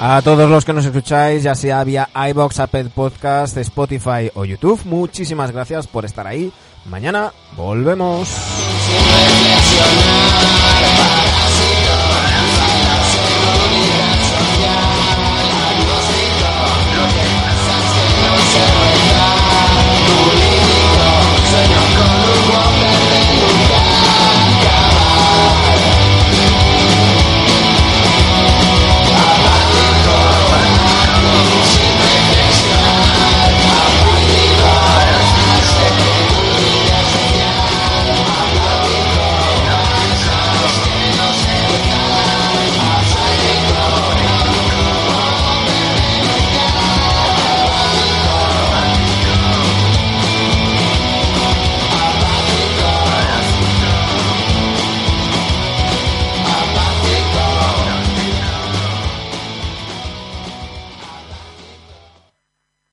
A 0.00 0.22
todos 0.22 0.48
los 0.48 0.64
que 0.64 0.72
nos 0.72 0.84
escucháis, 0.84 1.42
ya 1.42 1.56
sea 1.56 1.82
vía 1.82 2.08
iBox, 2.30 2.60
Apple 2.60 2.84
Podcast, 2.94 3.56
Spotify 3.56 4.30
o 4.34 4.44
YouTube, 4.44 4.80
muchísimas 4.84 5.50
gracias 5.50 5.88
por 5.88 6.04
estar 6.04 6.24
ahí. 6.24 6.52
Mañana 6.86 7.32
volvemos. 7.56 8.28